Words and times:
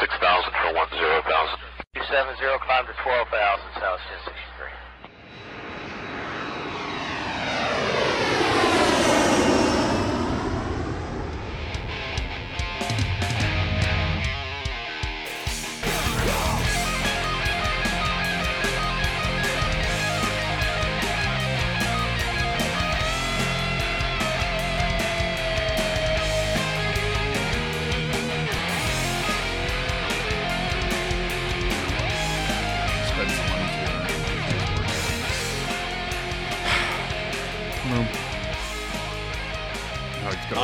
6000 0.00 0.52
for 0.52 0.76
10,000. 0.92 1.24
270, 1.96 2.36
climb 2.68 2.84
to 2.84 2.92
12,000, 3.00 3.80
South 3.80 4.00
1063. 4.28 4.35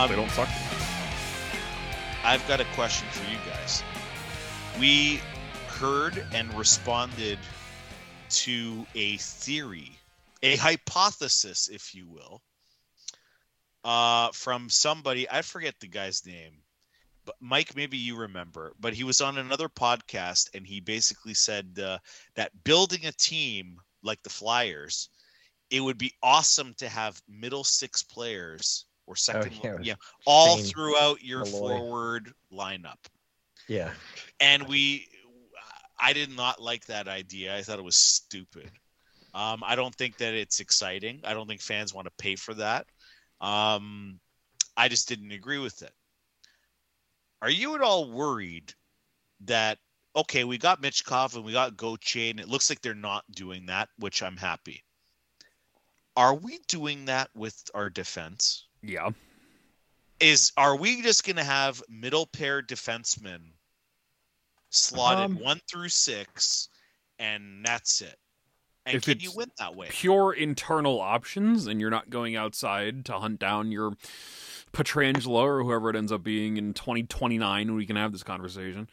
Um, 0.02 0.08
they 0.08 0.16
don't 0.16 0.30
suck. 0.30 0.48
I've 2.24 2.44
got 2.48 2.60
a 2.60 2.64
question 2.74 3.06
for 3.10 3.30
you 3.30 3.38
guys. 3.48 3.84
We 4.80 5.20
heard 5.68 6.26
and 6.32 6.52
responded 6.54 7.38
to 8.30 8.84
a 8.96 9.16
theory, 9.18 9.96
a 10.42 10.56
hypothesis, 10.56 11.68
if 11.68 11.94
you 11.94 12.08
will, 12.08 12.42
uh, 13.84 14.30
from 14.32 14.68
somebody. 14.70 15.30
I 15.30 15.42
forget 15.42 15.76
the 15.78 15.86
guy's 15.86 16.26
name, 16.26 16.54
but 17.24 17.36
Mike, 17.38 17.76
maybe 17.76 17.96
you 17.96 18.16
remember. 18.16 18.72
But 18.80 18.94
he 18.94 19.04
was 19.04 19.20
on 19.20 19.38
another 19.38 19.68
podcast, 19.68 20.50
and 20.52 20.66
he 20.66 20.80
basically 20.80 21.34
said 21.34 21.78
uh, 21.80 21.98
that 22.34 22.64
building 22.64 23.06
a 23.06 23.12
team 23.12 23.76
like 24.02 24.20
the 24.24 24.30
Flyers, 24.30 25.10
it 25.70 25.78
would 25.78 25.98
be 25.98 26.12
awesome 26.24 26.74
to 26.78 26.88
have 26.88 27.22
middle 27.28 27.62
six 27.62 28.02
players 28.02 28.84
or 29.12 29.16
second, 29.16 29.52
yeah. 29.62 29.76
yeah, 29.82 29.94
all 30.26 30.56
Shane 30.56 30.66
throughout 30.66 31.22
your 31.22 31.44
Malloy. 31.44 31.78
forward 31.78 32.32
lineup. 32.52 32.98
Yeah. 33.68 33.90
and 34.40 34.66
we 34.66 35.06
i 36.00 36.12
did 36.12 36.34
not 36.34 36.60
like 36.60 36.86
that 36.86 37.06
idea. 37.08 37.56
I 37.56 37.62
thought 37.62 37.78
it 37.78 37.84
was 37.84 37.96
stupid. 37.96 38.70
Um, 39.34 39.62
i 39.64 39.76
don't 39.76 39.94
think 39.94 40.16
that 40.18 40.34
it's 40.34 40.60
exciting. 40.60 41.20
I 41.24 41.32
don't 41.34 41.46
think 41.46 41.60
fans 41.60 41.94
want 41.94 42.06
to 42.06 42.12
pay 42.18 42.36
for 42.36 42.54
that. 42.54 42.86
Um, 43.40 44.18
i 44.76 44.88
just 44.88 45.08
didn't 45.08 45.32
agree 45.32 45.58
with 45.58 45.82
it. 45.82 45.92
Are 47.42 47.50
you 47.50 47.74
at 47.74 47.82
all 47.82 48.10
worried 48.10 48.72
that 49.44 49.78
okay 50.16 50.44
we 50.44 50.58
got 50.58 50.82
Michkov 50.82 51.34
and 51.36 51.44
we 51.44 51.52
got 51.52 51.76
Gauthier 51.76 52.30
and 52.30 52.40
it 52.40 52.48
looks 52.48 52.70
like 52.70 52.80
they're 52.80 52.94
not 52.94 53.24
doing 53.30 53.66
that 53.66 53.88
which 53.98 54.22
i'm 54.22 54.36
happy. 54.36 54.82
Are 56.16 56.34
we 56.34 56.58
doing 56.68 57.06
that 57.06 57.30
with 57.34 57.56
our 57.74 57.88
defense 57.88 58.66
Yeah. 58.82 59.10
is 60.20 60.52
are 60.56 60.76
we 60.76 61.02
just 61.02 61.24
going 61.24 61.36
to 61.36 61.44
have 61.44 61.82
middle 61.88 62.26
pair 62.26 62.62
defensemen 62.62 63.40
slotted 64.70 65.24
Um, 65.24 65.40
one 65.40 65.60
through 65.70 65.88
six, 65.90 66.68
and 67.18 67.64
that's 67.64 68.00
it? 68.00 68.16
And 68.84 68.96
If 68.96 69.04
can 69.04 69.20
you 69.20 69.30
win 69.34 69.50
that 69.58 69.76
way? 69.76 69.88
Pure 69.90 70.32
internal 70.34 71.00
options, 71.00 71.66
and 71.66 71.80
you're 71.80 71.90
not 71.90 72.10
going 72.10 72.34
outside 72.34 73.04
to 73.04 73.12
hunt 73.14 73.38
down 73.38 73.70
your 73.70 73.92
Pietrangelo 74.72 75.42
or 75.42 75.62
whoever 75.62 75.90
it 75.90 75.96
ends 75.96 76.10
up 76.10 76.22
being 76.22 76.56
in 76.56 76.74
2029 76.74 77.68
when 77.68 77.76
we 77.76 77.86
can 77.86 77.96
have 77.96 78.10
this 78.10 78.22
conversation. 78.22 78.88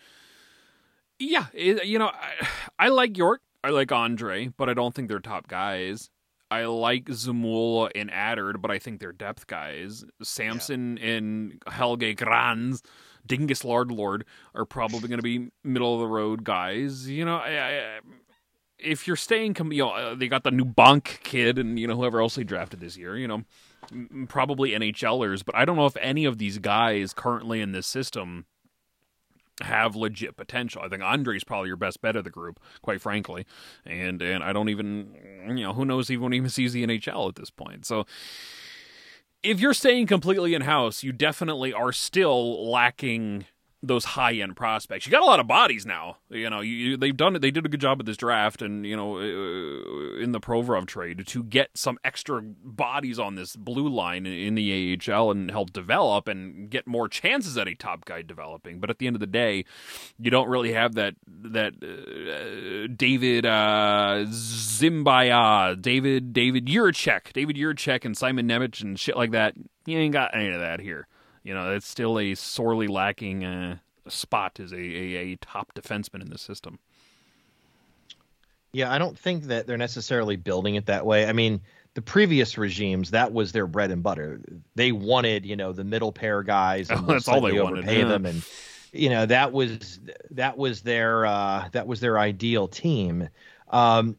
Yeah, 1.18 1.48
it, 1.54 1.86
you 1.86 1.98
know, 1.98 2.08
I, 2.08 2.48
I 2.78 2.90
like 2.90 3.18
York. 3.18 3.42
I 3.64 3.70
like 3.70 3.90
Andrae, 3.90 4.54
but 4.56 4.70
I 4.70 4.74
don't 4.74 4.94
think 4.94 5.10
they're 5.10 5.20
top 5.20 5.48
guys. 5.48 6.10
I 6.52 6.66
like 6.66 7.06
Zamula 7.06 7.92
and 7.96 8.10
Attard, 8.10 8.62
but 8.62 8.72
I 8.72 8.80
think 8.80 9.00
they're 9.00 9.12
depth 9.12 9.48
guys. 9.48 10.04
Samson 10.22 10.98
and 10.98 11.62
Helge 11.68 12.16
Grans, 12.16 12.82
Dingus 13.26 13.64
Lord 13.64 13.92
Lord 13.92 14.26
are 14.56 14.66
probably 14.66 15.08
going 15.08 15.20
to 15.20 15.24
be 15.24 15.52
middle 15.64 15.94
of 15.94 16.00
the 16.00 16.08
road 16.08 16.44
guys. 16.44 17.08
You 17.08 17.26
know, 17.26 17.38
I, 17.38 17.50
I, 17.50 18.00
if 18.80 19.06
you're 19.06 19.16
staying, 19.16 19.56
you 19.72 19.84
know, 19.84 19.90
uh, 19.92 20.16
they 20.16 20.28
got 20.28 20.44
the 20.44 20.52
new 20.52 20.66
Bonk 20.66 21.22
kid 21.22 21.60
and 21.60 21.80
you 21.80 21.88
know 21.88 21.96
whoever 21.96 22.20
else 22.20 22.36
they 22.36 22.44
drafted 22.44 22.80
this 22.80 22.98
year. 22.98 23.16
You 23.16 23.28
know, 23.28 23.44
probably 24.28 24.72
NHLers, 24.72 25.46
but 25.46 25.56
I 25.56 25.66
don't 25.66 25.76
know 25.76 25.86
if 25.86 25.98
any 25.98 26.26
of 26.26 26.40
these 26.40 26.58
guys 26.58 27.14
currently 27.14 27.62
in 27.62 27.74
this 27.74 27.86
system 27.86 28.46
have 29.62 29.96
legit 29.96 30.38
potential. 30.38 30.82
I 30.82 30.90
think 30.90 31.02
Andrae's 31.02 31.44
probably 31.44 31.68
your 31.68 31.78
best 31.78 32.02
bet 32.02 32.16
of 32.16 32.24
the 32.24 32.30
group, 32.30 32.60
quite 32.82 33.02
frankly. 33.02 33.46
And 33.86 34.22
and 34.22 34.44
I 34.44 34.54
don't 34.54 34.70
even 34.70 35.16
you 35.48 35.64
know, 35.64 35.74
who 35.74 35.86
knows 35.86 36.10
won't 36.10 36.34
even 36.34 36.50
sees 36.50 36.74
the 36.74 36.86
NHL 36.86 37.30
at 37.30 37.36
this 37.36 37.50
point. 37.50 37.86
So 37.86 38.06
if 39.44 39.60
you're 39.60 39.74
staying 39.74 40.08
completely 40.08 40.54
in 40.54 40.64
house, 40.64 41.04
you 41.04 41.12
definitely 41.12 41.74
are 41.74 41.92
still 41.92 42.70
lacking 42.70 43.46
those 43.82 44.04
high 44.04 44.34
end 44.34 44.56
prospects. 44.56 45.06
You 45.06 45.12
got 45.12 45.22
a 45.22 45.26
lot 45.26 45.40
of 45.40 45.48
bodies 45.48 45.86
now. 45.86 46.18
You 46.30 46.50
know, 46.50 46.60
you, 46.60 46.98
they've 46.98 47.16
done 47.16 47.36
it. 47.36 47.40
They 47.40 47.52
did 47.52 47.66
a 47.66 47.70
good 47.70 47.80
job 47.80 48.00
at 48.00 48.06
this 48.06 48.18
draft, 48.18 48.62
and 48.62 48.86
you 48.86 48.96
know, 48.96 49.18
uh, 49.18 50.22
in 50.22 50.34
the 50.34 50.40
Provorov 50.40 50.86
trade 50.86 51.26
to 51.28 51.44
get 51.44 51.70
some 51.76 51.98
extra 52.04 52.42
bodies 52.42 53.20
on 53.20 53.36
this 53.36 53.56
blue 53.56 53.88
line 53.88 54.26
in, 54.26 54.56
the 54.56 55.00
AHL 55.08 55.32
and 55.32 55.50
help 55.50 55.72
develop 55.72 56.28
and 56.28 56.70
get 56.70 56.86
more 56.86 57.08
chances 57.08 57.58
at 57.58 57.68
a 57.68 57.76
top 57.76 58.04
guy 58.04 58.22
developing. 58.22 58.80
But 58.80 58.90
at 58.90 58.98
the 58.98 59.08
end 59.08 59.16
of 59.16 59.22
the 59.22 59.28
day, 59.28 59.64
you 60.18 60.30
don't 60.30 60.50
really 60.50 60.74
have 60.74 60.96
that 60.96 61.16
that 61.28 61.74
uh, 61.82 62.94
David 62.94 63.46
uh, 63.46 64.26
Zimbaya, 64.28 65.82
David 65.82 66.34
David 66.34 66.66
Jiricek, 66.66 67.32
David 67.32 67.56
Jiricek, 67.56 68.04
and 68.04 68.18
Simon 68.18 68.48
Nemec 68.48 68.82
and 68.82 69.00
shit 69.00 69.16
like 69.16 69.32
that. 69.32 69.54
You 69.86 69.98
ain't 69.98 70.14
got 70.14 70.36
any 70.36 70.50
of 70.50 70.60
that 70.60 70.82
here. 70.82 71.08
You 71.44 71.54
know, 71.54 71.74
it's 71.74 71.88
still 71.88 72.20
a 72.20 72.36
sorely 72.36 72.88
lacking 72.88 73.44
uh, 73.46 73.78
spot 74.08 74.60
as 74.60 74.72
a, 74.72 74.78
a, 74.78 75.16
a 75.16 75.36
top 75.38 75.74
defenseman 75.74 76.22
in 76.22 76.30
the 76.30 76.38
system. 76.38 76.80
Yeah, 78.72 78.92
I 78.92 78.98
don't 79.00 79.18
think 79.18 79.46
that 79.46 79.66
they're 79.66 79.78
necessarily 79.78 80.36
building 80.36 80.76
it 80.76 80.86
that 80.86 81.06
way. 81.06 81.26
I 81.26 81.34
mean, 81.34 81.62
the 81.96 82.02
previous 82.02 82.58
regimes, 82.58 83.12
that 83.12 83.34
was 83.34 83.52
their 83.52 83.66
bread 83.66 83.90
and 83.90 84.04
butter. 84.04 84.42
They 84.76 84.92
wanted, 84.92 85.46
you 85.46 85.56
know, 85.56 85.74
the 85.74 85.84
middle 85.84 86.12
pair 86.12 86.44
guys 86.44 86.90
and 86.92 87.00
Oh, 87.00 87.04
that's 87.08 87.28
all 87.28 87.42
they 87.42 87.60
wanted, 87.60 87.80
overpay 87.80 88.00
yeah. 88.00 88.06
them 88.06 88.26
and 88.26 88.44
you 88.92 89.10
know, 89.10 89.26
that 89.28 89.52
was 89.52 90.00
that 90.32 90.58
was 90.58 90.82
their 90.82 91.26
uh 91.26 91.70
that 91.74 91.88
was 91.88 92.00
their 92.00 92.18
ideal 92.20 92.68
team. 92.68 93.30
Um 93.70 94.18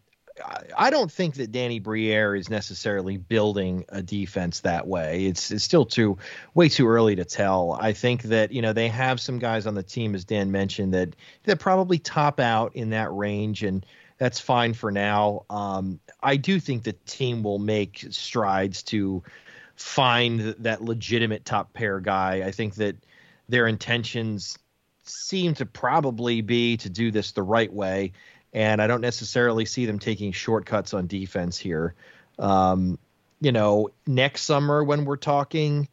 I- 0.77 0.91
don't 0.91 1.11
think 1.11 1.37
that 1.37 1.53
Danny 1.53 1.79
Briere 1.79 2.35
is 2.35 2.51
necessarily 2.51 3.17
building 3.17 3.85
a 3.89 4.03
defense 4.03 4.61
that 4.61 4.87
way. 4.87 5.27
It's 5.27 5.51
it's 5.51 5.65
still 5.65 5.85
too 5.85 6.19
way 6.55 6.69
too 6.69 6.89
early 6.89 7.17
to 7.17 7.25
tell. 7.25 7.79
I 7.81 7.93
think 7.93 8.23
that 8.25 8.53
you 8.53 8.63
know 8.63 8.73
they 8.73 8.89
have 8.89 9.21
some 9.21 9.39
guys 9.39 9.67
on 9.67 9.75
the 9.75 9.83
team, 9.83 10.15
as 10.15 10.25
Dan 10.25 10.51
mentioned, 10.51 10.95
that 10.95 11.15
that 11.45 11.59
probably 11.59 11.99
top 11.99 12.41
out 12.41 12.75
in 12.77 12.91
that 12.91 13.13
range, 13.13 13.63
and 13.63 13.85
that's 14.19 14.41
fine 14.41 14.75
for 14.75 14.91
now. 14.91 15.45
Um, 15.49 16.01
I 16.23 16.37
do 16.37 16.61
think 16.61 16.83
the 16.83 16.93
team 17.07 17.43
will 17.43 17.59
make 17.59 18.07
strides 18.11 18.83
to 18.85 19.23
find 19.77 20.41
that 20.59 20.83
legitimate 20.83 21.45
top 21.45 21.73
pair 21.73 22.01
guy. 22.01 22.43
I 22.45 22.51
think 22.51 22.75
that 22.75 22.97
their 23.49 23.67
intentions 23.67 24.59
seem 25.05 25.55
to 25.55 25.67
probably 25.67 26.41
be 26.41 26.77
to 26.79 26.89
do 26.89 27.11
this 27.11 27.33
the 27.33 27.43
right 27.43 27.73
way, 27.73 28.13
and 28.53 28.83
I 28.83 28.87
don't 28.87 29.01
necessarily 29.01 29.65
see 29.65 29.87
them 29.87 29.99
taking 29.99 30.33
shortcuts 30.33 30.95
on 30.95 31.07
defense 31.07 31.59
here. 31.59 31.95
Um, 32.39 32.99
you 33.41 33.53
know, 33.53 33.91
next 34.07 34.43
summer 34.43 34.83
when 34.83 35.05
we're 35.05 35.17
talking, 35.17 35.89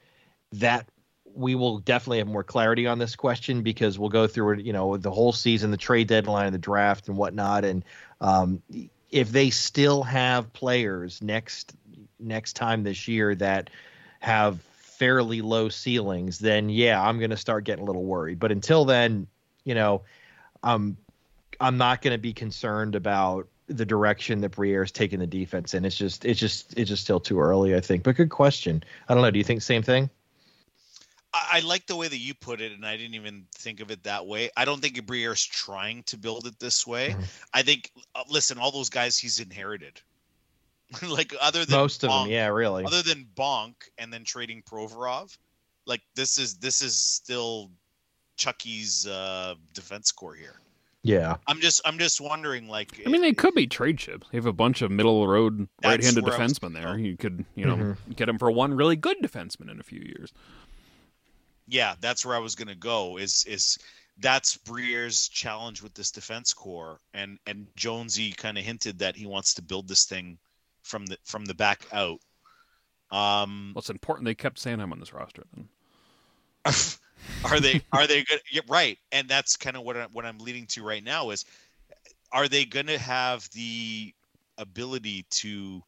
that 0.54 0.88
we 1.34 1.56
will 1.56 1.78
definitely 1.80 2.18
have 2.18 2.28
more 2.28 2.44
clarity 2.44 2.88
on 2.88 2.98
this 2.98 3.16
question 3.16 3.62
because 3.62 4.00
we'll 4.00 4.10
go 4.10 4.26
through 4.28 4.54
it, 4.54 4.66
you 4.66 4.74
know, 4.74 4.98
the 4.98 5.12
whole 5.12 5.32
season, 5.32 5.72
the 5.72 5.78
trade 5.78 6.08
deadline, 6.08 6.52
the 6.52 6.58
draft, 6.58 7.08
and 7.08 7.18
whatnot. 7.18 7.64
And 7.64 7.86
um, 8.20 8.62
if 9.12 9.32
they 9.32 9.52
still 9.52 10.04
have 10.04 10.52
players 10.54 11.22
next 11.22 11.74
next 12.20 12.54
time 12.54 12.84
this 12.84 13.08
year 13.08 13.36
that 13.36 13.70
have 14.20 14.60
fairly 14.62 15.42
low 15.42 15.70
ceilings, 15.70 16.40
then 16.40 16.70
yeah, 16.70 17.02
I'm 17.02 17.20
going 17.20 17.30
to 17.30 17.38
start 17.38 17.66
getting 17.66 17.84
a 17.84 17.86
little 17.86 18.04
worried. 18.04 18.40
But 18.40 18.52
until 18.52 18.86
then, 18.86 19.28
you 19.64 19.76
know, 19.76 20.02
um, 20.64 20.98
I'm 21.60 21.78
not 21.78 22.02
going 22.02 22.14
to 22.14 22.18
be 22.18 22.34
concerned 22.34 22.96
about 22.96 23.48
the 23.68 23.86
direction 23.86 24.42
that 24.42 24.50
Briere 24.50 24.84
is 24.84 24.92
taking 24.92 25.20
the 25.20 25.28
defense 25.28 25.74
in. 25.74 25.84
It's 25.86 25.98
just, 25.98 26.24
it's 26.26 26.40
just, 26.40 26.78
it's 26.78 26.90
just 26.90 27.04
still 27.04 27.20
too 27.20 27.40
early, 27.40 27.76
I 27.76 27.82
think. 27.82 28.04
But 28.04 28.16
good 28.16 28.30
question. 28.30 28.84
I 29.10 29.14
don't 29.14 29.24
know. 29.24 29.32
Do 29.32 29.38
you 29.38 29.44
think 29.44 29.62
same 29.62 29.84
thing? 29.84 30.10
I, 31.34 31.48
I 31.54 31.60
like 31.62 31.86
the 31.88 31.96
way 31.96 32.08
that 32.08 32.18
you 32.18 32.34
put 32.34 32.62
it, 32.62 32.72
and 32.72 32.86
I 32.86 32.96
didn't 32.96 33.16
even 33.16 33.46
think 33.56 33.82
of 33.82 33.92
it 33.92 34.04
that 34.04 34.26
way. 34.26 34.50
I 34.56 34.66
don't 34.66 34.82
think 34.82 35.04
Briere's 35.06 35.44
trying 35.44 36.04
to 36.04 36.18
build 36.18 36.48
it 36.48 36.60
this 36.60 36.88
way. 36.88 37.10
Mhm. 37.10 37.24
I 37.54 37.64
think, 37.64 37.92
uh, 38.16 38.24
listen, 38.30 38.58
all 38.58 38.72
those 38.72 38.90
guys 38.90 39.18
he's 39.18 39.40
inherited. 39.40 40.02
like 41.08 41.34
other 41.42 41.66
than 41.66 41.78
Most 41.78 42.04
of 42.04 42.12
them, 42.12 42.30
yeah, 42.30 42.48
really. 42.48 42.86
other 42.86 43.02
than 43.02 43.28
Bonk 43.36 43.76
and 43.98 44.12
then 44.12 44.24
trading 44.24 44.64
Provorov, 44.64 45.38
like 45.86 46.02
this 46.16 46.38
is 46.38 46.56
this 46.56 46.82
is 46.82 46.96
still 46.98 47.72
Chucky's 48.38 49.06
uh, 49.06 49.56
defense 49.74 50.14
core 50.14 50.36
here. 50.36 50.62
Yeah. 51.08 51.38
I'm 51.48 51.62
just 51.62 51.80
I'm 51.86 51.98
just 51.98 52.20
wondering 52.20 52.68
like 52.68 53.02
I 53.06 53.10
mean, 53.10 53.22
they 53.22 53.32
could 53.34 53.54
be 53.56 53.66
trade 53.66 53.98
chips. 53.98 54.28
They 54.30 54.38
have 54.38 54.46
a 54.46 54.52
bunch 54.54 54.82
of 54.82 54.92
middle 54.92 55.24
of 55.24 55.28
the 55.28 55.34
road 55.34 55.68
right-handed 55.84 56.24
where 56.26 56.34
defensemen 56.34 56.74
there. 56.74 56.98
You 56.98 57.16
could, 57.16 57.46
you 57.56 57.66
know, 57.66 57.78
Mhm. 57.78 58.16
get 58.18 58.26
them 58.26 58.38
for 58.38 58.52
one 58.52 58.74
really 58.74 58.98
good 58.98 59.18
defenseman 59.22 59.72
in 59.72 59.80
a 59.80 59.84
few 59.84 60.02
years. 60.02 60.34
yeah, 61.70 61.96
that's 62.02 62.26
where 62.26 62.36
I 62.36 62.40
was 62.40 62.56
gonna 62.56 62.76
go. 62.76 63.18
Is 63.18 63.46
is 63.46 63.78
that's 64.20 64.58
Briere's 64.58 65.30
challenge 65.30 65.82
with 65.82 65.94
this 65.94 66.12
defense 66.12 66.54
core, 66.54 67.00
and 67.14 67.40
and 67.46 67.68
Jonesy 67.78 68.32
kind 68.34 68.58
of 68.58 68.66
hinted 68.66 69.00
that 69.00 69.16
he 69.16 69.26
wants 69.26 69.54
to 69.56 69.62
build 69.62 69.88
this 69.88 70.06
thing 70.06 70.38
from 70.84 71.06
the 71.06 71.18
from 71.24 71.46
the 71.46 71.54
back 71.54 71.86
out. 71.94 72.20
Um, 73.12 73.72
Well, 73.74 73.80
it's 73.80 73.90
important 73.90 74.26
they 74.26 74.36
kept 74.36 74.62
Sanheim 74.62 74.92
on 74.92 75.00
this 75.00 75.14
roster. 75.14 75.44
Then. 75.56 75.70
are 77.44 77.60
they 77.60 77.80
are 77.94 78.08
they 78.08 78.24
good? 78.24 78.42
Yeah, 78.52 78.62
right, 78.68 78.98
and 79.12 79.28
that's 79.28 79.58
kind 79.58 79.78
of 79.78 79.84
what 79.84 79.98
I'm, 79.98 80.10
what 80.12 80.26
I'm 80.26 80.38
leading 80.40 80.68
to 80.68 80.84
right 80.84 81.04
now 81.04 81.30
is, 81.30 81.46
are 82.32 82.48
they 82.48 82.66
going 82.66 82.88
to 82.88 82.98
have 82.98 83.48
the 83.52 84.14
ability 84.58 85.26
to 85.30 85.82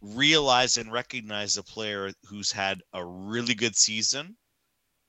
realize 0.00 0.76
and 0.76 0.92
recognize 0.92 1.56
a 1.56 1.62
player 1.62 2.12
who's 2.24 2.52
had 2.52 2.80
a 2.92 3.04
really 3.04 3.54
good 3.54 3.76
season, 3.76 4.36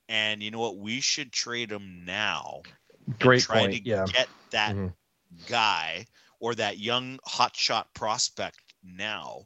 and 0.08 0.42
you 0.42 0.52
know 0.52 0.60
what, 0.60 0.78
we 0.78 1.00
should 1.00 1.32
trade 1.32 1.72
him 1.72 2.04
now. 2.06 2.62
Great 3.20 3.44
try 3.44 3.62
point. 3.62 3.74
to 3.74 3.80
Yeah. 3.82 4.06
get 4.06 4.30
that 4.52 4.74
Mhm. 4.74 4.94
guy 5.46 6.06
or 6.40 6.56
that 6.56 6.80
young 6.80 7.20
hotshot 7.28 7.86
prospect 7.94 8.60
now? 8.84 9.46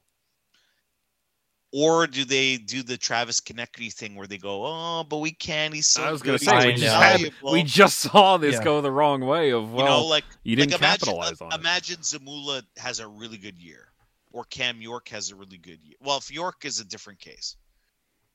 Or 1.75 2.05
do 2.05 2.23
they 2.23 2.57
do 2.57 2.83
the 2.83 2.97
Travis 2.97 3.41
Konecny 3.41 3.91
thing 3.91 4.13
where 4.15 4.27
they 4.27 4.37
go, 4.37 4.63
"Oh, 4.63 5.03
but 5.09 5.17
we 5.17 5.31
can't. 5.31 5.73
He's 5.73 5.87
so 5.87 6.03
I 6.03 6.11
was 6.11 6.21
going 6.21 6.37
to 6.37 6.45
say 6.45 6.67
we 6.67 6.73
just, 6.73 6.95
had, 6.95 7.33
we 7.51 7.63
just 7.63 7.97
saw 7.97 8.37
this 8.37 8.53
Yeah. 8.57 8.63
go 8.63 8.79
the 8.81 8.91
wrong 8.91 9.21
way. 9.21 9.51
Of 9.51 9.73
well, 9.73 9.83
you 9.83 9.89
know, 9.89 10.05
like 10.05 10.23
you 10.43 10.55
didn't 10.55 10.73
like 10.73 10.81
imagine, 10.81 10.99
capitalize 11.07 11.41
on 11.41 11.51
it. 11.51 11.59
Imagine 11.59 11.97
Zamula 11.97 12.61
has 12.77 12.99
a 12.99 13.07
really 13.07 13.37
good 13.37 13.57
year, 13.57 13.87
or 14.31 14.43
Cam 14.45 14.81
York 14.83 15.09
has 15.09 15.31
a 15.31 15.35
really 15.35 15.57
good 15.57 15.79
year. 15.83 15.95
Well, 15.99 16.17
if 16.17 16.31
York 16.31 16.63
is 16.63 16.79
a 16.79 16.85
different 16.85 17.17
case, 17.19 17.55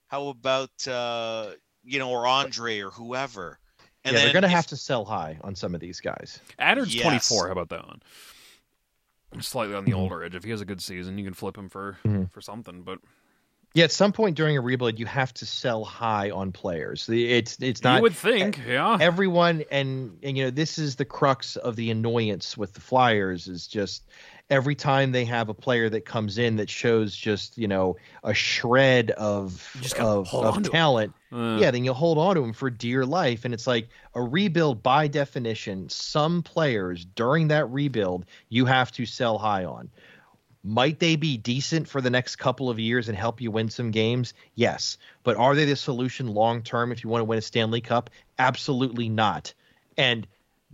how 0.09 0.27
about 0.27 0.89
uh, 0.89 1.53
you 1.85 2.01
know, 2.01 2.11
or 2.11 2.25
Andrae 2.25 2.85
or 2.85 2.91
whoever? 2.91 3.61
And 4.05 4.17
yeah, 4.17 4.25
they're 4.25 4.33
going 4.33 4.43
to 4.43 4.49
have 4.49 4.67
to 4.69 4.77
sell 4.77 5.05
high 5.05 5.39
on 5.43 5.55
some 5.55 5.77
of 5.77 5.81
these 5.81 6.01
guys. 6.01 6.41
Attard's 6.59 6.93
Yes. 6.93 7.05
24. 7.05 7.47
How 7.47 7.53
about 7.53 7.69
that 7.69 7.87
one? 7.87 8.01
Slightly 9.41 9.75
on 9.77 9.85
the 9.85 9.93
Mhm. 9.93 9.97
older 9.97 10.25
edge. 10.25 10.35
If 10.35 10.43
he 10.43 10.51
has 10.51 10.61
a 10.61 10.65
good 10.65 10.83
season, 10.83 11.19
you 11.19 11.25
can 11.25 11.35
flip 11.35 11.57
him 11.57 11.69
for 11.69 11.99
Mhm. 12.05 12.33
for 12.33 12.41
something. 12.41 12.83
But 12.83 12.99
Yeah, 13.75 13.85
at 13.85 13.93
some 13.93 14.13
point 14.13 14.37
during 14.37 14.57
a 14.57 14.61
rebuild, 14.61 14.99
you 14.99 15.07
have 15.07 15.33
to 15.35 15.47
sell 15.47 15.85
high 15.85 16.31
on 16.31 16.53
players. 16.53 17.07
The- 17.07 17.31
It's 17.33 17.59
not. 17.85 17.97
you 17.97 18.03
would 18.03 18.15
think, 18.17 18.61
yeah. 18.67 18.97
everyone, 19.01 19.63
and 19.71 20.19
and 20.23 20.37
you 20.39 20.45
know 20.45 20.51
this 20.51 20.79
is 20.79 20.97
the 20.97 21.05
crux 21.05 21.57
of 21.57 21.77
the 21.77 21.91
annoyance 21.91 22.57
with 22.57 22.73
the 22.75 22.81
Flyers 22.81 23.47
is 23.47 23.67
just 23.67 24.05
every 24.51 24.75
time 24.75 25.13
they 25.13 25.27
have 25.27 25.51
a 25.51 25.55
player 25.55 25.91
that 25.91 26.07
comes 26.07 26.39
in 26.39 26.57
that 26.57 26.71
shows 26.71 27.15
just 27.15 27.59
you 27.59 27.69
know 27.69 27.97
a 28.25 28.33
shred 28.33 29.11
of 29.13 29.71
You 29.83 29.91
of, 30.05 30.33
of 30.33 30.55
on 30.57 30.63
to 30.63 30.69
'em. 30.71 30.73
talent, 30.73 31.13
Uh, 31.31 31.59
yeah, 31.61 31.71
then 31.71 31.85
you'll 31.85 31.93
hold 31.95 32.17
on 32.17 32.37
to 32.37 32.43
him 32.43 32.55
for 32.55 32.71
dear 32.71 33.05
life. 33.05 33.45
And 33.45 33.53
it's 33.53 33.67
like 33.67 33.91
a 34.15 34.23
rebuild 34.23 34.83
by 34.83 35.07
definition, 35.09 35.89
some 35.91 36.43
players 36.43 37.05
during 37.05 37.49
that 37.49 37.71
rebuild 37.71 38.25
you 38.49 38.65
have 38.65 38.91
to 38.93 39.05
sell 39.05 39.37
high 39.39 39.67
on. 39.67 39.91
Might 40.65 40.99
they 40.99 41.17
be 41.17 41.37
decent 41.37 41.89
for 41.89 42.01
the 42.01 42.11
next 42.11 42.37
couple 42.37 42.69
of 42.69 42.79
years 42.79 43.09
and 43.09 43.17
help 43.17 43.41
you 43.41 43.51
win 43.51 43.69
some 43.69 43.91
games? 43.91 44.35
Yes. 44.55 44.99
But 45.23 45.37
are 45.37 45.55
they 45.55 45.65
the 45.65 45.77
solution 45.77 46.27
long 46.27 46.63
term 46.63 46.93
if 46.93 47.03
you 47.03 47.11
want 47.11 47.21
to 47.21 47.25
win 47.25 47.39
a 47.39 47.43
Stanley 47.43 47.81
Cup? 47.81 48.11
Absolutely 48.39 49.09
not. 49.09 49.55
And 49.97 50.27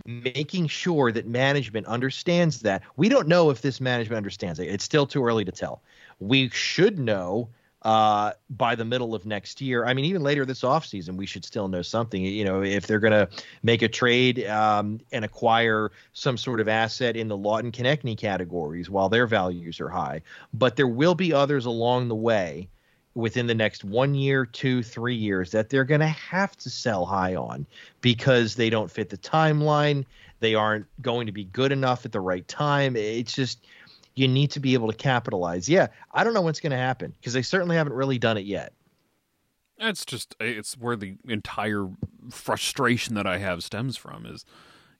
making 0.05 0.67
sure 0.67 1.11
that 1.11 1.27
management 1.27 1.87
understands 1.87 2.61
that. 2.61 2.83
We 2.97 3.09
don't 3.09 3.27
know 3.27 3.49
if 3.49 3.61
this 3.61 3.79
management 3.79 4.17
understands 4.17 4.59
it. 4.59 4.67
It's 4.67 4.83
still 4.83 5.05
too 5.05 5.23
early 5.23 5.45
to 5.45 5.51
tell. 5.51 5.81
We 6.19 6.49
should 6.49 6.99
know 6.99 7.49
uh, 7.85 8.33
by 8.49 8.73
the 8.73 8.83
middle 8.83 9.13
of 9.13 9.27
next 9.27 9.61
year. 9.61 9.85
I 9.85 9.93
mean, 9.93 10.05
even 10.05 10.23
later 10.23 10.43
this 10.43 10.63
offseason, 10.63 11.17
we 11.17 11.27
should 11.27 11.45
still 11.45 11.67
know 11.67 11.83
something. 11.83 12.21
You 12.23 12.43
know, 12.43 12.63
if 12.63 12.87
they're 12.87 12.99
going 12.99 13.11
to 13.11 13.29
make 13.61 13.83
a 13.83 13.87
trade 13.87 14.43
um, 14.47 14.99
and 15.11 15.23
acquire 15.23 15.91
some 16.11 16.35
sort 16.35 16.59
of 16.59 16.67
asset 16.67 17.15
in 17.15 17.27
the 17.27 17.37
Laughton 17.37 17.71
Konecny 17.71 18.17
categories 18.17 18.89
while 18.89 19.07
their 19.07 19.27
values 19.27 19.79
are 19.79 19.89
high. 19.89 20.23
But 20.51 20.77
there 20.77 20.87
will 20.87 21.13
be 21.13 21.31
others 21.31 21.67
along 21.67 22.07
the 22.07 22.15
way 22.15 22.67
within 23.13 23.45
the 23.45 23.55
next 23.55 23.83
one 23.83 24.15
year, 24.15 24.47
two, 24.47 24.81
three 24.81 25.15
years 25.15 25.51
that 25.51 25.69
they're 25.69 25.85
going 25.85 26.01
to 26.01 26.07
have 26.07 26.57
to 26.57 26.71
sell 26.71 27.05
high 27.05 27.35
on 27.35 27.67
because 28.01 28.55
they 28.55 28.71
don't 28.71 28.89
fit 28.89 29.09
the 29.09 29.17
timeline. 29.17 30.05
They 30.39 30.55
aren't 30.55 30.87
going 31.03 31.27
to 31.27 31.31
be 31.31 31.45
good 31.45 31.71
enough 31.71 32.03
at 32.03 32.11
the 32.11 32.19
right 32.19 32.47
time. 32.47 32.95
It's 32.95 33.33
just 33.33 33.67
you 34.15 34.27
need 34.27 34.51
to 34.51 34.59
be 34.59 34.73
able 34.73 34.89
to 34.89 34.97
capitalize. 34.97 35.67
Yeah, 35.67 35.87
I 36.11 36.23
don't 36.23 36.33
know 36.33 36.41
what's 36.41 36.59
going 36.59 36.71
to 36.71 36.77
happen 36.77 37.13
because 37.19 37.33
they 37.33 37.41
certainly 37.41 37.75
haven't 37.75 37.93
really 37.93 38.17
done 38.17 38.37
it 38.37 38.45
yet. 38.45 38.73
It's 39.77 40.05
just 40.05 40.35
eh, 40.39 40.45
it's 40.45 40.77
where 40.77 40.95
the 40.95 41.15
entire 41.27 41.89
frustration 42.29 43.15
that 43.15 43.27
I 43.27 43.39
have 43.39 43.63
stems 43.63 43.97
from 43.97 44.25
is 44.25 44.45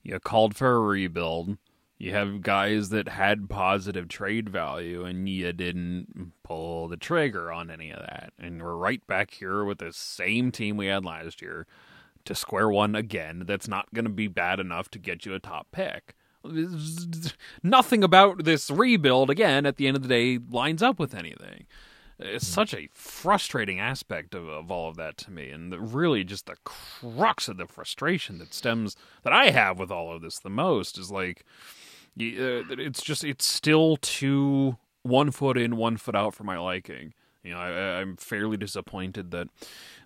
you 0.02 0.18
called 0.20 0.54
for 0.54 0.76
a 0.76 0.80
rebuild. 0.80 1.56
You 1.98 2.12
have 2.12 2.42
guys 2.42 2.90
that 2.90 3.08
had 3.08 3.48
positive 3.48 4.06
trade 4.08 4.50
value, 4.50 5.06
and 5.06 5.26
you 5.26 5.50
didn't 5.54 6.32
pull 6.42 6.88
the 6.88 6.98
trigger 6.98 7.50
on 7.50 7.70
any 7.70 7.90
of 7.90 8.00
that. 8.00 8.34
And 8.38 8.62
we're 8.62 8.76
right 8.76 9.04
back 9.06 9.32
here 9.32 9.64
with 9.64 9.78
the 9.78 9.94
same 9.94 10.52
team 10.52 10.76
we 10.76 10.86
had 10.86 11.06
last 11.06 11.40
year 11.40 11.66
to 12.26 12.34
square 12.34 12.68
one 12.68 12.94
again. 12.94 13.44
That's 13.46 13.66
not 13.66 13.94
going 13.94 14.04
to 14.04 14.10
be 14.10 14.28
bad 14.28 14.60
enough 14.60 14.90
to 14.90 14.98
get 14.98 15.24
you 15.24 15.32
a 15.32 15.38
top 15.38 15.68
pick. 15.72 16.14
Nothing 17.62 18.02
about 18.04 18.44
this 18.44 18.70
rebuild, 18.70 19.30
again, 19.30 19.66
at 19.66 19.76
the 19.76 19.86
end 19.86 19.96
of 19.96 20.02
the 20.02 20.08
day, 20.08 20.38
lines 20.50 20.82
up 20.82 20.98
with 20.98 21.14
anything. 21.14 21.66
It's 22.18 22.46
such 22.46 22.72
a 22.72 22.88
frustrating 22.92 23.78
aspect 23.78 24.34
of, 24.34 24.48
of 24.48 24.70
all 24.70 24.88
of 24.88 24.96
that 24.96 25.18
to 25.18 25.30
me 25.30 25.50
and 25.50 25.70
the, 25.70 25.78
really 25.78 26.24
just 26.24 26.46
the 26.46 26.56
crux 26.64 27.46
of 27.46 27.58
the 27.58 27.66
frustration 27.66 28.38
that 28.38 28.54
stems 28.54 28.96
that 29.22 29.34
i 29.34 29.50
have 29.50 29.78
with 29.78 29.90
all 29.90 30.10
of 30.14 30.22
this 30.22 30.38
the 30.38 30.48
most 30.48 30.96
is 30.96 31.10
like 31.10 31.44
uh, 32.18 32.64
it's 32.70 33.02
just 33.02 33.22
it's 33.22 33.46
still 33.46 33.98
too 33.98 34.78
one 35.02 35.30
foot 35.30 35.58
in 35.58 35.76
one 35.76 35.98
foot 35.98 36.14
out 36.16 36.34
for 36.34 36.44
my 36.44 36.58
liking. 36.58 37.12
You 37.44 37.52
know 37.52 37.58
I, 37.58 38.00
i'm 38.00 38.16
fairly 38.16 38.56
disappointed 38.56 39.30
that 39.32 39.48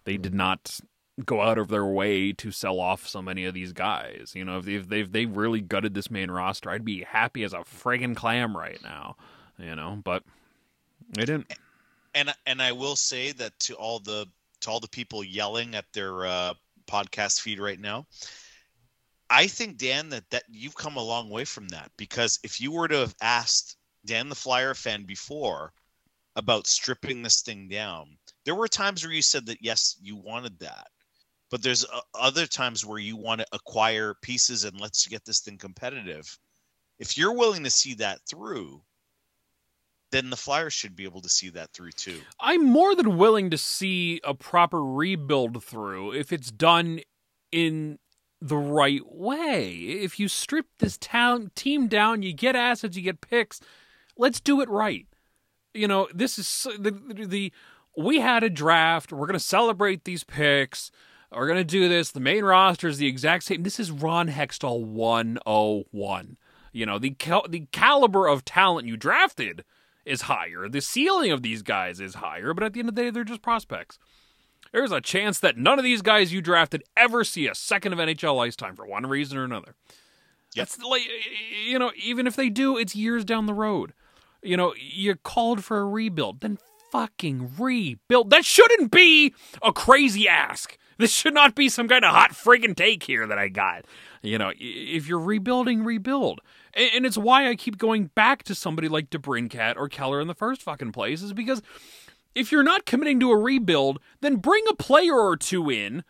they 0.04 0.16
did 0.16 0.34
not 0.34 0.80
go 1.26 1.40
out 1.40 1.58
of 1.58 1.68
their 1.68 1.84
way 1.84 2.32
to 2.32 2.50
sell 2.50 2.80
off 2.80 3.06
so 3.06 3.20
many 3.20 3.44
of 3.44 3.54
these 3.54 3.72
guys 3.72 4.32
you 4.34 4.44
know 4.44 4.58
if 4.58 4.64
they've, 4.64 4.88
they've 4.88 5.12
they've 5.12 5.36
really 5.36 5.60
gutted 5.60 5.94
this 5.94 6.10
main 6.10 6.30
roster 6.30 6.70
i'd 6.70 6.84
be 6.84 7.02
happy 7.02 7.42
as 7.44 7.52
a 7.52 7.58
friggin' 7.58 8.16
clam 8.16 8.56
right 8.56 8.82
now 8.82 9.16
you 9.58 9.74
know 9.74 10.00
but 10.04 10.22
they 11.14 11.24
didn't 11.24 11.52
and 12.14 12.34
and 12.46 12.62
I 12.62 12.72
will 12.72 12.96
say 12.96 13.32
that 13.32 13.58
to 13.60 13.74
all 13.74 14.00
the 14.00 14.26
to 14.60 14.70
all 14.70 14.80
the 14.80 14.88
people 14.88 15.24
yelling 15.24 15.74
at 15.74 15.86
their 15.92 16.26
uh, 16.26 16.54
podcast 16.86 17.40
feed 17.40 17.58
right 17.58 17.80
now, 17.80 18.06
I 19.28 19.46
think 19.46 19.78
Dan 19.78 20.08
that 20.10 20.28
that 20.30 20.44
you've 20.48 20.74
come 20.74 20.96
a 20.96 21.02
long 21.02 21.30
way 21.30 21.44
from 21.44 21.68
that 21.68 21.90
because 21.96 22.38
if 22.42 22.60
you 22.60 22.72
were 22.72 22.88
to 22.88 22.98
have 22.98 23.14
asked 23.20 23.76
Dan 24.04 24.28
the 24.28 24.34
Flyer 24.34 24.74
fan 24.74 25.04
before 25.04 25.72
about 26.36 26.66
stripping 26.66 27.22
this 27.22 27.42
thing 27.42 27.68
down, 27.68 28.16
there 28.44 28.54
were 28.54 28.68
times 28.68 29.04
where 29.04 29.12
you 29.12 29.22
said 29.22 29.46
that 29.46 29.62
yes, 29.62 29.96
you 30.00 30.16
wanted 30.16 30.58
that. 30.60 30.88
But 31.50 31.62
there's 31.62 31.84
uh, 31.84 32.00
other 32.14 32.46
times 32.46 32.86
where 32.86 32.98
you 32.98 33.16
want 33.16 33.40
to 33.40 33.46
acquire 33.52 34.14
pieces 34.22 34.64
and 34.64 34.80
let's 34.80 35.06
get 35.06 35.24
this 35.24 35.40
thing 35.40 35.58
competitive. 35.58 36.38
If 36.98 37.18
you're 37.18 37.34
willing 37.34 37.64
to 37.64 37.70
see 37.70 37.94
that 37.94 38.20
through, 38.28 38.82
then 40.12 40.30
the 40.30 40.36
Flyers 40.36 40.72
should 40.72 40.96
be 40.96 41.04
able 41.04 41.22
to 41.22 41.28
see 41.28 41.50
that 41.50 41.72
through 41.72 41.92
too. 41.92 42.20
I'm 42.40 42.64
more 42.64 42.94
than 42.94 43.16
willing 43.16 43.50
to 43.50 43.58
see 43.58 44.20
a 44.24 44.34
proper 44.34 44.82
rebuild 44.82 45.62
through 45.62 46.14
if 46.14 46.32
it's 46.32 46.50
done 46.50 47.00
in 47.52 47.98
the 48.40 48.56
right 48.56 49.02
way. 49.06 49.70
If 49.70 50.18
you 50.18 50.28
strip 50.28 50.66
this 50.78 50.98
town 50.98 51.50
team 51.54 51.88
down, 51.88 52.22
you 52.22 52.32
get 52.32 52.56
assets, 52.56 52.96
you 52.96 53.02
get 53.02 53.20
picks. 53.20 53.60
Let's 54.16 54.40
do 54.40 54.60
it 54.60 54.68
right. 54.68 55.06
You 55.74 55.86
know, 55.88 56.08
this 56.12 56.38
is 56.38 56.66
the 56.78 56.90
the, 56.90 57.26
the 57.26 57.52
we 57.96 58.20
had 58.20 58.42
a 58.42 58.50
draft. 58.50 59.12
We're 59.12 59.26
going 59.26 59.38
to 59.38 59.40
celebrate 59.40 60.04
these 60.04 60.24
picks. 60.24 60.90
We're 61.32 61.46
going 61.46 61.58
to 61.58 61.64
do 61.64 61.88
this. 61.88 62.10
The 62.10 62.20
main 62.20 62.44
roster 62.44 62.88
is 62.88 62.98
the 62.98 63.06
exact 63.06 63.44
same. 63.44 63.62
This 63.62 63.78
is 63.78 63.90
Ron 63.90 64.28
Hextall 64.28 64.84
101. 64.84 66.36
You 66.72 66.86
know, 66.86 66.98
the 66.98 67.10
cal- 67.10 67.46
the 67.48 67.66
caliber 67.72 68.26
of 68.26 68.44
talent 68.44 68.88
you 68.88 68.96
drafted 68.96 69.64
is 70.04 70.22
higher. 70.22 70.68
The 70.68 70.80
ceiling 70.80 71.30
of 71.30 71.42
these 71.42 71.62
guys 71.62 72.00
is 72.00 72.14
higher, 72.14 72.52
but 72.52 72.64
at 72.64 72.72
the 72.72 72.80
end 72.80 72.88
of 72.88 72.94
the 72.94 73.02
day, 73.02 73.10
they're 73.10 73.24
just 73.24 73.42
prospects. 73.42 73.98
There's 74.72 74.92
a 74.92 75.00
chance 75.00 75.38
that 75.40 75.56
none 75.56 75.78
of 75.78 75.84
these 75.84 76.02
guys 76.02 76.32
you 76.32 76.40
drafted 76.40 76.84
ever 76.96 77.24
see 77.24 77.46
a 77.48 77.54
second 77.54 77.92
of 77.92 77.98
NHL 77.98 78.44
ice 78.44 78.56
time 78.56 78.76
for 78.76 78.86
one 78.86 79.06
reason 79.06 79.36
or 79.36 79.44
another. 79.44 79.74
Yep. 80.54 80.68
That's 80.68 80.82
like, 80.82 81.02
you 81.64 81.78
know, 81.78 81.92
even 81.96 82.26
if 82.26 82.36
they 82.36 82.48
do, 82.48 82.76
it's 82.76 82.94
years 82.96 83.24
down 83.24 83.46
the 83.46 83.54
road. 83.54 83.92
You 84.42 84.56
know, 84.56 84.74
you 84.76 85.14
called 85.16 85.64
for 85.64 85.78
a 85.78 85.86
rebuild, 85.86 86.40
then 86.40 86.58
fucking 86.90 87.52
rebuild. 87.58 88.30
That 88.30 88.44
shouldn't 88.44 88.90
be 88.90 89.34
a 89.62 89.72
crazy 89.72 90.28
ask. 90.28 90.76
This 91.00 91.12
should 91.12 91.32
not 91.32 91.54
be 91.54 91.70
some 91.70 91.88
kind 91.88 92.04
of 92.04 92.14
hot 92.14 92.32
friggin' 92.32 92.76
take 92.76 93.04
here 93.04 93.26
that 93.26 93.38
I 93.38 93.48
got. 93.48 93.86
You 94.22 94.36
know, 94.36 94.52
if 94.58 95.08
you're 95.08 95.18
rebuilding, 95.18 95.82
rebuild. 95.82 96.40
And 96.74 97.06
it's 97.06 97.16
why 97.16 97.48
I 97.48 97.56
keep 97.56 97.78
going 97.78 98.10
back 98.14 98.42
to 98.44 98.54
somebody 98.54 98.86
like 98.86 99.08
DeBrincat 99.08 99.76
or 99.76 99.88
Keller 99.88 100.20
in 100.20 100.28
the 100.28 100.34
first 100.34 100.62
fucking 100.62 100.92
place, 100.92 101.22
is 101.22 101.32
because 101.32 101.62
if 102.34 102.52
you're 102.52 102.62
not 102.62 102.84
committing 102.84 103.18
to 103.20 103.30
a 103.30 103.36
rebuild, 103.36 103.98
then 104.20 104.36
bring 104.36 104.62
a 104.68 104.74
player 104.74 105.18
or 105.18 105.38
two 105.38 105.70
in 105.70 106.04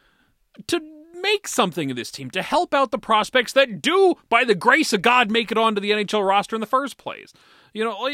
to 0.67 0.81
make 1.23 1.47
something 1.47 1.91
of 1.91 1.97
this 1.97 2.11
team, 2.11 2.31
to 2.33 2.43
help 2.43 2.75
out 2.75 2.91
the 2.91 2.99
prospects 2.99 3.53
that 3.53 3.81
do, 3.81 4.17
by 4.29 4.45
the 4.45 4.55
grace 4.55 4.93
of 4.93 5.03
God, 5.03 5.31
make 5.31 5.53
it 5.53 5.59
onto 5.59 5.81
the 5.81 5.93
NHL 5.93 6.27
roster 6.27 6.57
in 6.57 6.61
the 6.61 6.67
first 6.67 6.99
place. 6.99 7.33
You 7.73 7.85
know, 7.85 8.09
uh, 8.09 8.11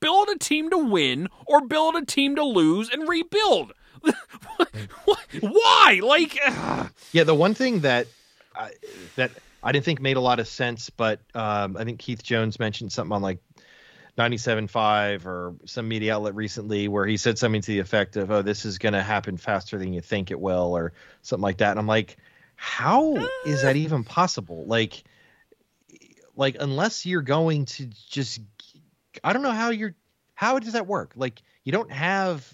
build 0.00 0.28
a 0.28 0.38
team 0.38 0.70
to 0.70 0.78
win 0.78 1.28
or 1.46 1.60
build 1.66 1.94
a 1.96 2.06
team 2.06 2.36
to 2.36 2.44
lose 2.44 2.88
and 2.88 3.08
rebuild. 3.08 3.72
Why? 5.40 6.00
Like, 6.02 6.38
yeah, 7.12 7.24
the 7.24 7.34
one 7.34 7.54
thing 7.54 7.80
that 7.80 8.06
I, 8.54 8.72
that 9.16 9.30
I 9.62 9.72
didn't 9.72 9.84
think 9.84 10.00
made 10.00 10.16
a 10.16 10.20
lot 10.20 10.40
of 10.40 10.48
sense, 10.48 10.90
but 10.90 11.20
um, 11.34 11.76
I 11.76 11.84
think 11.84 11.98
Keith 11.98 12.22
Jones 12.22 12.58
mentioned 12.58 12.92
something 12.92 13.14
on 13.14 13.22
like 13.22 13.38
97.5 14.18 15.24
or 15.24 15.54
some 15.64 15.88
media 15.88 16.14
outlet 16.14 16.34
recently 16.34 16.88
where 16.88 17.06
he 17.06 17.16
said 17.16 17.38
something 17.38 17.62
to 17.62 17.70
the 17.70 17.78
effect 17.78 18.16
of, 18.16 18.30
"Oh, 18.30 18.42
this 18.42 18.64
is 18.64 18.78
going 18.78 18.92
to 18.92 19.02
happen 19.02 19.36
faster 19.36 19.78
than 19.78 19.92
you 19.92 20.00
think 20.00 20.30
it 20.30 20.40
will," 20.40 20.76
or 20.76 20.92
something 21.22 21.42
like 21.42 21.58
that. 21.58 21.70
And 21.70 21.80
I'm 21.80 21.86
like, 21.86 22.18
how 22.56 23.16
is 23.44 23.62
that 23.62 23.74
even 23.74 24.04
possible? 24.04 24.64
Like, 24.66 25.02
like 26.36 26.56
unless 26.60 27.04
you're 27.04 27.22
going 27.22 27.64
to 27.66 27.86
just, 28.08 28.40
I 29.24 29.32
don't 29.32 29.42
know 29.42 29.50
how 29.50 29.70
you're, 29.70 29.96
how 30.34 30.60
does 30.60 30.74
that 30.74 30.86
work? 30.86 31.12
Like, 31.16 31.42
you 31.64 31.72
don't 31.72 31.90
have 31.90 32.46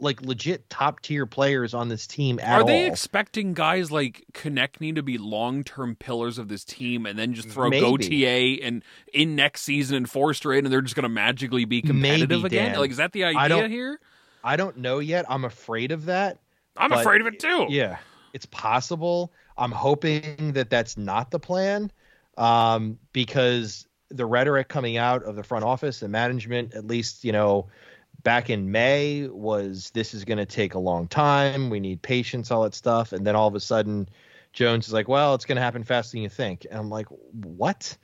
like 0.00 0.22
legit 0.22 0.68
top 0.70 1.00
tier 1.00 1.26
players 1.26 1.74
on 1.74 1.88
this 1.88 2.06
team 2.06 2.38
at 2.40 2.60
Are 2.60 2.64
they 2.64 2.86
all. 2.86 2.92
expecting 2.92 3.54
guys 3.54 3.90
like 3.90 4.24
Konecny 4.32 4.94
to 4.94 5.02
be 5.02 5.18
long 5.18 5.64
term 5.64 5.94
pillars 5.96 6.38
of 6.38 6.48
this 6.48 6.64
team 6.64 7.06
and 7.06 7.18
then 7.18 7.34
just 7.34 7.48
throw 7.48 7.68
Maybe. 7.70 7.84
Gauthier 7.86 8.58
and 8.62 8.82
in 9.12 9.36
next 9.36 9.62
season 9.62 9.96
and 9.96 10.10
four 10.10 10.34
straight 10.34 10.64
and 10.64 10.72
they're 10.72 10.82
just 10.82 10.94
going 10.94 11.04
to 11.04 11.08
magically 11.08 11.64
be 11.64 11.82
competitive 11.82 12.42
Maybe, 12.42 12.56
again? 12.56 12.70
Dan. 12.72 12.80
Like, 12.80 12.90
is 12.90 12.96
that 12.98 13.12
the 13.12 13.24
I 13.24 13.44
idea 13.44 13.48
don't- 13.62 13.70
here? 13.70 14.00
I 14.44 14.56
don't 14.56 14.78
know 14.78 14.98
yet. 14.98 15.24
I'm 15.28 15.44
afraid 15.44 15.92
of 15.92 16.06
that. 16.06 16.38
I'm 16.76 16.90
but- 16.90 17.00
afraid 17.00 17.20
of 17.20 17.26
it 17.28 17.38
too. 17.38 17.66
Yeah, 17.68 17.98
it's 18.32 18.46
possible. 18.46 19.32
I'm 19.56 19.70
hoping 19.72 20.52
that 20.54 20.68
that's 20.70 20.96
not 20.96 21.30
the 21.30 21.38
plan, 21.38 21.92
um, 22.38 22.98
because 23.12 23.86
the 24.08 24.26
rhetoric 24.26 24.68
coming 24.68 24.96
out 24.96 25.22
of 25.22 25.36
the 25.36 25.42
front 25.42 25.64
office 25.64 26.02
and 26.02 26.10
management, 26.10 26.74
at 26.74 26.86
least 26.86 27.24
you 27.24 27.32
know, 27.32 27.68
back 28.22 28.50
in 28.50 28.70
May, 28.70 29.26
was 29.28 29.90
this 29.94 30.14
is 30.14 30.24
going 30.24 30.38
to 30.38 30.46
take 30.46 30.74
a 30.74 30.78
long 30.78 31.08
time. 31.08 31.70
We 31.70 31.80
need 31.80 32.02
patience, 32.02 32.50
all 32.50 32.62
that 32.64 32.74
stuff, 32.74 33.12
and 33.12 33.26
then 33.26 33.34
all 33.36 33.48
of 33.48 33.54
a 33.54 33.60
sudden, 33.60 34.08
Jones 34.52 34.86
is 34.86 34.92
like, 34.92 35.08
"Well, 35.08 35.34
it's 35.34 35.44
going 35.44 35.56
to 35.56 35.62
happen 35.62 35.84
faster 35.84 36.12
than 36.12 36.22
you 36.22 36.28
think," 36.28 36.66
and 36.70 36.78
I'm 36.78 36.90
like, 36.90 37.06
"What? 37.08 37.96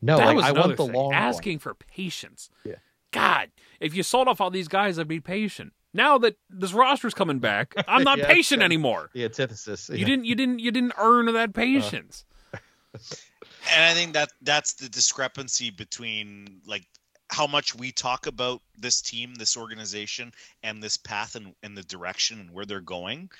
No, 0.00 0.16
like, 0.18 0.36
was 0.36 0.44
I 0.44 0.52
want 0.52 0.76
the 0.76 0.84
thing. 0.86 0.94
long 0.94 1.06
one." 1.06 1.14
Asking 1.14 1.58
for 1.58 1.74
patience. 1.74 2.50
Yeah. 2.64 2.74
God, 3.12 3.50
if 3.80 3.94
you 3.94 4.02
sold 4.02 4.26
off 4.28 4.40
all 4.40 4.50
these 4.50 4.68
guys, 4.68 4.98
I'd 4.98 5.06
be 5.08 5.20
patient. 5.20 5.72
Now 5.94 6.16
that 6.18 6.36
this 6.48 6.72
roster's 6.72 7.12
coming 7.12 7.38
back, 7.38 7.74
I'm 7.86 8.02
not 8.04 8.16
Yeah, 8.18 8.26
patient 8.28 8.60
okay. 8.60 8.64
anymore. 8.64 9.10
The 9.12 9.24
antithesis. 9.26 9.90
You 9.92 10.06
didn't, 10.06 10.24
you 10.24 10.34
didn't, 10.34 10.58
you 10.60 10.70
didn't 10.70 10.94
earn 10.98 11.28
Uh. 11.28 11.32
that 11.32 11.52
patience. 11.52 12.24
and 12.94 13.84
I 13.84 13.92
think 13.94 14.14
that 14.14 14.30
that's 14.40 14.72
the 14.74 14.88
discrepancy 14.88 15.70
between 15.70 16.60
like 16.66 16.86
how 17.32 17.46
much 17.46 17.74
we 17.74 17.90
talk 17.90 18.26
about 18.26 18.60
this 18.76 19.00
team, 19.00 19.34
this 19.34 19.56
organization, 19.56 20.32
and 20.62 20.82
this 20.82 20.98
path 20.98 21.34
and, 21.34 21.54
and 21.62 21.76
the 21.76 21.82
direction 21.84 22.38
and 22.38 22.50
where 22.50 22.66
they're 22.66 22.80
going. 22.80 23.30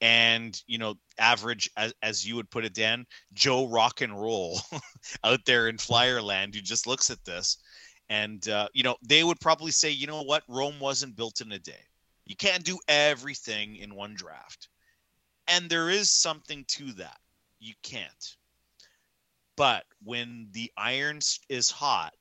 And 0.00 0.60
you 0.66 0.78
know, 0.78 0.94
average 1.18 1.70
as, 1.76 1.92
as 2.02 2.26
you 2.26 2.34
would 2.36 2.50
put 2.50 2.64
it, 2.64 2.72
Dan, 2.72 3.06
Joe 3.34 3.68
Rock 3.68 4.00
and 4.00 4.18
Roll 4.18 4.58
out 5.24 5.44
there 5.44 5.68
in 5.68 5.76
Flyerland 5.76 6.54
who 6.54 6.62
just 6.62 6.86
looks 6.86 7.10
at 7.10 7.24
this, 7.24 7.58
and 8.08 8.48
uh, 8.48 8.68
you 8.72 8.82
know, 8.82 8.96
they 9.02 9.22
would 9.22 9.38
probably 9.38 9.70
say, 9.70 9.90
you 9.90 10.06
know 10.06 10.22
what, 10.22 10.42
Rome 10.48 10.80
wasn't 10.80 11.14
built 11.16 11.42
in 11.42 11.52
a 11.52 11.58
day. 11.58 11.84
You 12.24 12.36
can't 12.36 12.64
do 12.64 12.78
everything 12.88 13.76
in 13.76 13.94
one 13.94 14.14
draft, 14.14 14.68
and 15.46 15.68
there 15.68 15.90
is 15.90 16.10
something 16.10 16.64
to 16.68 16.92
that. 16.94 17.18
You 17.60 17.74
can't. 17.82 18.36
But 19.56 19.84
when 20.02 20.48
the 20.52 20.72
iron 20.76 21.20
is 21.50 21.70
hot, 21.70 22.14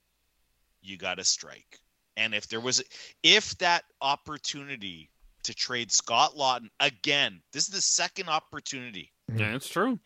you 0.82 0.98
got 0.98 1.16
to 1.18 1.24
strike. 1.24 1.80
And 2.18 2.34
if 2.34 2.48
there 2.48 2.60
was, 2.60 2.84
if 3.24 3.58
that 3.60 3.84
opportunity 4.02 5.10
to 5.44 5.54
trade 5.54 5.92
Scott 5.92 6.36
Laughton 6.36 6.70
again, 6.80 7.42
this 7.52 7.68
is 7.68 7.74
the 7.74 7.82
second 7.82 8.30
opportunity. 8.30 9.12
Yeah, 9.34 9.56
it's 9.56 9.70
true. 9.70 10.00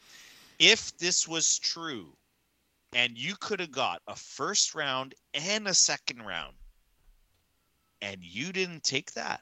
If 0.59 0.97
this 0.97 1.27
was 1.27 1.59
true, 1.59 2.15
and 2.93 3.17
you 3.17 3.35
could 3.39 3.59
have 3.59 3.71
got 3.71 4.01
a 4.07 4.15
first 4.15 4.73
round 4.75 5.15
and 5.33 5.67
a 5.67 5.73
second 5.73 6.21
round, 6.21 6.55
and 8.01 8.17
you 8.21 8.53
didn't 8.53 8.83
take 8.83 9.11
that, 9.13 9.41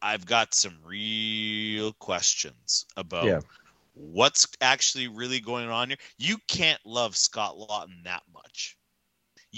I've 0.00 0.24
got 0.24 0.54
some 0.54 0.78
real 0.84 1.92
questions 1.94 2.86
about 2.96 3.26
Yeah. 3.26 3.40
what's 3.94 4.46
actually 4.60 5.08
really 5.08 5.40
going 5.40 5.68
on 5.68 5.88
here. 5.88 5.98
You 6.16 6.38
can't 6.48 6.84
love 6.86 7.16
Scott 7.16 7.56
Laughton 7.56 8.04
that 8.04 8.22
much. 8.32 8.75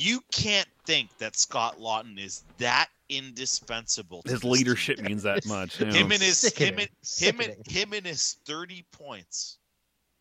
You 0.00 0.20
can't 0.32 0.68
think 0.86 1.10
that 1.18 1.34
Scott 1.34 1.78
Laughton 1.80 2.18
is 2.24 2.44
that 2.58 2.88
indispensable. 3.08 4.22
to 4.22 4.28
His 4.30 4.40
this 4.40 4.42
team. 4.42 4.50
leadership 4.52 5.00
means 5.00 5.24
that 5.24 5.44
much. 5.46 5.80
yeah. 5.80 5.86
Him 5.92 6.12
and 6.12 6.22
his 6.22 6.40
him 6.56 6.78
Sickening. 6.78 6.78
and, 6.78 6.88
him 7.18 7.40
and 7.40 7.66
him 7.66 7.92
and 7.94 8.06
his 8.06 8.36
thirty 8.44 8.84
points 8.92 9.58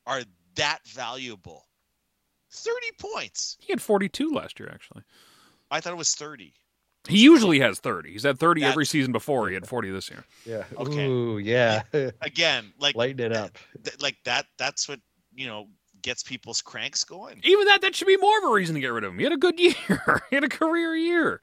are 0.08 0.22
that 0.56 0.80
valuable. 0.88 1.66
Thirty 2.52 2.88
points. 3.00 3.58
He 3.60 3.72
had 3.72 3.82
42 3.82 4.32
last 4.32 4.60
year, 4.60 4.70
actually. 4.74 5.04
I 5.70 5.80
thought 5.82 5.94
it 5.94 5.98
was 5.98 6.16
thirty. 6.16 6.54
He 7.08 7.20
usually 7.24 7.60
has 7.62 7.80
30. 7.80 8.12
He's 8.12 8.24
had 8.24 8.38
30 8.40 8.62
That- 8.62 8.72
every 8.72 8.86
season 8.86 9.12
before. 9.14 9.48
He 9.48 9.54
had 9.54 9.68
40 9.68 9.92
this 9.92 10.10
year. 10.10 10.26
Yeah. 10.46 10.64
Okay. 10.76 11.06
Ooh, 11.06 11.38
yeah. 11.38 11.84
Again, 12.22 12.74
like 12.80 12.96
Lighten 12.96 13.32
it 13.32 13.34
up. 13.38 13.58
th- 13.84 14.02
like 14.02 14.18
that. 14.26 14.46
That's 14.58 14.90
what 14.90 15.00
you 15.36 15.46
know 15.48 15.68
gets 16.08 16.24
people's 16.24 16.62
cranks 16.62 17.04
going. 17.04 17.40
Even 17.44 17.66
that, 17.68 17.82
that 17.82 17.96
should 17.96 18.08
be 18.08 18.18
more 18.18 18.38
of 18.40 18.46
a 18.46 18.54
reason 18.54 18.74
to 18.76 18.82
get 18.82 18.88
rid 18.88 19.04
of 19.04 19.12
him. 19.12 19.18
He 19.20 19.24
had 19.26 19.34
a 19.34 19.38
good 19.38 19.60
year. 19.60 20.22
he 20.30 20.36
had 20.36 20.44
a 20.44 20.50
career 20.50 20.96
year. 20.96 21.42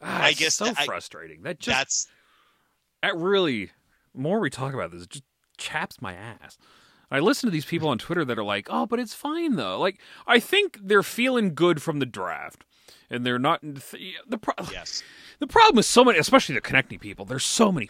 Ah, 0.00 0.22
I 0.24 0.32
guess 0.32 0.54
so 0.54 0.64
that- 0.66 0.78
I- 0.80 0.84
frustrating. 0.86 1.42
That 1.42 1.58
just 1.58 1.76
That's 1.76 2.06
that 3.02 3.16
really. 3.16 3.70
More 4.14 4.40
we 4.40 4.50
talk 4.50 4.72
about 4.74 4.90
this, 4.90 5.02
it 5.02 5.10
just 5.10 5.24
chaps 5.58 6.00
my 6.00 6.14
ass. 6.14 6.56
I 7.10 7.20
listen 7.20 7.46
to 7.46 7.50
these 7.52 7.64
people 7.64 7.88
on 7.88 7.98
Twitter 7.98 8.24
that 8.24 8.38
are 8.38 8.44
like, 8.44 8.66
"Oh, 8.70 8.84
but 8.86 8.98
it's 8.98 9.14
fine 9.14 9.56
though." 9.56 9.78
Like, 9.78 9.98
I 10.26 10.40
think 10.40 10.78
they're 10.82 11.02
feeling 11.02 11.54
good 11.54 11.80
from 11.82 11.98
the 12.00 12.06
draft, 12.06 12.64
and 13.10 13.24
they're 13.24 13.38
not. 13.38 13.60
The 13.62 14.38
pro- 14.40 14.54
yes. 14.72 15.02
The 15.38 15.46
problem 15.46 15.76
with 15.76 15.86
so 15.86 16.04
many, 16.04 16.18
especially 16.18 16.54
the 16.56 16.60
Konecny 16.60 16.98
people, 17.00 17.24
there's 17.24 17.44
so 17.44 17.70
many 17.72 17.88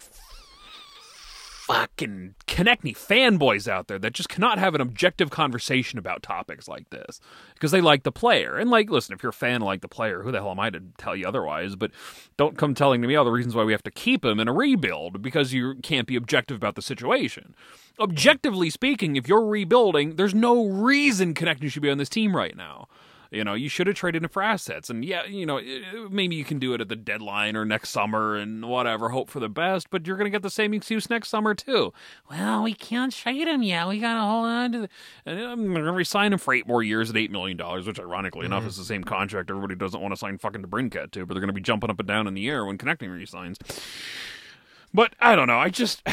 fucking 1.69 2.33
Konecny 2.47 2.97
fanboys 2.97 3.67
out 3.67 3.87
there 3.87 3.99
that 3.99 4.13
just 4.13 4.27
cannot 4.27 4.57
have 4.57 4.73
an 4.73 4.81
objective 4.81 5.29
conversation 5.29 5.99
about 5.99 6.23
topics 6.23 6.67
like 6.67 6.89
this 6.89 7.21
because 7.53 7.69
they 7.69 7.79
like 7.79 8.01
the 8.01 8.11
player. 8.11 8.57
And 8.57 8.71
like, 8.71 8.89
listen, 8.89 9.13
if 9.13 9.21
you're 9.21 9.29
a 9.29 9.33
fan 9.33 9.61
like 9.61 9.81
the 9.81 9.87
player, 9.87 10.23
who 10.23 10.31
the 10.31 10.39
hell 10.39 10.49
am 10.49 10.59
I 10.59 10.71
to 10.71 10.81
tell 10.97 11.15
you 11.15 11.27
otherwise? 11.27 11.75
But 11.75 11.91
don't 12.37 12.57
come 12.57 12.73
telling 12.73 13.03
to 13.03 13.07
me 13.07 13.15
all 13.15 13.23
the 13.23 13.29
reasons 13.29 13.53
why 13.53 13.65
we 13.65 13.71
have 13.71 13.83
to 13.83 13.91
keep 13.91 14.25
him 14.25 14.39
in 14.39 14.47
a 14.47 14.53
rebuild 14.53 15.21
because 15.21 15.53
you 15.53 15.75
can't 15.83 16.07
be 16.07 16.15
objective 16.15 16.57
about 16.57 16.73
the 16.73 16.81
situation. 16.81 17.53
Objectively 17.99 18.71
speaking, 18.71 19.15
if 19.15 19.27
you're 19.27 19.45
rebuilding, 19.45 20.15
there's 20.15 20.33
no 20.33 20.65
reason 20.65 21.35
Konecny 21.35 21.69
should 21.69 21.83
be 21.83 21.91
on 21.91 21.99
this 21.99 22.09
team 22.09 22.35
right 22.35 22.57
now. 22.57 22.87
You 23.31 23.43
know, 23.43 23.53
you 23.53 23.69
should 23.69 23.85
have 23.85 23.95
traded 23.95 24.23
him 24.23 24.29
for 24.29 24.41
assets. 24.41 24.89
And 24.89 25.05
yeah, 25.05 25.25
you 25.25 25.45
know, 25.45 25.57
eh, 25.57 25.81
maybe 26.09 26.35
you 26.35 26.43
can 26.43 26.57
do 26.57 26.73
it 26.73 26.81
at 26.81 26.89
the 26.89 26.95
deadline 26.95 27.55
or 27.55 27.63
next 27.63 27.89
summer 27.89 28.35
and 28.35 28.67
whatever, 28.67 29.09
hope 29.09 29.29
for 29.29 29.39
the 29.39 29.49
best, 29.49 29.91
but 29.91 30.07
you're 30.07 30.17
going 30.17 30.25
to 30.25 30.31
get 30.31 30.41
the 30.41 30.49
same 30.49 30.73
excuse 30.73 31.09
next 31.09 31.29
summer 31.29 31.53
too. 31.53 31.93
Well, 32.29 32.63
we 32.63 32.73
can't 32.73 33.13
trade 33.13 33.47
him 33.47 33.61
yet. 33.61 33.87
We 33.87 33.99
got 33.99 34.15
to 34.15 34.21
hold 34.21 34.45
on 34.45 34.71
to 34.71 34.79
the. 34.81 34.89
And 35.27 35.39
I'm 35.39 35.73
going 35.73 35.85
to 35.85 35.91
resign 35.91 36.33
him 36.33 36.39
for 36.39 36.55
eight 36.55 36.67
more 36.67 36.81
years 36.81 37.11
at 37.11 37.15
$8 37.15 37.29
million, 37.29 37.57
which 37.85 37.99
ironically 37.99 38.47
enough 38.47 38.61
mm-hmm. 38.61 38.69
is 38.69 38.77
the 38.77 38.83
same 38.83 39.03
contract 39.03 39.51
everybody 39.51 39.75
doesn't 39.75 40.01
want 40.01 40.11
to 40.11 40.17
sign 40.17 40.39
fucking 40.39 40.63
DeBrincat 40.63 41.11
to, 41.11 41.25
but 41.25 41.35
they're 41.35 41.41
going 41.41 41.47
to 41.47 41.53
be 41.53 41.61
jumping 41.61 41.91
up 41.91 41.99
and 41.99 42.07
down 42.07 42.25
in 42.25 42.33
the 42.33 42.49
air 42.49 42.65
when 42.65 42.79
connecting 42.79 43.11
resigns. 43.11 43.59
But 44.91 45.13
I 45.19 45.35
don't 45.35 45.47
know. 45.47 45.59
I 45.59 45.69
just. 45.69 46.01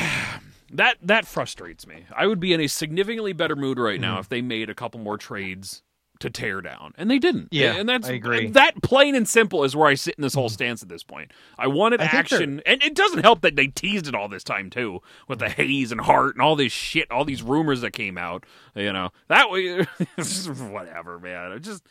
That 0.72 0.96
that 1.00 1.28
frustrates 1.28 1.86
me. 1.86 2.06
I 2.14 2.26
would 2.26 2.40
be 2.40 2.52
in 2.52 2.60
a 2.60 2.66
significantly 2.66 3.32
better 3.32 3.54
mood 3.54 3.78
right 3.78 4.00
now 4.00 4.14
mm-hmm. 4.14 4.20
if 4.22 4.28
they 4.28 4.42
made 4.42 4.68
a 4.68 4.74
couple 4.74 4.98
more 4.98 5.16
trades 5.16 5.84
to 6.20 6.30
tear 6.30 6.60
down, 6.60 6.92
and 6.96 7.10
they 7.10 7.18
didn't. 7.18 7.48
Yeah, 7.50 7.76
and 7.76 7.88
that's 7.88 8.08
I 8.08 8.12
agree. 8.12 8.48
That 8.48 8.82
plain 8.82 9.14
and 9.14 9.28
simple 9.28 9.64
is 9.64 9.76
where 9.76 9.88
I 9.88 9.94
sit 9.94 10.14
in 10.16 10.22
this 10.22 10.34
whole 10.34 10.46
mm-hmm. 10.46 10.54
stance 10.54 10.82
at 10.82 10.88
this 10.88 11.02
point. 11.02 11.32
I 11.58 11.66
wanted 11.66 12.00
I 12.00 12.04
action, 12.04 12.62
and 12.66 12.82
it 12.82 12.94
doesn't 12.94 13.22
help 13.22 13.42
that 13.42 13.56
they 13.56 13.68
teased 13.68 14.06
it 14.06 14.14
all 14.14 14.28
this 14.28 14.44
time 14.44 14.70
too, 14.70 15.00
with 15.28 15.38
the 15.38 15.48
Hayes 15.48 15.92
and 15.92 16.00
Hart 16.00 16.34
and 16.34 16.42
all 16.42 16.56
this 16.56 16.72
shit, 16.72 17.10
all 17.10 17.24
these 17.24 17.42
rumors 17.42 17.80
that 17.80 17.92
came 17.92 18.18
out. 18.18 18.44
You 18.74 18.92
know 18.92 19.10
that 19.28 19.50
way, 19.50 19.84
whatever, 20.70 21.18
man. 21.18 21.52
It 21.52 21.60
just 21.60 21.82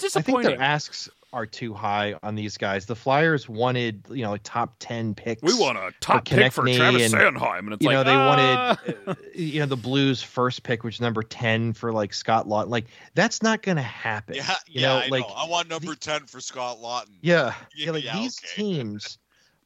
It's 0.00 0.16
I 0.16 0.22
think 0.22 0.42
their 0.42 0.60
asks 0.60 1.08
are 1.32 1.46
too 1.46 1.72
high 1.72 2.14
on 2.22 2.34
these 2.34 2.58
guys. 2.58 2.84
The 2.84 2.94
Flyers 2.94 3.48
wanted, 3.48 4.04
you 4.10 4.22
know, 4.22 4.32
like 4.32 4.42
top 4.44 4.74
ten 4.80 5.14
picks. 5.14 5.42
we 5.42 5.54
want 5.54 5.78
a 5.78 5.92
top 6.00 6.26
pick 6.26 6.52
for 6.52 6.66
Travis 6.66 7.12
and, 7.14 7.36
Sanheim, 7.36 7.58
and 7.60 7.72
it's 7.72 7.82
you 7.82 7.88
like 7.88 7.94
know 7.94 8.04
they 8.04 8.14
ah! 8.14 8.76
wanted 8.84 8.96
uh, 9.06 9.14
you 9.34 9.60
know 9.60 9.66
the 9.66 9.76
blues 9.76 10.22
first 10.22 10.62
pick 10.62 10.84
which 10.84 10.96
is 10.96 11.00
number 11.00 11.22
10 11.22 11.72
for 11.72 11.90
like 11.92 12.12
scott 12.12 12.46
laughton 12.46 12.68
like 12.68 12.84
that's 13.14 13.42
not 13.42 13.62
gonna 13.62 13.80
happen 13.80 14.34
Yeah, 14.34 14.54
you 14.66 14.80
yeah, 14.82 14.86
know 14.88 14.96
I 14.98 15.06
like 15.08 15.22
know. 15.28 15.34
I 15.34 15.46
want 15.48 15.68
number 15.70 15.94
ten 15.94 16.26
for 16.26 16.40
Scott 16.40 16.78
Laughton. 16.82 17.16
yeah 17.22 17.54
Yeah, 17.74 17.86
yeah 17.86 17.90
like 17.92 18.04
yeah, 18.04 18.16
these 18.18 18.38
okay. 18.44 18.62
teams 18.62 19.18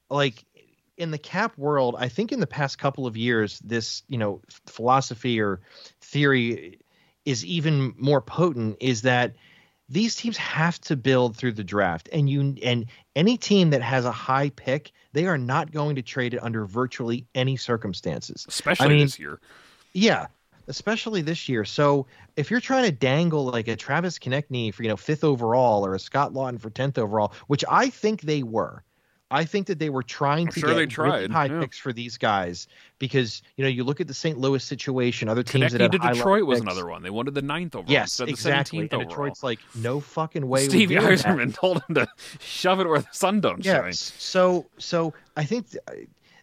like 0.08 0.44
in 0.98 1.10
the 1.10 1.18
cap 1.18 1.56
world 1.58 1.96
i 1.98 2.08
think 2.08 2.30
in 2.30 2.38
the 2.40 2.46
past 2.46 2.78
couple 2.78 3.06
of 3.08 3.16
years 3.16 3.58
this 3.60 4.02
you 4.08 4.18
know 4.18 4.40
philosophy 4.66 5.40
or 5.40 5.60
theory 6.00 6.78
is 7.24 7.44
even 7.44 7.92
more 7.98 8.20
potent 8.20 8.76
is 8.80 9.02
that 9.02 9.34
these 9.88 10.16
teams 10.16 10.36
have 10.36 10.80
to 10.80 10.96
build 10.96 11.36
through 11.36 11.52
the 11.52 11.64
draft 11.64 12.08
and 12.12 12.28
you 12.28 12.56
and 12.62 12.86
any 13.14 13.36
team 13.36 13.70
that 13.70 13.82
has 13.82 14.04
a 14.04 14.12
high 14.12 14.50
pick 14.50 14.92
they 15.12 15.26
are 15.26 15.38
not 15.38 15.70
going 15.70 15.96
to 15.96 16.02
trade 16.02 16.34
it 16.34 16.42
under 16.42 16.64
virtually 16.66 17.26
any 17.34 17.56
circumstances 17.56 18.44
especially 18.48 18.86
I 18.86 18.88
mean, 18.88 18.98
this 19.00 19.18
year. 19.18 19.40
yeah, 19.92 20.26
especially 20.68 21.22
this 21.22 21.48
year. 21.48 21.64
So 21.64 22.06
if 22.36 22.50
you're 22.50 22.60
trying 22.60 22.84
to 22.84 22.92
dangle 22.92 23.44
like 23.44 23.68
a 23.68 23.76
Travis 23.76 24.18
Konecny 24.18 24.72
for 24.72 24.82
you 24.82 24.88
know 24.88 24.96
fifth 24.96 25.24
overall 25.24 25.86
or 25.86 25.94
a 25.94 25.98
Scott 25.98 26.32
Laughton 26.32 26.60
for 26.60 26.70
tenth 26.70 26.98
overall, 26.98 27.32
which 27.46 27.64
I 27.68 27.90
think 27.90 28.22
they 28.22 28.42
were, 28.42 28.82
I 29.30 29.44
think 29.44 29.66
that 29.66 29.78
they 29.80 29.90
were 29.90 30.04
trying 30.04 30.46
I'm 30.46 30.52
to 30.52 30.60
sure 30.60 30.68
get 30.68 30.88
they 30.96 31.02
really 31.02 31.26
high 31.28 31.46
yeah. 31.46 31.58
picks 31.60 31.78
for 31.78 31.92
these 31.92 32.16
guys 32.16 32.68
because 33.00 33.42
you 33.56 33.64
know 33.64 33.68
you 33.68 33.82
look 33.82 34.00
at 34.00 34.06
the 34.06 34.14
St. 34.14 34.38
Louis 34.38 34.62
situation, 34.62 35.28
other 35.28 35.42
teams 35.42 35.72
that 35.72 35.80
Konecny 35.80 35.82
had 35.82 35.92
to 35.92 36.14
Detroit 36.14 36.44
was 36.46 36.60
picks. 36.60 36.70
another 36.72 36.86
one. 36.88 37.02
They 37.02 37.10
wanted 37.10 37.34
the 37.34 37.42
ninth 37.42 37.74
overall 37.74 37.90
Yes, 37.90 38.04
instead 38.20 38.22
of 38.24 38.26
the 38.28 38.32
exactly. 38.32 38.78
And 38.80 38.92
overall. 38.94 39.08
Detroit's 39.08 39.42
like, 39.42 39.58
no 39.74 39.98
fucking 40.00 40.46
way. 40.46 40.62
we're 40.64 40.70
Stevie. 40.70 40.94
Yzerman 40.96 41.54
told 41.60 41.82
him 41.88 41.96
to 41.96 42.06
shove 42.40 42.78
it 42.80 42.86
where 42.86 43.00
the 43.00 43.08
sun 43.10 43.40
don't 43.40 43.64
Yeah. 43.64 43.80
shine. 43.82 43.92
So 43.94 44.66
so 44.78 45.12
I 45.36 45.44
think 45.44 45.70
th- 45.70 45.82
uh, 45.88 45.92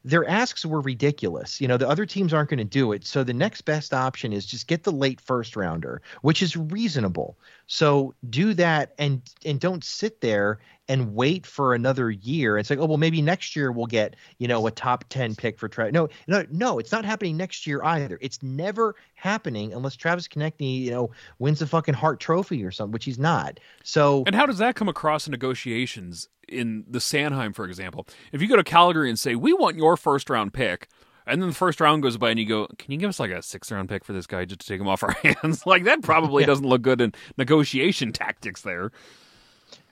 their 0.06 0.28
asks 0.28 0.66
were 0.66 0.82
ridiculous. 0.82 1.62
You 1.62 1.70
know, 1.70 1.78
the 1.78 1.88
other 1.88 2.06
teams 2.06 2.34
aren't 2.34 2.50
going 2.50 2.58
to 2.58 2.66
do 2.66 2.92
it. 2.92 3.08
So 3.08 3.24
the 3.24 3.34
next 3.34 3.62
best 3.62 3.94
option 3.94 4.34
is 4.34 4.46
just 4.46 4.68
get 4.68 4.84
the 4.84 4.92
late 4.92 5.22
first 5.22 5.56
rounder, 5.56 6.02
which 6.24 6.42
is 6.42 6.58
reasonable. 6.58 7.38
So 7.68 8.13
do 8.30 8.54
that 8.56 8.94
and 8.98 9.22
and 9.46 9.62
don't 9.62 9.82
sit 9.86 10.20
there 10.20 10.60
and 10.90 11.13
wait 11.16 11.46
for 11.46 11.74
another 11.74 12.12
year. 12.12 12.58
It's 12.58 12.70
like, 12.70 12.80
oh 12.80 12.86
well, 12.86 12.98
maybe 12.98 13.22
next 13.22 13.56
year 13.56 13.72
we'll 13.72 13.86
get 13.86 14.16
you 14.40 14.48
know 14.48 14.68
a 14.68 14.72
top 14.72 15.06
ten 15.10 15.34
pick 15.36 15.58
for 15.58 15.70
Travis. 15.70 15.94
No, 15.94 16.10
no, 16.28 16.46
no, 16.52 16.80
it's 16.80 16.92
not 16.92 17.06
happening 17.06 17.38
next 17.38 17.66
year 17.66 17.82
either. 17.84 18.18
It's 18.22 18.44
never 18.44 18.96
happening 19.16 19.74
unless 19.74 19.96
Travis 19.96 20.28
Konecny 20.28 20.82
you 20.82 20.92
know 20.92 21.12
wins 21.40 21.60
the 21.60 21.68
fucking 21.68 21.94
Hart 21.94 22.20
Trophy 22.20 22.63
or 22.63 22.72
something, 22.72 22.92
which 22.92 23.06
he's 23.06 23.20
not. 23.20 23.60
So 23.84 24.24
And 24.28 24.36
how 24.36 24.46
does 24.46 24.58
that 24.58 24.75
come 24.75 24.90
across 24.90 25.25
in 25.28 25.32
negotiations 25.32 26.28
in 26.50 26.84
the 26.90 27.00
Sanheim, 27.00 27.56
for 27.56 27.66
example? 27.66 28.06
If 28.32 28.42
you 28.42 28.48
go 28.48 28.56
to 28.58 28.63
Calgary 28.63 29.10
and 29.10 29.18
say, 29.18 29.36
"We 29.36 29.54
want 29.54 29.78
your 29.78 29.96
first 29.96 30.30
round 30.30 30.54
pick," 30.54 30.90
and 31.25 31.42
then 31.42 31.48
the 31.48 31.56
first 31.56 31.80
round 31.80 32.04
goes 32.04 32.18
by, 32.18 32.32
and 32.32 32.40
you 32.40 32.46
go, 32.46 32.68
"Can 32.78 32.92
you 32.92 32.98
give 32.98 33.08
us 33.10 33.22
like 33.22 33.32
a 33.32 33.42
sixth 33.42 33.72
round 33.72 33.88
pick 33.88 34.04
for 34.04 34.12
this 34.12 34.28
guy 34.28 34.44
just 34.44 34.60
to 34.62 34.68
take 34.68 34.82
him 34.82 34.90
off 34.90 35.02
our 35.04 35.12
hands?" 35.24 35.66
like 35.66 35.86
that 35.86 36.02
probably 36.02 36.44
Yeah. 36.44 36.48
doesn't 36.48 36.68
look 36.68 36.82
good 36.82 37.00
in 37.00 37.13
negotiation 37.38 38.12
tactics 38.12 38.62
there. 38.63 38.92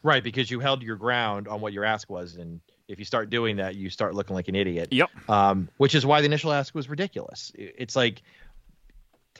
Right, 0.03 0.24
because 0.24 0.50
you 0.50 0.60
held 0.60 0.81
your 0.81 0.96
ground 0.96 1.48
on 1.48 1.62
what 1.62 1.74
your 1.74 1.84
ask 1.84 2.10
was, 2.10 2.36
and 2.36 2.60
if 2.88 2.98
you 3.00 3.05
start 3.05 3.29
doing 3.29 3.58
that, 3.58 3.75
you 3.75 3.89
start 3.89 4.15
looking 4.15 4.36
like 4.36 4.48
an 4.48 4.55
idiot. 4.55 4.89
Yep. 4.91 5.10
Um, 5.29 5.70
which 5.77 5.96
is 5.96 6.05
why 6.05 6.22
the 6.22 6.25
initial 6.25 6.51
ask 6.51 6.74
was 6.74 6.89
ridiculous. 6.89 7.51
It's 7.55 7.96
like 7.96 8.24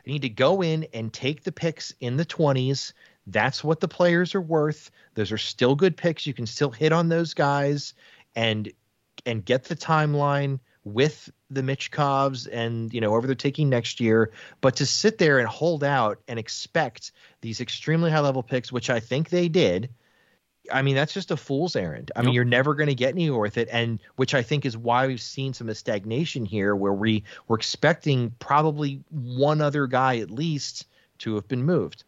you 0.06 0.14
need 0.14 0.22
to 0.22 0.30
go 0.30 0.62
in 0.62 0.88
and 0.94 1.12
take 1.12 1.44
the 1.44 1.52
picks 1.52 1.94
in 2.00 2.18
the 2.18 2.26
twenties. 2.26 2.94
That's 3.28 3.64
what 3.64 3.80
the 3.80 3.88
players 3.88 4.36
are 4.36 4.42
worth. 4.42 4.92
Those 5.16 5.32
are 5.32 5.38
still 5.38 5.76
good 5.76 5.98
picks. 5.98 6.26
You 6.26 6.34
can 6.34 6.46
still 6.46 6.72
hit 6.72 6.92
on 6.92 7.10
those 7.10 7.34
guys, 7.34 7.94
and 8.36 8.72
and 9.26 9.44
get 9.44 9.66
the 9.66 9.76
timeline 9.76 10.60
with 10.84 11.30
the 11.50 11.62
Michkovs 11.62 12.48
and 12.52 12.94
you 12.94 13.02
know 13.02 13.12
whoever 13.12 13.28
they're 13.28 13.36
taking 13.36 13.70
next 13.70 14.00
year. 14.00 14.32
But 14.62 14.78
to 14.78 14.86
sit 14.86 15.18
there 15.18 15.40
and 15.40 15.48
hold 15.48 15.84
out 15.84 16.22
and 16.28 16.40
expect 16.40 17.12
these 17.42 17.62
extremely 17.62 18.12
high 18.12 18.20
level 18.20 18.44
picks, 18.44 18.72
which 18.72 18.90
I 18.90 19.00
think 19.00 19.30
they 19.30 19.48
did. 19.48 19.90
I 20.72 20.82
mean, 20.82 20.96
that's 20.96 21.14
just 21.14 21.32
a 21.32 21.38
fool's 21.38 21.76
errand. 21.76 22.12
I 22.16 22.22
mean, 22.22 22.34
you're 22.34 22.46
never 22.46 22.76
going 22.76 22.90
to 22.90 22.96
get 22.96 23.14
anywhere 23.14 23.40
with 23.40 23.58
it, 23.58 23.70
and 23.72 24.00
which 24.16 24.34
I 24.34 24.42
think 24.42 24.66
is 24.66 24.78
why 24.78 25.08
we've 25.08 25.22
seen 25.22 25.54
some 25.54 25.70
of 25.70 25.78
stagnation 25.78 26.46
here, 26.46 26.76
where 26.76 26.94
we 26.94 27.24
we're 27.48 27.58
expecting 27.58 28.32
probably 28.40 29.04
one 29.10 29.62
other 29.62 29.88
guy 29.88 30.18
at 30.18 30.32
least 30.32 30.88
to 31.20 31.36
have 31.36 31.48
been 31.48 31.64
moved. 31.64 32.04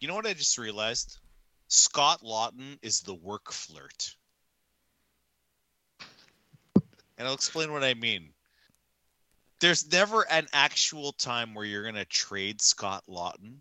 You 0.00 0.08
know 0.08 0.14
what 0.14 0.26
I 0.26 0.34
just 0.34 0.58
realized? 0.58 1.18
Scott 1.68 2.22
Laughton 2.22 2.78
is 2.82 3.00
the 3.00 3.14
work 3.14 3.52
flirt. 3.52 4.14
and 7.18 7.26
I'll 7.26 7.34
explain 7.34 7.72
what 7.72 7.84
I 7.84 7.94
mean. 7.94 8.30
There's 9.60 9.90
never 9.90 10.22
an 10.30 10.46
actual 10.52 11.12
time 11.12 11.54
where 11.54 11.64
you're 11.64 11.82
going 11.82 11.94
to 11.94 12.04
trade 12.04 12.60
Scott 12.60 13.04
Laughton. 13.08 13.56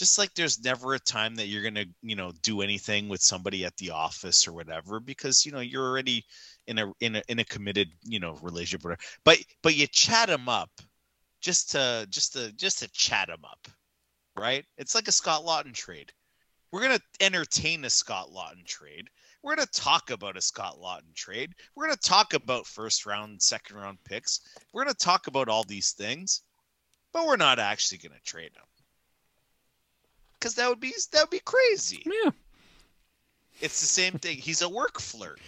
Just 0.00 0.18
like 0.18 0.34
there's 0.34 0.64
never 0.64 0.94
a 0.94 0.98
time 0.98 1.36
that 1.36 1.46
you're 1.46 1.62
going 1.62 1.76
to, 1.76 1.86
you 2.02 2.16
know, 2.16 2.32
do 2.42 2.62
anything 2.62 3.08
with 3.08 3.22
somebody 3.22 3.64
at 3.64 3.76
the 3.76 3.90
office 3.90 4.48
or 4.48 4.52
whatever 4.52 4.98
because, 4.98 5.46
you 5.46 5.52
know, 5.52 5.60
you're 5.60 5.86
already 5.86 6.24
in 6.66 6.78
a 6.78 6.92
in 7.00 7.16
a 7.16 7.22
in 7.28 7.38
a 7.38 7.44
committed, 7.44 7.88
you 8.02 8.18
know, 8.18 8.36
relationship. 8.42 8.98
But 9.24 9.38
but 9.62 9.76
you 9.76 9.86
chat 9.86 10.28
them 10.28 10.48
up 10.48 10.70
just 11.40 11.70
to 11.72 12.06
just 12.10 12.32
to 12.32 12.52
just 12.52 12.80
to 12.80 12.88
chat 12.92 13.28
them 13.28 13.44
up 13.44 13.68
right? 14.36 14.64
It's 14.78 14.94
like 14.94 15.08
a 15.08 15.12
Scott 15.12 15.44
Laughton 15.44 15.74
trade. 15.74 16.12
We're 16.72 16.82
going 16.82 16.98
to 16.98 17.24
entertain 17.24 17.84
a 17.84 17.90
Scott 17.90 18.28
Laughton 18.34 18.64
trade. 18.64 19.08
We're 19.42 19.56
going 19.56 19.66
to 19.66 19.80
talk 19.80 20.10
about 20.10 20.36
a 20.36 20.40
Scott 20.40 20.76
Laughton 20.82 21.14
trade. 21.14 21.52
We're 21.74 21.86
going 21.86 21.96
to 21.96 22.08
talk 22.08 22.34
about 22.34 22.66
first 22.66 23.06
round, 23.06 23.42
second 23.42 23.76
round 23.76 23.98
picks. 24.04 24.40
We're 24.72 24.84
going 24.84 24.94
to 24.94 25.04
talk 25.04 25.26
about 25.26 25.48
all 25.48 25.64
these 25.64 25.92
things, 25.92 26.42
but 27.12 27.26
we're 27.26 27.36
not 27.36 27.58
actually 27.58 27.98
going 27.98 28.12
to 28.12 28.30
trade 28.30 28.52
them. 28.54 28.64
Cuz 30.40 30.54
that 30.54 30.68
would 30.68 30.80
be 30.80 30.94
that 31.12 31.22
would 31.22 31.30
be 31.30 31.40
crazy. 31.40 32.02
Yeah. 32.06 32.30
It's 33.60 33.80
the 33.80 33.86
same 33.86 34.14
thing. 34.14 34.38
He's 34.38 34.62
a 34.62 34.68
work 34.68 35.00
flirt. 35.00 35.40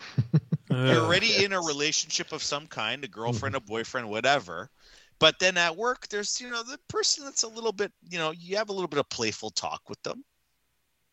You're 0.70 1.00
already 1.00 1.44
in 1.44 1.52
a 1.52 1.60
relationship 1.60 2.32
of 2.32 2.42
some 2.42 2.66
kind, 2.66 3.02
a 3.02 3.08
girlfriend, 3.08 3.56
a 3.56 3.60
boyfriend, 3.60 4.08
whatever. 4.08 4.70
But 5.18 5.38
then 5.40 5.56
at 5.56 5.76
work, 5.76 6.08
there's 6.08 6.40
you 6.40 6.50
know 6.50 6.62
the 6.62 6.78
person 6.88 7.24
that's 7.24 7.42
a 7.42 7.48
little 7.48 7.72
bit, 7.72 7.92
you 8.08 8.18
know, 8.18 8.30
you 8.30 8.56
have 8.56 8.68
a 8.68 8.72
little 8.72 8.88
bit 8.88 9.00
of 9.00 9.08
playful 9.08 9.50
talk 9.50 9.82
with 9.88 10.00
them. 10.02 10.24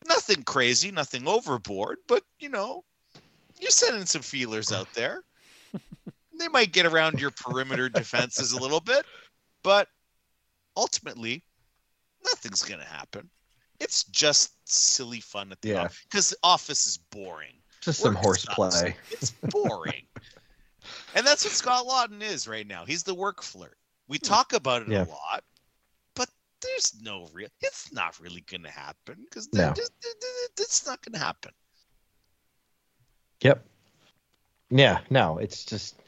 Nothing 0.06 0.44
crazy, 0.44 0.92
nothing 0.92 1.26
overboard, 1.26 1.98
but 2.06 2.22
you 2.38 2.48
know, 2.48 2.84
you're 3.60 3.70
sending 3.70 4.06
some 4.06 4.22
feelers 4.22 4.72
out 4.72 4.92
there. 4.94 5.22
they 6.38 6.48
might 6.48 6.72
get 6.72 6.86
around 6.86 7.20
your 7.20 7.32
perimeter 7.32 7.88
defenses 7.88 8.52
a 8.52 8.60
little 8.60 8.80
bit, 8.80 9.04
but 9.62 9.88
ultimately, 10.76 11.42
nothing's 12.26 12.62
gonna 12.62 12.84
happen. 12.84 13.28
It's 13.80 14.04
just 14.04 14.52
silly 14.68 15.20
fun 15.20 15.52
at 15.52 15.60
the 15.60 15.70
Yeah. 15.70 15.84
office 15.84 16.02
because 16.04 16.30
the 16.30 16.36
office 16.42 16.86
is 16.86 16.98
boring. 16.98 17.62
Just 17.80 18.00
some 18.00 18.14
horseplay. 18.14 18.96
It's 19.10 19.30
boring. 19.30 20.06
and 21.14 21.26
that's 21.26 21.44
what 21.44 21.52
Scott 21.52 21.86
Laughton 21.86 22.22
is 22.22 22.48
right 22.48 22.66
now. 22.66 22.84
He's 22.84 23.02
the 23.02 23.14
work 23.14 23.42
flirt. 23.42 23.78
We 24.08 24.18
hmm. 24.18 24.26
talk 24.26 24.52
about 24.52 24.82
it 24.82 24.88
Yeah. 24.88 25.04
a 25.04 25.08
lot, 25.08 25.44
but 26.14 26.28
there's 26.60 27.00
no 27.00 27.28
real. 27.32 27.48
It's 27.60 27.92
not 27.92 28.18
really 28.18 28.40
going 28.42 28.62
to 28.62 28.70
happen 28.70 29.24
because 29.24 29.52
No. 29.52 29.74
it's 30.58 30.86
not 30.86 31.02
going 31.04 31.12
to 31.12 31.18
happen. 31.18 31.52
Yep. 33.42 33.64
Yeah, 34.70 35.00
no, 35.10 35.38
it's 35.38 35.64
just 35.64 36.00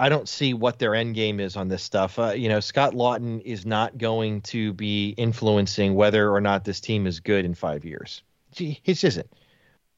I 0.00 0.08
don't 0.08 0.26
see 0.26 0.54
what 0.54 0.78
their 0.78 0.94
end 0.94 1.14
game 1.14 1.40
is 1.40 1.56
on 1.56 1.68
this 1.68 1.82
stuff. 1.82 2.18
Uh, 2.18 2.30
you 2.30 2.48
know, 2.48 2.60
Scott 2.60 2.94
Laughton 2.94 3.42
is 3.42 3.66
not 3.66 3.98
going 3.98 4.40
to 4.42 4.72
be 4.72 5.10
influencing 5.10 5.94
whether 5.94 6.32
or 6.32 6.40
not 6.40 6.64
this 6.64 6.80
team 6.80 7.06
is 7.06 7.20
good 7.20 7.44
in 7.44 7.54
five 7.54 7.84
years. 7.84 8.22
He 8.50 8.80
just 8.82 9.04
isn't. 9.04 9.30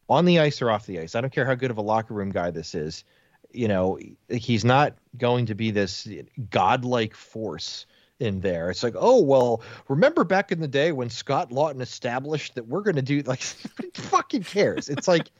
On 0.08 0.24
the 0.24 0.40
ice 0.40 0.60
or 0.60 0.72
off 0.72 0.86
the 0.86 0.98
ice. 0.98 1.14
I 1.14 1.20
don't 1.20 1.32
care 1.32 1.46
how 1.46 1.54
good 1.54 1.70
of 1.70 1.78
a 1.78 1.82
locker 1.82 2.14
room 2.14 2.30
guy 2.30 2.50
this 2.50 2.74
is. 2.74 3.04
You 3.52 3.68
know, 3.68 3.96
he's 4.28 4.64
not 4.64 4.96
going 5.16 5.46
to 5.46 5.54
be 5.54 5.70
this 5.70 6.08
godlike 6.50 7.14
force 7.14 7.86
in 8.22 8.40
there. 8.40 8.70
It's 8.70 8.82
like, 8.82 8.94
oh 8.96 9.20
well, 9.20 9.62
remember 9.88 10.24
back 10.24 10.52
in 10.52 10.60
the 10.60 10.68
day 10.68 10.92
when 10.92 11.10
Scott 11.10 11.50
Laughton 11.50 11.80
established 11.80 12.54
that 12.54 12.66
we're 12.66 12.82
going 12.82 12.96
to 12.96 13.02
do 13.02 13.20
like, 13.22 13.40
fucking 13.94 14.44
cares? 14.44 14.88
It's 14.88 15.08
like, 15.08 15.30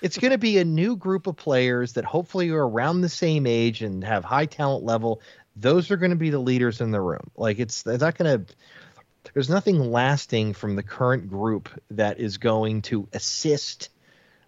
it's 0.00 0.16
going 0.18 0.30
to 0.30 0.38
be 0.38 0.58
a 0.58 0.64
new 0.64 0.96
group 0.96 1.26
of 1.26 1.36
players 1.36 1.94
that 1.94 2.04
hopefully 2.04 2.50
are 2.50 2.66
around 2.66 3.00
the 3.00 3.08
same 3.08 3.46
age 3.46 3.82
and 3.82 4.04
have 4.04 4.24
high 4.24 4.46
talent 4.46 4.84
level. 4.84 5.20
Those 5.56 5.90
are 5.90 5.96
going 5.96 6.10
to 6.10 6.16
be 6.16 6.30
the 6.30 6.38
leaders 6.38 6.80
in 6.80 6.92
the 6.92 7.00
room. 7.00 7.30
Like 7.36 7.58
it's, 7.58 7.86
it's 7.86 8.00
not 8.00 8.16
going 8.16 8.46
to. 8.46 8.54
There's 9.34 9.48
nothing 9.48 9.78
lasting 9.78 10.52
from 10.52 10.74
the 10.74 10.82
current 10.82 11.28
group 11.28 11.68
that 11.92 12.18
is 12.18 12.38
going 12.38 12.82
to 12.82 13.08
assist 13.12 13.88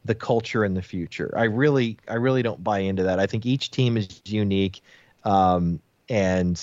the 0.05 0.15
culture 0.15 0.65
in 0.65 0.75
the 0.75 0.83
future. 0.83 1.33
I 1.37 1.45
really, 1.45 1.99
I 2.09 2.15
really 2.15 2.43
don't 2.43 2.63
buy 2.63 2.81
into 2.81 3.05
that. 3.05 3.19
I 3.19 3.27
think 3.27 3.47
each 3.47 3.71
team 3.71 3.97
is 3.97 4.21
unique, 4.25 4.83
um, 5.25 5.81
and 6.09 6.61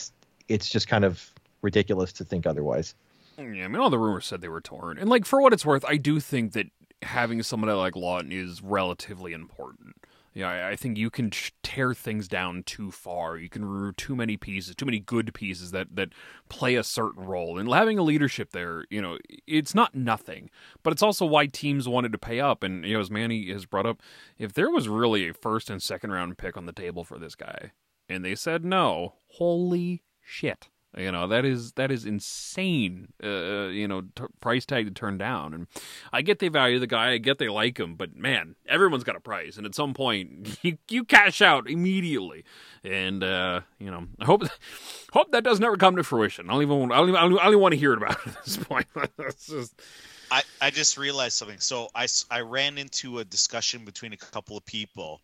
it's 0.51 0.69
just 0.69 0.87
kind 0.87 1.05
of 1.05 1.31
ridiculous 1.61 2.11
to 2.13 2.25
think 2.25 2.45
otherwise. 2.45 2.95
Yeah, 3.37 3.45
I 3.45 3.67
mean, 3.67 3.77
all 3.77 3.89
the 3.89 3.97
rumors 3.97 4.25
said 4.25 4.41
they 4.41 4.49
were 4.49 4.61
torn, 4.61 4.97
and 4.97 5.09
like 5.09 5.25
for 5.25 5.41
what 5.41 5.53
it's 5.53 5.65
worth, 5.65 5.85
I 5.85 5.97
do 5.97 6.19
think 6.19 6.53
that 6.53 6.67
having 7.01 7.41
somebody 7.43 7.73
like 7.73 7.93
Laughton 7.93 8.31
is 8.31 8.61
relatively 8.61 9.33
important. 9.33 9.95
Yeah, 10.33 10.49
I, 10.49 10.69
I 10.69 10.75
think 10.75 10.97
you 10.97 11.09
can 11.09 11.31
tear 11.61 11.93
things 11.93 12.27
down 12.27 12.63
too 12.63 12.89
far. 12.91 13.35
You 13.35 13.49
can 13.49 13.65
remove 13.65 13.97
too 13.97 14.15
many 14.15 14.37
pieces, 14.37 14.75
too 14.75 14.85
many 14.85 14.99
good 14.99 15.33
pieces 15.33 15.71
that 15.71 15.95
that 15.95 16.09
play 16.47 16.75
a 16.75 16.83
certain 16.83 17.25
role. 17.25 17.57
And 17.57 17.71
having 17.71 17.97
a 17.97 18.03
leadership 18.03 18.51
there, 18.51 18.85
you 18.89 19.01
know, 19.01 19.17
it's 19.45 19.75
not 19.75 19.93
nothing, 19.93 20.49
but 20.83 20.93
it's 20.93 21.03
also 21.03 21.25
why 21.25 21.47
teams 21.47 21.87
wanted 21.87 22.11
to 22.13 22.17
pay 22.17 22.39
up. 22.39 22.63
And 22.63 22.85
you 22.85 22.93
know, 22.93 23.01
as 23.01 23.11
Manny 23.11 23.51
has 23.51 23.65
brought 23.65 23.85
up, 23.85 24.01
if 24.37 24.53
there 24.53 24.69
was 24.69 24.87
really 24.87 25.27
a 25.27 25.33
first 25.33 25.69
and 25.69 25.81
second 25.81 26.11
round 26.11 26.37
pick 26.37 26.55
on 26.55 26.65
the 26.65 26.71
table 26.71 27.03
for 27.03 27.19
this 27.19 27.35
guy, 27.35 27.71
and 28.07 28.23
they 28.23 28.35
said 28.35 28.63
no, 28.63 29.15
holy 29.31 30.01
shit. 30.31 30.69
You 30.97 31.09
know 31.09 31.25
that 31.29 31.45
is 31.45 31.71
that 31.73 31.89
is 31.89 32.05
insane. 32.05 33.13
Uh, 33.23 33.67
you 33.67 33.87
know, 33.87 34.01
t- 34.01 34.25
price 34.41 34.65
tag 34.65 34.87
to 34.87 34.91
turn 34.91 35.17
down, 35.17 35.53
and 35.53 35.67
I 36.11 36.21
get 36.21 36.39
they 36.39 36.49
value 36.49 36.79
the 36.79 36.87
guy, 36.87 37.11
I 37.11 37.17
get 37.17 37.37
they 37.37 37.47
like 37.47 37.79
him, 37.79 37.95
but 37.95 38.17
man, 38.17 38.55
everyone's 38.67 39.05
got 39.05 39.15
a 39.15 39.21
price, 39.21 39.55
and 39.55 39.65
at 39.65 39.73
some 39.73 39.93
point 39.93 40.59
you 40.63 40.77
you 40.89 41.05
cash 41.05 41.41
out 41.41 41.69
immediately, 41.69 42.43
and 42.83 43.23
uh, 43.23 43.61
you 43.79 43.89
know 43.89 44.05
I 44.19 44.25
hope 44.25 44.43
hope 45.13 45.31
that 45.31 45.45
does 45.45 45.61
never 45.61 45.77
come 45.77 45.95
to 45.95 46.03
fruition. 46.03 46.49
I 46.49 46.53
don't 46.53 46.63
even 46.63 46.77
even, 46.77 46.91
I 46.91 46.97
don't 46.97 47.09
even, 47.09 47.19
I 47.21 47.21
don't 47.29 47.47
even 47.47 47.59
want 47.59 47.71
to 47.71 47.79
hear 47.79 47.93
it 47.93 47.97
about 47.97 48.11
it 48.11 48.27
at 48.35 48.43
this 48.43 48.57
point. 48.57 48.87
That's 49.15 49.47
just 49.47 49.81
I, 50.29 50.43
I 50.59 50.71
just 50.71 50.97
realized 50.97 51.37
something. 51.37 51.59
So 51.59 51.89
I, 51.95 52.07
I 52.29 52.41
ran 52.41 52.77
into 52.77 53.19
a 53.19 53.25
discussion 53.25 53.85
between 53.85 54.11
a 54.11 54.17
couple 54.17 54.57
of 54.57 54.65
people, 54.65 55.21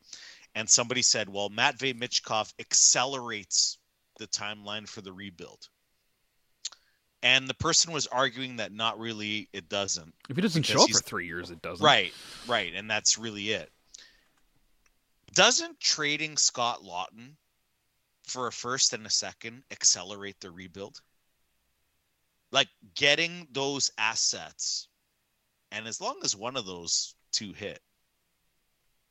and 0.56 0.70
somebody 0.70 1.02
said, 1.02 1.28
well, 1.28 1.50
Matvey 1.50 1.94
Michkov 1.94 2.54
accelerates 2.58 3.78
the 4.18 4.28
timeline 4.28 4.88
for 4.88 5.02
the 5.02 5.14
rebuild. 5.14 5.70
And 7.24 7.48
the 7.48 7.56
person 7.56 7.92
was 7.92 8.08
arguing 8.08 8.58
that 8.58 8.72
not 8.72 9.00
really, 9.00 9.50
it 9.52 9.70
doesn't. 9.70 10.14
if 10.30 10.36
he 10.36 10.42
doesn't 10.42 10.64
show 10.64 10.84
up 10.84 10.90
for 10.90 11.00
three 11.00 11.26
years, 11.26 11.50
it 11.50 11.62
doesn't. 11.62 11.84
Right, 11.84 12.14
right. 12.48 12.74
And 12.76 12.90
that's 12.90 13.18
really 13.18 13.52
it. 13.52 13.72
Doesn't 15.34 15.80
trading 15.80 16.38
Scott 16.38 16.84
Laughton 16.84 17.34
for 18.24 18.48
a 18.48 18.52
first 18.52 18.94
and 18.94 19.06
a 19.06 19.10
second 19.10 19.64
accelerate 19.72 20.40
the 20.40 20.52
rebuild? 20.52 21.02
Like 22.52 22.70
getting 22.96 23.48
those 23.52 23.92
assets, 23.98 24.88
and 25.72 25.88
as 25.88 26.00
long 26.00 26.18
as 26.24 26.36
one 26.36 26.56
of 26.56 26.66
those 26.66 27.16
two 27.32 27.52
hit, 27.52 27.82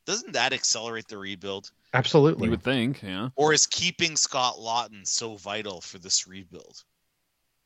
doesn't 0.07 0.33
that 0.33 0.53
accelerate 0.53 1.09
the 1.09 1.19
rebuild? 1.19 1.71
Absolutely. 1.97 2.45
You 2.45 2.51
would 2.51 2.63
think, 2.63 3.03
yeah. 3.03 3.31
Or 3.37 3.53
is 3.53 3.67
keeping 3.67 4.17
Scott 4.17 4.57
Laughton 4.57 5.07
so 5.07 5.37
vital 5.37 5.81
for 5.81 5.99
this 5.99 6.27
rebuild? 6.27 6.83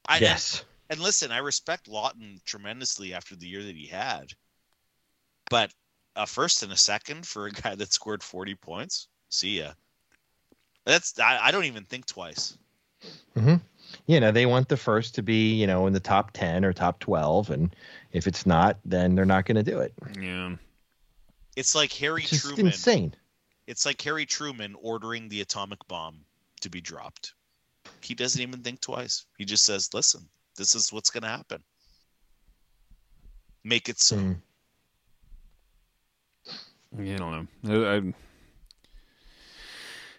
I 0.07 0.19
yes. 0.19 0.64
and 0.88 1.01
listen, 1.01 1.31
I 1.31 1.38
respect 1.38 1.90
Laughton 1.90 2.43
tremendously 2.45 3.12
after 3.14 3.37
the 3.37 3.47
year 3.47 3.62
that 3.62 3.77
he 3.77 3.87
had, 3.87 4.33
but 5.51 5.73
a 6.16 6.27
first 6.27 6.62
and 6.62 6.73
a 6.73 6.77
second 6.77 7.27
for 7.27 7.47
a 7.47 7.51
guy 7.51 7.75
that 7.75 7.93
scored 7.93 8.23
forty 8.23 8.55
points, 8.55 9.09
see 9.29 9.59
ya. 9.61 9.73
That's 10.87 11.19
I, 11.19 11.38
I 11.47 11.51
don't 11.51 11.64
even 11.64 11.85
think 11.85 12.07
twice. 12.07 12.57
Mm-hmm. 13.37 13.57
You 14.07 14.21
know, 14.21 14.31
they 14.31 14.47
want 14.47 14.69
the 14.69 14.77
first 14.77 15.14
to 15.16 15.23
be, 15.23 15.55
you 15.55 15.66
know, 15.66 15.87
in 15.87 15.93
the 15.93 16.01
top 16.01 16.31
10 16.33 16.64
or 16.64 16.73
top 16.73 17.01
12. 17.01 17.51
And 17.51 17.75
if 18.12 18.27
it's 18.27 18.47
not, 18.47 18.79
then 18.85 19.14
they're 19.14 19.25
not 19.25 19.47
going 19.47 19.57
to 19.57 19.69
do 19.69 19.81
it. 19.81 19.93
Yeah. 20.21 20.57
It's 21.57 21.75
like 21.75 21.93
Harry 21.95 22.23
It's 22.23 22.31
just 22.31 22.45
Truman. 22.45 22.66
insane. 22.66 23.14
It's 23.70 23.87
like 23.87 24.02
Harry 24.02 24.26
Truman 24.26 24.74
ordering 24.83 25.28
the 25.28 25.42
atomic 25.42 25.78
bomb 25.87 26.24
to 26.61 26.68
be 26.68 26.80
dropped. 26.80 27.35
He 28.00 28.14
doesn't 28.14 28.42
even 28.42 28.64
think 28.64 28.80
twice. 28.80 29.26
He 29.38 29.44
just 29.44 29.64
says, 29.64 29.94
"Listen, 29.94 30.28
this 30.56 30.74
is 30.74 30.92
what's 30.92 31.09
going 31.11 31.22
to 31.22 31.28
happen. 31.28 31.62
Make 33.62 33.88
it 33.88 34.00
so." 34.00 34.16
Mm. 34.16 34.37
Yeah, 36.98 37.14
I 37.14 37.18
don't 37.18 37.48
know. 37.62 37.85
I, 37.87 38.02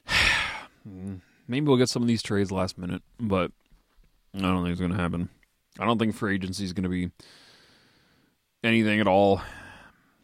I- 0.08 0.68
maybe 1.50 1.68
we'll 1.68 1.76
get 1.76 1.90
some 1.90 2.04
of 2.04 2.08
these 2.08 2.24
trades 2.24 2.54
last 2.54 2.78
minute, 2.78 3.04
but 3.20 3.52
I 4.34 4.40
don't 4.40 4.64
think 4.64 4.72
it's 4.72 4.80
going 4.80 4.94
to 4.94 4.98
happen. 4.98 5.28
I 5.78 5.84
don't 5.84 6.00
think 6.00 6.16
free 6.16 6.36
agency 6.36 6.64
is 6.64 6.72
going 6.72 6.84
to 6.84 6.90
be 6.90 7.12
anything 8.64 9.02
at 9.02 9.08
all. 9.08 9.42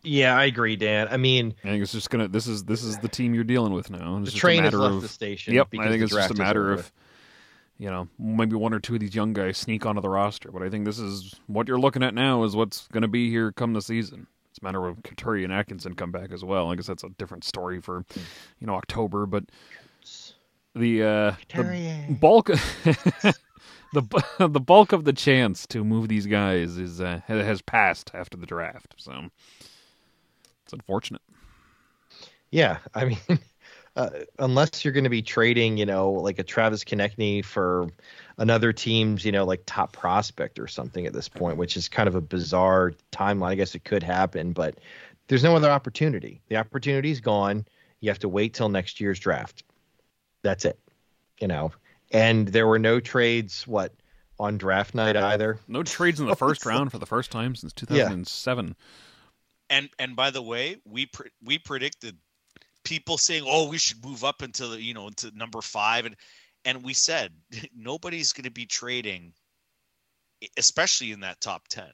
Yeah, 0.07 0.37
I 0.37 0.45
agree, 0.45 0.75
Dan. 0.75 1.07
I 1.09 1.17
mean, 1.17 1.53
I 1.63 1.69
think 1.69 1.83
it's 1.83 1.91
just 1.91 2.09
gonna. 2.09 2.27
This 2.27 2.47
is 2.47 2.63
this 2.63 2.83
is 2.83 2.97
the 2.99 3.07
team 3.09 3.33
you're 3.33 3.43
dealing 3.43 3.73
with 3.73 3.89
now. 3.89 4.17
It's 4.17 4.25
the 4.25 4.31
just 4.31 4.37
train 4.37 4.61
a 4.61 4.63
has 4.63 4.73
left 4.73 4.95
of, 4.95 5.01
the 5.01 5.07
station. 5.07 5.53
Yep, 5.53 5.69
I 5.79 5.89
think 5.89 6.03
it's 6.03 6.13
just 6.13 6.31
a 6.31 6.35
matter 6.35 6.71
of 6.71 6.91
you 7.77 7.89
know 7.89 8.07
maybe 8.17 8.55
one 8.55 8.73
or 8.73 8.79
two 8.79 8.95
of 8.95 8.99
these 8.99 9.15
young 9.15 9.33
guys 9.33 9.57
sneak 9.57 9.85
onto 9.85 10.01
the 10.01 10.09
roster, 10.09 10.51
but 10.51 10.63
I 10.63 10.69
think 10.69 10.85
this 10.85 10.99
is 10.99 11.35
what 11.47 11.67
you're 11.67 11.79
looking 11.79 12.03
at 12.03 12.13
now 12.13 12.43
is 12.43 12.55
what's 12.55 12.87
going 12.87 13.01
to 13.01 13.07
be 13.07 13.29
here 13.29 13.51
come 13.51 13.73
the 13.73 13.81
season. 13.81 14.27
It's 14.49 14.59
a 14.59 14.63
matter 14.63 14.87
of 14.87 15.03
Couturier 15.03 15.43
and 15.43 15.53
Atkinson 15.53 15.93
come 15.93 16.11
back 16.11 16.31
as 16.31 16.43
well. 16.43 16.71
I 16.71 16.75
guess 16.75 16.87
that's 16.87 17.03
a 17.03 17.09
different 17.09 17.43
story 17.43 17.81
for 17.81 18.05
you 18.59 18.67
know 18.67 18.75
October, 18.75 19.25
but 19.25 19.43
the 20.73 21.03
uh, 21.03 21.31
the 21.53 22.17
bulk 22.19 22.47
the 23.93 24.23
the 24.47 24.59
bulk 24.59 24.93
of 24.93 25.03
the 25.03 25.13
chance 25.13 25.67
to 25.67 25.83
move 25.83 26.07
these 26.07 26.25
guys 26.25 26.77
is 26.77 27.01
uh, 27.01 27.21
has 27.27 27.61
passed 27.61 28.11
after 28.13 28.37
the 28.37 28.45
draft. 28.45 28.95
So 28.97 29.29
it's 30.67 30.73
unfortunate. 30.73 31.21
Yeah, 32.51 32.79
I 32.93 33.05
mean, 33.05 33.17
uh, 33.95 34.09
unless 34.37 34.83
you're 34.83 34.93
going 34.93 35.05
to 35.05 35.09
be 35.09 35.21
trading, 35.21 35.77
you 35.77 35.85
know, 35.85 36.11
like 36.11 36.39
a 36.39 36.43
Travis 36.43 36.83
Konecny 36.83 37.43
for 37.43 37.87
another 38.37 38.73
team's, 38.73 39.23
you 39.23 39.31
know, 39.31 39.45
like 39.45 39.63
top 39.65 39.93
prospect 39.93 40.59
or 40.59 40.67
something 40.67 41.05
at 41.05 41.13
this 41.13 41.29
point, 41.29 41.57
which 41.57 41.77
is 41.77 41.87
kind 41.87 42.09
of 42.09 42.15
a 42.15 42.21
bizarre 42.21 42.93
timeline. 43.13 43.51
I 43.51 43.55
guess 43.55 43.75
it 43.75 43.85
could 43.85 44.03
happen, 44.03 44.51
but 44.51 44.77
there's 45.29 45.43
no 45.43 45.55
other 45.55 45.71
opportunity. 45.71 46.41
The 46.49 46.57
opportunity's 46.57 47.21
gone. 47.21 47.65
You 48.01 48.09
have 48.09 48.19
to 48.19 48.29
wait 48.29 48.53
till 48.53 48.67
next 48.67 48.99
year's 48.99 49.19
draft. 49.19 49.63
That's 50.43 50.65
it. 50.65 50.77
You 51.39 51.47
know, 51.47 51.71
and 52.11 52.47
there 52.47 52.67
were 52.67 52.79
no 52.79 52.99
trades. 52.99 53.65
What 53.65 53.93
on 54.37 54.57
draft 54.57 54.95
night 54.95 55.15
either? 55.15 55.59
No 55.67 55.83
trades 55.83 56.19
in 56.19 56.25
the 56.27 56.35
first 56.35 56.65
round 56.65 56.91
for 56.91 56.99
the 56.99 57.05
first 57.05 57.31
time 57.31 57.55
since 57.55 57.71
2007. 57.71 58.75
And 59.69 59.89
and 59.99 60.15
by 60.15 60.31
the 60.31 60.41
way, 60.41 60.77
we 60.85 61.05
pre- 61.07 61.31
we 61.43 61.57
predicted 61.57 62.17
people 62.83 63.17
saying, 63.17 63.43
"Oh, 63.45 63.67
we 63.67 63.77
should 63.77 64.03
move 64.05 64.23
up 64.23 64.41
into 64.41 64.67
the 64.67 64.81
you 64.81 64.93
know 64.93 65.07
into 65.07 65.31
number 65.35 65.61
five, 65.61 66.05
and 66.05 66.15
and 66.65 66.83
we 66.83 66.93
said 66.93 67.33
nobody's 67.75 68.33
going 68.33 68.45
to 68.45 68.51
be 68.51 68.65
trading, 68.65 69.33
especially 70.57 71.11
in 71.11 71.21
that 71.21 71.41
top 71.41 71.67
ten. 71.67 71.91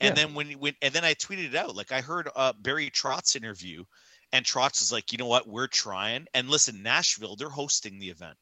And 0.00 0.16
Yeah. 0.16 0.24
then 0.26 0.34
when 0.34 0.52
when 0.52 0.74
and 0.82 0.92
then 0.94 1.04
I 1.04 1.14
tweeted 1.14 1.46
it 1.46 1.54
out 1.56 1.74
like 1.74 1.92
I 1.92 2.00
heard 2.00 2.28
uh, 2.36 2.52
Barry 2.60 2.90
Trotz 2.90 3.34
interview, 3.34 3.84
and 4.32 4.44
Trotz 4.44 4.80
was 4.80 4.92
like, 4.92 5.10
"You 5.12 5.18
know 5.18 5.26
what? 5.26 5.48
We're 5.48 5.66
trying." 5.68 6.26
And 6.34 6.48
listen, 6.48 6.82
Nashville, 6.82 7.36
they're 7.36 7.48
hosting 7.48 7.98
the 7.98 8.10
event. 8.10 8.36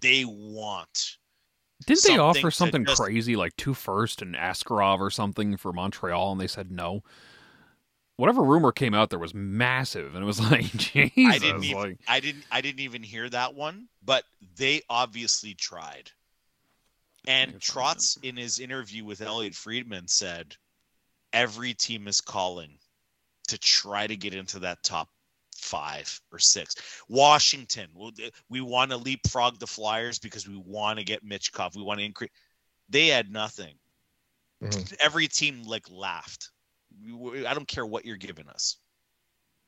They 0.00 0.24
want 0.24 1.16
Didn't 1.86 2.02
they 2.04 2.18
offer 2.18 2.50
something 2.50 2.84
just- 2.86 3.00
crazy 3.00 3.36
like 3.36 3.56
two 3.56 3.74
first 3.74 4.22
and 4.22 4.34
Askarov 4.34 5.00
or 5.00 5.10
something 5.10 5.56
for 5.56 5.72
Montreal, 5.72 6.32
and 6.32 6.40
they 6.40 6.46
said 6.46 6.70
no? 6.70 7.02
Whatever 8.22 8.44
rumor 8.44 8.70
came 8.70 8.94
out 8.94 9.10
there 9.10 9.18
was 9.18 9.34
massive, 9.34 10.14
and 10.14 10.22
it 10.22 10.26
was 10.26 10.38
like, 10.52 10.66
Jesus, 10.66 11.10
I 11.26 11.38
didn't 11.40 11.64
even 11.64 11.76
like, 11.76 11.98
I 12.06 12.20
didn't 12.20 12.44
I 12.52 12.60
didn't 12.60 12.78
even 12.78 13.02
hear 13.02 13.28
that 13.28 13.52
one, 13.52 13.88
but 14.04 14.22
they 14.54 14.80
obviously 14.88 15.54
tried. 15.54 16.08
And 17.26 17.58
Trotz 17.58 18.22
in 18.22 18.36
his 18.36 18.60
interview 18.60 19.04
with 19.04 19.22
Elliotte 19.22 19.56
Friedman 19.56 20.06
said 20.06 20.54
every 21.32 21.74
team 21.74 22.06
is 22.06 22.20
calling 22.20 22.78
to 23.48 23.58
try 23.58 24.06
to 24.06 24.16
get 24.16 24.34
into 24.34 24.60
that 24.60 24.84
top 24.84 25.08
5 25.56 26.20
or 26.30 26.38
6. 26.38 26.76
Washington, 27.08 27.88
we 28.48 28.60
want 28.60 28.92
to 28.92 28.98
leapfrog 28.98 29.58
the 29.58 29.66
Flyers 29.66 30.20
because 30.20 30.46
we 30.46 30.58
want 30.58 31.00
to 31.00 31.04
get 31.04 31.26
Michkov. 31.26 31.74
We 31.74 31.82
want 31.82 31.98
to 31.98 32.06
increase 32.06 32.30
They 32.88 33.08
had 33.08 33.32
nothing. 33.32 33.74
Mhm. 34.62 34.96
Every 35.00 35.26
team 35.26 35.64
like 35.64 35.90
laughed. 35.90 36.52
We- 37.04 37.12
we- 37.12 37.46
I 37.46 37.54
don't 37.54 37.68
care 37.68 37.86
what 37.86 38.04
you're 38.04 38.16
giving 38.16 38.48
us. 38.48 38.76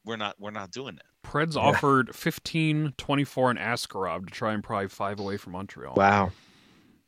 We're 0.05 0.17
not 0.17 0.37
we're 0.39 0.51
not 0.51 0.71
doing 0.71 0.97
it. 0.97 1.03
Preds 1.27 1.55
Yeah. 1.55 1.63
offered 1.63 2.15
15, 2.15 2.93
24, 2.99 3.51
and 3.51 3.59
Askarov 3.59 4.27
to 4.27 4.31
try 4.33 4.53
and 4.53 4.63
pry 4.63 4.87
five 4.87 5.19
away 5.19 5.37
from 5.39 5.53
Montreal. 5.53 5.95
Wow, 5.95 6.33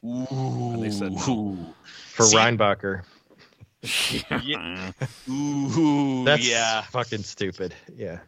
Ooh. 0.04 0.76
they 0.80 0.90
said 0.90 1.12
no. 1.12 1.74
for 2.14 2.22
See- 2.24 2.36
Reinbacher, 2.36 3.04
yeah. 4.42 4.92
Ooh, 5.28 6.24
that's 6.24 6.48
yeah. 6.48 6.82
fucking 6.82 7.22
stupid. 7.22 7.74
Yeah. 7.94 8.20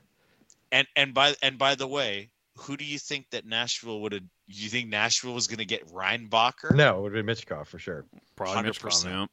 And 0.71 0.87
and 0.97 1.15
by 1.15 1.35
and 1.43 1.57
by 1.59 1.75
the 1.75 1.87
way, 1.87 2.31
who 2.59 2.77
do 2.77 2.85
you 2.85 2.99
think 2.99 3.31
that 3.31 3.47
Nashville 3.47 4.01
would 4.03 4.13
have? 4.13 4.23
Do 4.23 4.29
you 4.49 4.69
think 4.69 4.89
Nashville 4.91 5.35
was 5.35 5.47
going 5.47 5.59
to 5.59 5.65
get 5.65 5.87
Reinbacher? 5.89 6.75
No, 6.75 6.99
it 6.99 7.03
would 7.03 7.17
have 7.17 7.27
been 7.27 7.35
Michkov 7.35 7.67
for 7.67 7.79
sure. 7.79 8.05
Probably 8.37 8.71
100%. 8.71 8.73
Michkov, 8.73 9.05
yeah. 9.05 9.27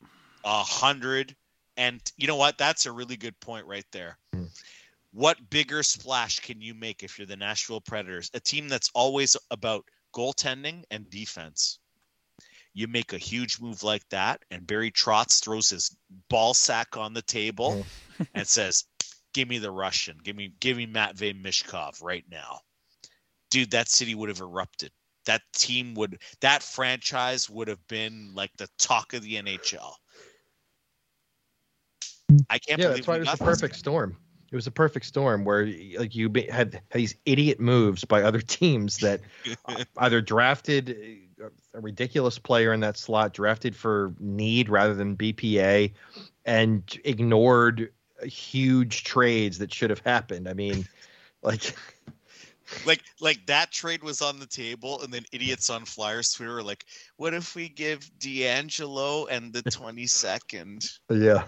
a 0.45 0.63
hundred. 0.63 1.35
And 1.77 2.01
you 2.17 2.27
know 2.27 2.35
what? 2.35 2.57
That's 2.57 2.85
a 2.85 2.91
really 2.91 3.17
good 3.17 3.39
point 3.39 3.65
right 3.65 3.85
there. 3.91 4.17
Hmm. 4.33 4.45
What 5.11 5.49
bigger 5.49 5.81
splash 5.83 6.39
can 6.39 6.61
you 6.61 6.73
make 6.73 7.03
if 7.03 7.17
you're 7.17 7.27
the 7.27 7.37
Nashville 7.37 7.81
Predators, 7.81 8.29
a 8.33 8.39
team 8.39 8.67
that's 8.67 8.91
always 8.93 9.37
about 9.49 9.85
goaltending 10.13 10.83
and 10.91 11.09
defense? 11.09 11.79
you 12.75 12.87
make 12.89 13.13
a 13.13 13.17
huge 13.17 13.59
move 13.59 13.81
like 13.83 14.07
that, 14.09 14.43
and 14.51 14.67
Barry 14.67 14.91
Trotz 14.91 15.41
throws 15.41 15.69
his 15.69 15.95
ball 16.29 16.53
sack 16.53 16.97
on 16.97 17.13
the 17.13 17.21
table 17.21 17.85
and 18.35 18.45
says, 18.45 18.83
"Give 19.33 19.47
me 19.47 19.57
the 19.57 19.71
Russian. 19.71 20.19
Give 20.21 20.35
me, 20.35 20.53
give 20.59 20.75
me 20.77 20.85
Matvey 20.85 21.33
Michkov 21.33 22.03
right 22.03 22.25
now." 22.29 22.59
Dude, 23.49 23.71
that 23.71 23.87
city 23.87 24.13
would 24.13 24.29
have 24.29 24.41
erupted. 24.41 24.91
That 25.25 25.41
team 25.53 25.95
would, 25.95 26.21
that 26.41 26.61
franchise 26.61 27.49
would 27.49 27.69
have 27.69 27.87
been 27.87 28.33
like 28.35 28.51
the 28.57 28.67
talk 28.77 29.13
of 29.13 29.23
the 29.23 29.35
NHL. 29.35 29.93
I 32.49 32.59
can't 32.59 32.79
yeah, 32.79 32.87
believe 32.87 32.95
that's 32.95 33.07
why 33.07 33.15
it 33.17 33.19
was 33.19 33.27
a 33.29 33.31
this 33.31 33.39
perfect 33.39 33.75
storm. 33.75 34.17
It 34.51 34.55
was 34.55 34.67
a 34.67 34.71
perfect 34.71 35.05
storm 35.05 35.43
where 35.43 35.65
like 35.97 36.15
you 36.15 36.29
be- 36.29 36.47
had, 36.47 36.75
had 36.75 36.83
these 36.91 37.15
idiot 37.25 37.59
moves 37.59 38.05
by 38.05 38.23
other 38.23 38.39
teams 38.41 38.99
that 38.99 39.21
either 39.97 40.21
drafted 40.21 40.97
uh, 41.43 41.49
a 41.73 41.79
ridiculous 41.79 42.39
player 42.39 42.73
in 42.73 42.79
that 42.81 42.97
slot, 42.97 43.33
drafted 43.33 43.75
for 43.75 44.13
need 44.19 44.69
rather 44.69 44.93
than 44.93 45.17
BPA, 45.17 45.93
and 46.45 46.99
ignored 47.03 47.91
huge 48.23 49.03
trades 49.03 49.57
that 49.57 49.73
should 49.73 49.89
have 49.89 49.99
happened. 49.99 50.47
I 50.47 50.53
mean, 50.53 50.85
like 51.41 51.75
like 52.85 53.01
like 53.21 53.45
that 53.45 53.71
trade 53.71 54.03
was 54.03 54.21
on 54.21 54.39
the 54.39 54.47
table 54.47 55.01
and 55.01 55.13
then 55.13 55.23
idiots 55.31 55.69
on 55.69 55.85
flyers 55.85 56.31
twitter 56.31 56.53
were 56.55 56.63
like 56.63 56.85
what 57.17 57.33
if 57.33 57.55
we 57.55 57.69
give 57.69 57.99
DeAngelo 58.19 59.27
and 59.29 59.53
the 59.53 59.63
22nd 59.63 60.87
yeah, 61.09 61.43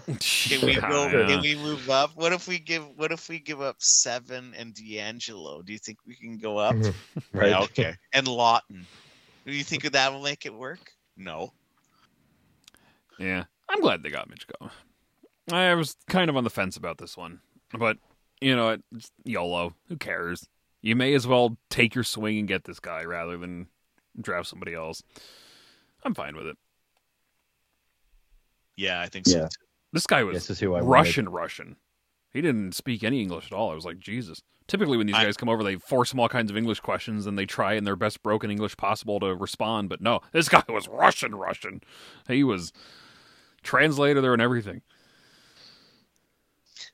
can 0.48 0.64
we 0.64 0.74
go 0.76 1.06
Yeah. 1.08 1.26
can 1.26 1.40
we 1.40 1.54
move 1.56 1.90
up 1.90 2.12
what 2.14 2.32
if 2.32 2.46
we 2.46 2.58
give 2.58 2.86
what 2.96 3.12
if 3.12 3.28
we 3.28 3.38
give 3.38 3.60
up 3.60 3.76
seven 3.80 4.54
and 4.56 4.74
DeAngelo 4.74 5.64
do 5.64 5.72
you 5.72 5.78
think 5.78 5.98
we 6.06 6.14
can 6.14 6.38
go 6.38 6.56
up 6.58 6.76
Mhm. 6.76 6.94
right. 7.32 7.48
yeah 7.50 7.60
okay 7.62 7.94
and 8.12 8.26
laughton 8.26 8.86
do 9.44 9.52
you 9.52 9.64
think 9.64 9.82
that 9.90 10.12
will 10.12 10.22
make 10.22 10.46
it 10.46 10.54
work 10.54 10.92
no 11.16 11.52
Yeah, 13.18 13.44
I'm 13.68 13.80
glad 13.80 14.02
they 14.04 14.10
got 14.10 14.28
Mitchko. 14.30 14.70
I 15.50 15.74
was 15.74 15.96
kind 16.08 16.30
of 16.30 16.36
on 16.36 16.44
the 16.44 16.50
fence 16.50 16.76
about 16.76 16.98
this 16.98 17.16
one, 17.16 17.40
but 17.76 17.96
you 18.40 18.54
know, 18.54 18.78
it's 18.94 19.10
YOLO. 19.24 19.74
Who 19.88 19.96
cares? 19.96 20.46
You 20.82 20.94
may 20.96 21.14
as 21.14 21.26
well 21.26 21.56
take 21.70 21.94
your 21.94 22.04
swing 22.04 22.38
and 22.38 22.48
get 22.48 22.64
this 22.64 22.80
guy 22.80 23.04
rather 23.04 23.36
than 23.36 23.66
draft 24.20 24.46
somebody 24.48 24.74
else. 24.74 25.02
I'm 26.04 26.14
fine 26.14 26.36
with 26.36 26.46
it. 26.46 26.56
yeah 28.76 29.00
i 29.00 29.06
think 29.06 29.26
so 29.26 29.38
Yeah. 29.38 29.48
This 29.92 30.06
guy 30.06 30.22
was 30.22 30.34
This 30.34 30.50
is 30.50 30.60
who 30.60 30.74
I 30.74 30.82
wanted. 30.82 30.90
Russian, 30.90 31.28
Russian. 31.30 31.76
He 32.30 32.42
didn't 32.42 32.72
speak 32.74 33.02
any 33.02 33.22
English 33.22 33.46
at 33.46 33.52
all. 33.54 33.70
I 33.70 33.74
was 33.74 33.86
like, 33.86 33.98
Jesus. 33.98 34.42
Typically, 34.66 34.98
when 34.98 35.06
these 35.06 35.16
I- 35.16 35.24
guys 35.24 35.38
come 35.38 35.48
over, 35.48 35.64
they 35.64 35.76
force 35.76 36.10
them 36.10 36.20
all 36.20 36.28
kinds 36.28 36.50
of 36.50 36.58
English 36.58 36.80
questions 36.80 37.26
and 37.26 37.38
they 37.38 37.46
try 37.46 37.72
in 37.72 37.84
their 37.84 37.96
best 37.96 38.22
broken 38.22 38.50
English 38.50 38.76
possible 38.76 39.18
to 39.20 39.34
respond. 39.34 39.88
But 39.88 40.02
no, 40.02 40.20
this 40.32 40.50
guy 40.50 40.62
was 40.68 40.86
Russian, 40.88 41.34
Russian. 41.34 41.80
He 42.28 42.44
was 42.44 42.70
translator 43.62 44.20
there 44.20 44.34
and 44.34 44.42
everything. 44.42 44.82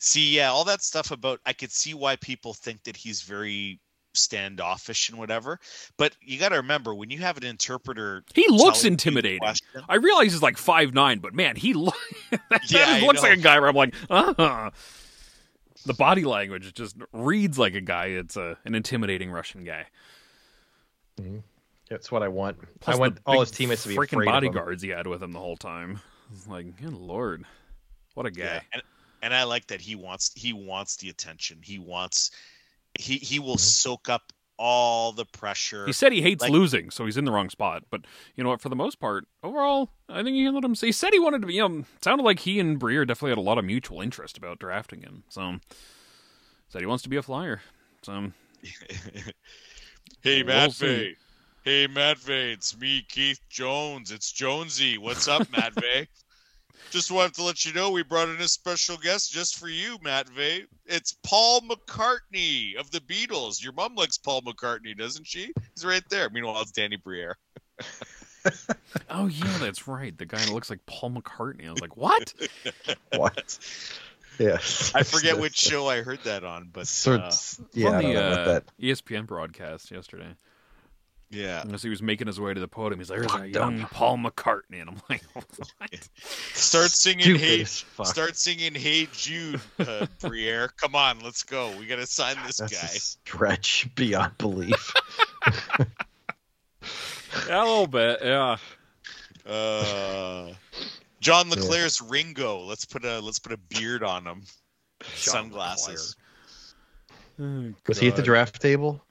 See, 0.05 0.37
yeah, 0.37 0.51
all 0.51 0.65
that 0.65 0.83
stuff 0.83 1.11
about 1.11 1.41
I 1.47 1.55
could 1.55 1.73
see 1.73 1.95
why 1.95 2.17
people 2.17 2.53
think 2.53 2.83
that 2.85 2.95
he's 2.97 3.23
very 3.23 3.81
standoffish 4.13 5.09
and 5.09 5.19
whatever. 5.19 5.59
But 5.97 6.15
you 6.21 6.39
got 6.39 6.51
to 6.51 6.57
remember 6.57 6.95
when 6.95 7.09
you 7.11 7.19
have 7.21 7.37
an 7.39 7.45
interpreter, 7.45 8.23
He 8.35 8.47
looks 8.49 8.81
telling 8.83 8.93
intimidating. 8.93 9.39
question- 9.41 9.83
I 9.89 9.95
realize 9.97 10.33
he's 10.33 10.43
like 10.43 10.59
five 10.59 10.93
nine, 10.93 11.21
but 11.21 11.35
man, 11.35 11.57
he 11.57 11.73
lo- 11.73 11.93
that 12.31 12.41
Yeah, 12.51 12.59
just 12.61 12.89
I 12.91 13.01
looks 13.01 13.23
know. 13.23 13.29
like 13.31 13.39
a 13.39 13.43
guy 13.43 13.59
where 13.59 13.69
I'm 13.71 13.75
like, 13.77 13.95
uh 14.11 14.35
huh. 14.37 14.71
The 15.87 15.95
body 15.95 16.25
language 16.25 16.73
just 16.75 16.97
reads 17.13 17.59
like 17.59 17.75
a 17.75 17.81
guy. 17.81 18.07
It's 18.07 18.37
a 18.37 18.59
an 18.67 18.75
intimidating 18.75 19.31
Russian 19.31 19.65
guy. 19.65 19.87
That's 21.91 22.11
what 22.11 22.23
I 22.23 22.29
want. 22.29 22.59
Plus 22.81 22.97
I 22.97 22.99
want 22.99 23.19
all 23.27 23.41
his 23.41 23.51
teammates 23.51 23.83
to 23.85 23.89
be 23.91 23.95
freaking 23.97 24.13
afraid 24.15 24.29
of 24.29 24.35
him. 24.35 24.41
bodyguards 24.53 24.83
he 24.83 24.89
had 24.91 25.07
with 25.07 25.23
him 25.23 25.33
the 25.33 25.39
whole 25.39 25.57
time. 25.57 26.01
It's 26.33 26.47
like, 26.47 26.77
good 26.81 26.93
lord, 26.95 27.45
what 28.15 28.27
a 28.27 28.31
guy. 28.31 28.45
Yeah, 28.45 28.61
and, 28.73 28.83
and 29.25 29.35
I 29.35 29.43
like 29.45 29.67
that 29.69 29.81
he 29.81 29.97
wants 29.97 30.31
he 30.37 30.53
wants 30.53 30.97
the 30.97 31.09
attention. 31.09 31.59
He 31.63 31.79
wants 31.79 32.31
he 32.99 33.17
he 33.17 33.39
will 33.39 33.59
soak 33.59 34.09
up 34.09 34.33
all 34.57 35.11
the 35.11 35.25
pressure. 35.25 35.85
He 35.87 35.93
said 35.93 36.13
he 36.13 36.23
hates 36.23 36.43
Like- 36.43 36.53
losing, 36.53 36.91
so 36.91 37.05
he's 37.07 37.17
in 37.17 37.25
the 37.25 37.33
wrong 37.33 37.51
spot. 37.51 37.83
But 37.91 38.03
you 38.37 38.45
know 38.45 38.51
what? 38.51 38.61
For 38.61 38.69
the 38.69 38.77
most 38.77 39.01
part, 39.01 39.27
overall, 39.43 39.91
I 40.09 40.23
think 40.23 40.37
he 40.37 40.49
let 40.49 40.63
him. 40.63 40.75
He 40.75 40.93
said 40.93 41.13
he 41.13 41.19
wanted 41.19 41.41
to 41.41 41.47
be. 41.49 41.55
You 41.55 41.69
know, 41.69 41.85
sounded 42.03 42.23
like 42.23 42.39
he 42.41 42.61
and 42.61 42.79
Briere 42.79 43.05
definitely 43.05 43.31
had 43.31 43.39
a 43.39 43.41
lot 43.49 43.59
of 43.59 43.65
mutual 43.65 44.01
interest 44.01 44.37
about 44.39 44.61
drafting 44.61 45.01
him. 45.01 45.25
So 45.29 45.59
said 46.69 46.83
he 46.83 46.87
wants 46.87 47.03
to 47.03 47.09
be 47.09 47.17
a 47.17 47.23
flyer. 47.23 47.63
So 48.03 48.31
hey 50.23 50.43
We'll 50.43 50.71
Hey, 50.71 51.17
Hey 51.65 51.87
Vay. 51.87 52.53
it's 52.53 52.79
me, 52.79 53.05
Keith 53.09 53.41
Jones. 53.49 54.11
It's 54.11 54.31
Jonesy. 54.31 54.99
What's 54.99 55.27
up, 55.29 55.49
Matvey? 55.51 56.07
Just 56.95 57.11
wanted 57.11 57.35
to 57.35 57.43
let 57.43 57.65
you 57.65 57.73
know 57.73 57.91
we 57.91 58.05
brought 58.05 58.29
in 58.29 58.41
a 58.41 58.47
special 58.47 58.97
guest 58.97 59.33
just 59.33 59.59
for 59.59 59.69
you, 59.69 59.99
Matvey. 60.05 60.65
It's 60.87 61.17
Paul 61.25 61.63
McCartney 61.63 62.77
of 62.77 62.89
the 62.93 63.01
Beatles. 63.01 63.61
Your 63.61 63.73
mom 63.73 63.97
likes 63.97 64.17
Paul 64.17 64.43
McCartney, 64.43 64.97
doesn't 64.97 65.27
she? 65.27 65.53
He's 65.75 65.85
right 65.85 66.05
there. 66.09 66.31
Meanwhile, 66.31 66.61
it's 66.61 66.71
Danny 66.71 66.95
Briere. 66.95 67.37
oh 69.11 69.27
yeah, 69.27 69.59
that's 69.59 69.89
right. 69.89 70.17
The 70.17 70.25
guy 70.25 70.39
that 70.39 70.53
looks 70.53 70.71
like 70.71 70.87
Paul 70.87 71.11
McCartney. 71.11 71.67
I 71.67 71.73
was 71.73 71.81
like, 71.81 71.97
what? 71.97 72.33
What? 73.17 73.59
Yes. 74.39 74.93
I 74.95 75.03
forget 75.03 75.41
which 75.41 75.57
show 75.57 75.89
I 75.89 76.03
heard 76.03 76.21
that 76.23 76.45
on, 76.45 76.69
but 76.73 76.87
So, 76.87 77.15
uh, 77.15 77.33
yeah, 77.73 77.89
on 77.89 78.03
the 78.05 78.23
uh, 78.23 78.45
that. 78.45 78.65
ESPN 78.81 79.27
broadcast 79.27 79.91
yesterday. 79.91 80.37
Yeah. 81.31 81.65
As 81.73 81.83
he 81.83 81.89
was 81.89 82.03
making 82.03 82.27
his 82.27 82.39
way 82.39 82.55
to 82.55 82.61
the 82.61 82.69
podium, 82.69 83.01
he's 83.01 83.11
like, 83.11 83.21
"There's 83.21 83.33
a 83.33 83.39
Fucked 83.39 83.55
young 83.55 83.81
Paul 83.91 84.19
McCartney," 84.19 84.81
and 84.81 84.91
I'm 84.91 85.03
like, 85.11 85.23
"What?" 85.33 86.09
Start 86.53 86.91
singing 86.91 87.25
Stupid 87.25 87.41
"Hey." 87.41 87.65
Start 87.65 88.37
singing 88.37 88.75
"Hey 88.75 89.09
Jude," 89.13 89.61
uh, 89.79 90.07
Briere. 90.21 90.69
Come 90.77 90.95
on, 90.95 91.19
let's 91.21 91.43
go. 91.43 91.73
We 91.79 91.87
gotta 91.87 92.07
sign 92.07 92.37
this 92.47 92.59
That's 92.59 92.73
a 92.73 92.75
guy. 92.75 92.87
stretch 92.87 93.89
beyond 93.95 94.39
belief. 94.39 94.93
yeah, 97.49 97.63
a 97.63 97.65
little 97.65 97.87
bit. 97.87 98.21
Yeah. 98.23 98.57
Uh, 99.47 100.53
John 101.21 101.51
LeClair's 101.51 102.01
Ringo. 102.01 102.61
Let's 102.61 102.85
put 102.85 103.05
a 103.05 103.21
let's 103.21 103.39
put 103.39 103.53
a 103.53 103.57
beard 103.57 104.03
on 104.03 104.25
him. 104.27 104.43
John 105.01 105.51
Sunglasses. 105.51 106.17
Was 107.39 107.99
he 107.99 108.09
at 108.09 108.17
the 108.17 108.23
draft 108.23 108.61
table? 108.63 109.04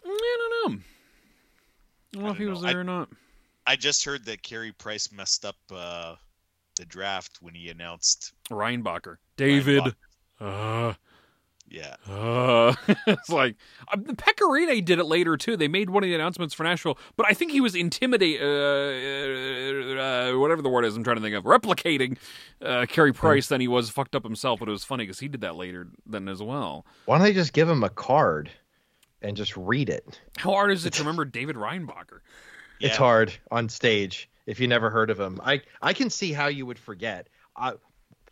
I 2.16 2.20
don't 2.20 2.24
know. 2.24 2.24
I 2.24 2.24
don't 2.24 2.24
know 2.24 2.28
I 2.28 2.32
if 2.32 2.38
he 2.38 2.44
don't 2.46 2.54
was 2.54 2.62
know. 2.62 2.68
there 2.68 2.80
or 2.80 2.84
not. 2.84 3.10
I 3.66 3.76
just 3.76 4.04
heard 4.04 4.26
that 4.26 4.44
Carey 4.44 4.72
Price 4.72 5.12
messed 5.12 5.46
up 5.46 5.56
uh, 5.74 6.16
the 6.76 6.86
draft 6.86 7.38
when 7.42 7.54
he 7.56 7.70
announced. 7.70 8.34
Reinbacher, 8.50 9.18
David. 9.38 9.84
Reinbacher. 10.40 10.90
Uh, 10.90 10.94
Yeah, 11.70 11.96
uh, 12.08 12.76
it's 13.08 13.30
like 13.30 13.56
uh, 13.92 13.96
the 13.96 14.14
Pecorine 14.14 14.84
did 14.84 15.00
it 15.00 15.06
later 15.06 15.38
too. 15.38 15.56
They 15.58 15.68
made 15.70 15.90
one 15.90 16.04
of 16.04 16.08
the 16.10 16.14
announcements 16.14 16.54
for 16.54 16.64
Nashville, 16.64 17.00
but 17.16 17.26
I 17.28 17.34
think 17.34 17.52
he 17.52 17.62
was 17.62 17.74
intimidate, 17.74 18.42
uh, 18.42 18.46
uh, 18.46 20.38
whatever 20.38 20.62
the 20.62 20.70
word 20.70 20.86
is. 20.86 20.96
I'm 20.96 21.04
trying 21.04 21.16
to 21.16 21.22
think 21.22 21.36
of 21.36 21.46
replicating 21.46 22.18
uh, 22.62 22.86
Carey 22.88 23.14
Price. 23.14 23.48
Then 23.48 23.62
he 23.62 23.68
was 23.68 23.90
fucked 23.90 24.14
up 24.14 24.24
himself, 24.24 24.60
but 24.60 24.68
it 24.68 24.72
was 24.72 24.84
funny 24.84 25.04
because 25.06 25.20
he 25.20 25.28
did 25.28 25.42
that 25.42 25.56
later 25.56 25.88
then 26.06 26.28
as 26.28 26.44
well. 26.44 26.86
Why 27.06 27.18
don't 27.18 27.24
they 27.26 27.34
just 27.34 27.54
give 27.54 27.70
him 27.70 27.84
a 27.84 27.90
card 27.90 28.52
and 29.24 29.36
just 29.38 29.56
read 29.58 29.90
it? 29.90 30.20
How 30.38 30.52
hard 30.52 30.72
is 30.72 30.86
it 30.86 30.94
to 30.94 31.02
remember 31.02 31.26
David 31.26 31.56
Reinbacher? 31.56 32.20
yeah. 32.80 32.90
It's 32.90 32.98
hard 32.98 33.34
on 33.52 33.70
stage 33.70 34.30
if 34.46 34.60
you 34.60 34.68
never 34.68 34.90
heard 34.90 35.10
of 35.10 35.20
him. 35.20 35.40
I 35.44 35.62
I 35.82 35.94
can 35.94 36.10
see 36.10 36.34
how 36.34 36.48
you 36.48 36.66
would 36.66 36.80
forget. 36.80 37.28
I, 37.56 37.74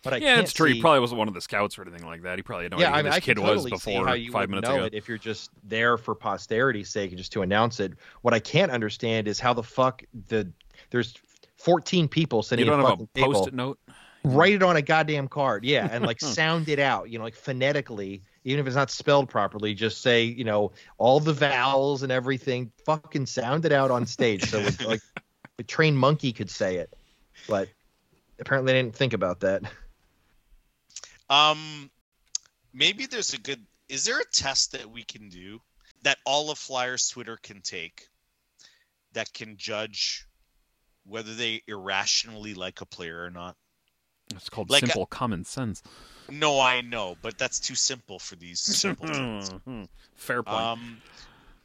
but 0.03 0.13
I 0.13 0.17
yeah, 0.17 0.35
can't 0.35 0.43
it's 0.45 0.53
true. 0.53 0.69
see, 0.69 0.75
He 0.75 0.81
probably 0.81 0.99
wasn't 0.99 1.19
one 1.19 1.27
of 1.27 1.33
the 1.35 1.41
scouts 1.41 1.77
or 1.77 1.83
anything 1.83 2.05
like 2.05 2.23
that. 2.23 2.37
He 2.37 2.41
probably 2.43 2.65
had 2.65 2.71
no 2.71 2.79
yeah, 2.79 2.91
idea 2.91 2.95
I 2.95 2.97
who 2.97 3.03
mean, 3.03 3.11
this 3.11 3.15
I 3.15 3.19
kid 3.19 3.37
totally 3.37 3.71
was 3.71 3.81
see 3.81 3.93
before 3.93 4.07
how 4.07 4.13
you 4.13 4.31
five 4.31 4.49
would 4.49 4.49
minutes 4.49 4.69
know 4.69 4.75
ago. 4.77 4.85
it 4.85 4.93
if 4.93 5.07
you're 5.07 5.17
just 5.19 5.51
there 5.63 5.97
for 5.97 6.15
posterity's 6.15 6.89
sake 6.89 7.11
and 7.11 7.17
just 7.17 7.31
to 7.33 7.43
announce 7.43 7.79
it. 7.79 7.93
What 8.23 8.33
I 8.33 8.39
can't 8.39 8.71
understand 8.71 9.27
is 9.27 9.39
how 9.39 9.53
the 9.53 9.63
fuck 9.63 10.03
the 10.27 10.51
there's 10.89 11.13
14 11.57 12.07
people 12.07 12.43
You 12.49 12.65
don't 12.65 12.79
a 12.79 12.87
have 12.87 12.99
a 13.01 13.07
post-it 13.21 13.53
note. 13.53 13.79
write 14.23 14.53
it 14.53 14.63
on 14.63 14.75
a 14.77 14.81
goddamn 14.81 15.27
card 15.27 15.63
yeah 15.63 15.87
and 15.91 16.03
like 16.05 16.19
sound 16.21 16.67
it 16.69 16.79
out 16.79 17.09
you 17.09 17.17
know 17.19 17.23
like 17.23 17.35
phonetically 17.35 18.23
even 18.43 18.59
if 18.59 18.67
it's 18.67 18.75
not 18.75 18.89
spelled 18.89 19.29
properly 19.29 19.73
just 19.73 20.01
say 20.01 20.23
you 20.23 20.43
know 20.43 20.71
all 20.97 21.19
the 21.19 21.33
vowels 21.33 22.03
and 22.03 22.11
everything 22.11 22.71
fucking 22.85 23.25
sound 23.25 23.65
it 23.65 23.71
out 23.71 23.91
on 23.91 24.05
stage 24.05 24.49
so 24.49 24.59
it, 24.59 24.81
like 24.85 25.01
a 25.59 25.63
trained 25.63 25.97
monkey 25.97 26.31
could 26.31 26.49
say 26.49 26.77
it 26.77 26.93
but 27.47 27.69
apparently 28.39 28.73
they 28.73 28.81
didn't 28.81 28.95
think 28.95 29.13
about 29.13 29.39
that 29.41 29.63
Um, 31.31 31.89
maybe 32.73 33.05
there's 33.05 33.33
a 33.33 33.39
good. 33.39 33.65
Is 33.87 34.03
there 34.03 34.19
a 34.19 34.25
test 34.25 34.73
that 34.73 34.91
we 34.91 35.03
can 35.03 35.29
do 35.29 35.61
that 36.03 36.17
all 36.25 36.51
of 36.51 36.57
Flyers 36.57 37.07
Twitter 37.07 37.37
can 37.41 37.61
take 37.61 38.07
that 39.13 39.31
can 39.33 39.55
judge 39.57 40.27
whether 41.05 41.33
they 41.33 41.61
irrationally 41.67 42.53
like 42.53 42.81
a 42.81 42.85
player 42.85 43.23
or 43.23 43.29
not? 43.29 43.55
It's 44.35 44.49
called 44.49 44.69
Like, 44.69 44.81
simple 44.81 45.05
common 45.05 45.45
sense. 45.45 45.81
No, 46.31 46.59
I 46.59 46.81
know, 46.81 47.15
but 47.21 47.37
that's 47.37 47.59
too 47.59 47.75
simple 47.75 48.17
for 48.17 48.35
these 48.35 48.59
simple 48.59 49.05
Mhm. 49.09 49.87
Fair 50.15 50.43
point. 50.43 50.57
Um, 50.63 51.01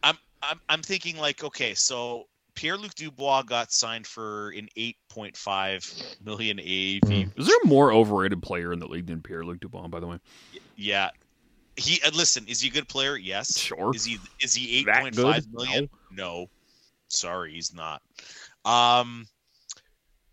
I'm 0.03 0.19
I'm 0.43 0.61
I'm 0.69 0.83
thinking 0.83 1.17
like, 1.19 1.45
okay, 1.45 1.75
so 1.75 2.27
Pierre 2.55 2.77
Luc 2.77 2.95
Dubois 2.95 3.43
got 3.43 3.71
signed 3.71 4.07
for 4.07 4.51
an 4.51 4.69
8.5 4.77 6.17
million 6.25 6.59
AAV. 6.59 7.31
Is 7.37 7.47
there 7.47 7.57
a 7.65 7.67
more 7.67 7.93
overrated 7.93 8.43
player 8.43 8.73
in 8.73 8.79
the 8.79 8.89
league 8.89 9.07
than 9.07 9.21
Pierre 9.21 9.45
Luc 9.45 9.61
Dubois? 9.61 9.89
By 9.89 10.01
the 10.01 10.07
way, 10.07 10.19
Yeah. 10.77 11.11
He 11.77 12.01
uh, 12.03 12.11
listen, 12.15 12.47
is 12.49 12.63
he 12.63 12.69
a 12.69 12.73
good 12.73 12.89
player? 12.89 13.17
Yes. 13.17 13.59
Sure. 13.59 13.95
Is 13.95 14.05
he 14.05 14.19
is 14.41 14.55
he 14.55 14.85
That 14.85 15.05
8.5 15.05 15.15
good? 15.17 15.53
million? 15.53 15.91
No. 16.11 16.49
Sorry, 17.09 17.53
he's 17.53 17.75
not. 17.75 18.03
Um 18.65 19.27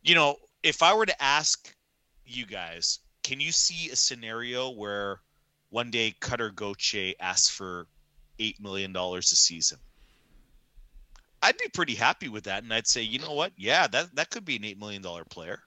you 0.01 0.15
know, 0.15 0.37
if 0.63 0.81
I 0.81 0.93
were 0.93 1.05
to 1.05 1.21
ask 1.21 1.73
you 2.25 2.45
guys, 2.45 2.99
can 3.23 3.39
you 3.39 3.51
see 3.51 3.89
a 3.89 3.95
scenario 3.95 4.69
where 4.69 5.21
one 5.69 5.91
day 5.91 6.13
Cutter 6.19 6.51
Gauthier 6.51 7.13
asks 7.19 7.49
for 7.49 7.87
eight 8.39 8.61
million 8.61 8.93
dollars 8.93 9.31
a 9.31 9.35
season? 9.35 9.79
I'd 11.41 11.57
be 11.57 11.67
pretty 11.73 11.95
happy 11.95 12.29
with 12.29 12.45
that, 12.45 12.63
and 12.63 12.73
I'd 12.73 12.87
say, 12.87 13.01
you 13.01 13.19
know 13.19 13.33
what? 13.33 13.51
Yeah, 13.57 13.87
that 13.87 14.15
that 14.15 14.29
could 14.29 14.45
be 14.45 14.55
an 14.55 14.65
eight 14.65 14.79
million 14.79 15.01
dollar 15.01 15.25
player. 15.25 15.59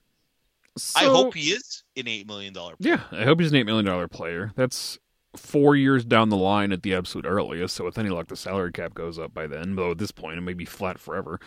I 0.95 1.05
hope 1.05 1.33
he 1.33 1.51
is 1.51 1.83
an 1.95 2.07
eight 2.07 2.27
million 2.27 2.53
dollar 2.53 2.75
player. 2.75 3.01
Yeah, 3.11 3.19
I 3.19 3.25
hope 3.25 3.39
he's 3.39 3.51
an 3.51 3.57
eight 3.57 3.65
million 3.65 3.85
dollar 3.85 4.07
player. 4.07 4.51
That's 4.55 4.97
four 5.35 5.75
years 5.75 6.03
down 6.03 6.29
the 6.29 6.37
line 6.37 6.71
at 6.71 6.83
the 6.83 6.95
absolute 6.95 7.25
earliest. 7.25 7.75
So 7.75 7.85
with 7.85 7.97
any 7.97 8.09
luck, 8.09 8.27
the 8.27 8.35
salary 8.35 8.71
cap 8.71 8.93
goes 8.93 9.19
up 9.19 9.33
by 9.33 9.47
then. 9.47 9.75
Though 9.75 9.91
at 9.91 9.97
this 9.97 10.11
point, 10.11 10.37
it 10.37 10.41
may 10.41 10.53
be 10.53 10.65
flat 10.65 10.99
forever. 10.99 11.39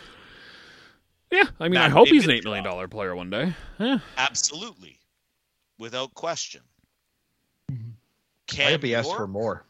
Yeah, 1.31 1.45
I 1.59 1.69
mean, 1.69 1.79
I 1.79 1.89
hope 1.89 2.09
he's 2.09 2.25
an 2.25 2.31
eight 2.31 2.43
million 2.43 2.63
dollar 2.63 2.87
player 2.87 3.15
one 3.15 3.29
day. 3.29 3.53
Yeah, 3.79 3.99
Absolutely, 4.17 4.99
without 5.81 6.13
question. 6.13 6.61
Mm-hmm. 7.71 7.89
I 7.89 8.53
Can 8.53 8.71
hope 8.73 8.83
he 8.83 8.95
asks 8.95 9.07
York- 9.07 9.17
for 9.19 9.27
more. 9.27 9.65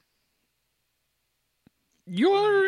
you're. 2.06 2.62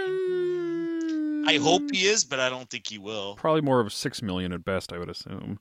I 1.46 1.58
hope 1.58 1.84
he 1.92 2.06
is, 2.06 2.24
but 2.24 2.40
I 2.40 2.50
don't 2.50 2.70
think 2.70 2.88
he 2.88 2.98
will. 2.98 3.36
probably 3.36 3.62
more 3.62 3.82
of 3.82 3.92
six 3.92 4.22
million 4.22 4.54
at 4.54 4.64
best. 4.64 4.94
I 4.94 4.98
would 4.98 5.10
assume. 5.10 5.60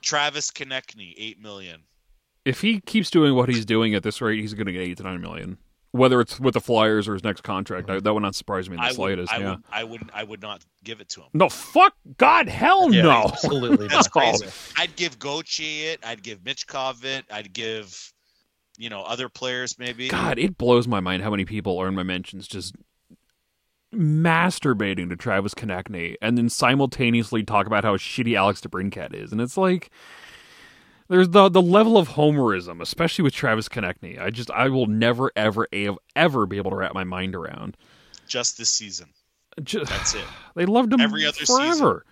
Travis 0.00 0.50
Konecny, 0.50 1.14
eight 1.18 1.40
million. 1.40 1.82
If 2.44 2.62
he 2.62 2.80
keeps 2.80 3.10
doing 3.10 3.34
what 3.34 3.48
he's 3.50 3.66
doing 3.66 3.94
at 3.94 4.02
this 4.02 4.22
rate, 4.22 4.40
he's 4.40 4.54
going 4.54 4.66
to 4.66 4.72
get 4.72 4.80
eight 4.80 4.96
to 4.96 5.02
nine 5.02 5.20
million. 5.20 5.58
Whether 5.92 6.20
it's 6.20 6.38
with 6.38 6.52
the 6.54 6.60
Flyers 6.60 7.08
or 7.08 7.14
his 7.14 7.24
next 7.24 7.42
contract, 7.42 7.88
I, 7.88 7.98
that 8.00 8.12
would 8.12 8.22
not 8.22 8.34
surprise 8.34 8.68
me 8.68 8.76
in 8.76 8.80
the 8.80 8.86
I 8.86 8.88
would, 8.88 8.94
slightest. 8.94 9.32
I 9.32 9.38
yeah. 9.38 9.50
would, 9.50 9.62
I 9.70 9.84
would, 9.84 10.10
I 10.12 10.22
would 10.24 10.42
not 10.42 10.62
give 10.84 11.00
it 11.00 11.08
to 11.10 11.22
him. 11.22 11.28
No, 11.32 11.48
fuck 11.48 11.94
God, 12.18 12.46
hell 12.48 12.92
Yeah, 12.92 13.02
no. 13.02 13.10
absolutely. 13.24 13.88
That's 13.88 14.12
not. 14.14 14.38
crazy. 14.38 14.46
I'd 14.76 14.94
give 14.96 15.18
Gauthier 15.18 15.92
it. 15.92 16.00
I'd 16.04 16.22
give 16.22 16.40
Michkov 16.40 17.04
it. 17.04 17.24
I'd 17.30 17.54
give, 17.54 18.12
you 18.76 18.90
know, 18.90 19.02
other 19.02 19.30
players 19.30 19.78
maybe. 19.78 20.08
God, 20.08 20.38
it 20.38 20.58
blows 20.58 20.86
my 20.86 21.00
mind 21.00 21.22
how 21.22 21.30
many 21.30 21.46
people 21.46 21.80
earn 21.80 21.94
my 21.94 22.02
mentions 22.02 22.46
just 22.46 22.74
masturbating 23.94 25.08
to 25.08 25.16
Travis 25.16 25.54
Konecny 25.54 26.16
and 26.20 26.36
then 26.36 26.50
simultaneously 26.50 27.42
talk 27.42 27.66
about 27.66 27.84
how 27.84 27.96
shitty 27.96 28.36
Alex 28.36 28.60
DeBrincat 28.60 29.14
is. 29.14 29.32
And 29.32 29.40
it's 29.40 29.56
like 29.56 29.90
there's 31.08 31.30
the 31.30 31.48
the 31.48 31.62
level 31.62 31.96
of 31.96 32.10
homerism, 32.10 32.80
especially 32.80 33.22
with 33.22 33.34
Travis 33.34 33.68
Konecny. 33.68 34.20
I 34.20 34.30
just 34.30 34.50
I 34.50 34.68
will 34.68 34.86
never 34.86 35.32
ever 35.34 35.66
ever, 36.16 36.46
be 36.46 36.56
able 36.58 36.70
to 36.70 36.76
wrap 36.76 36.94
my 36.94 37.04
mind 37.04 37.34
around. 37.34 37.76
Just 38.26 38.58
this 38.58 38.70
season. 38.70 39.08
Just, 39.62 39.90
That's 39.90 40.14
it. 40.14 40.24
they 40.54 40.66
loved 40.66 40.92
him 40.92 41.00
Every 41.00 41.26
other 41.26 41.44
forever. 41.44 42.04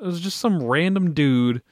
It 0.00 0.06
was 0.06 0.20
just 0.20 0.38
some 0.40 0.62
random 0.62 1.14
dude 1.14 1.62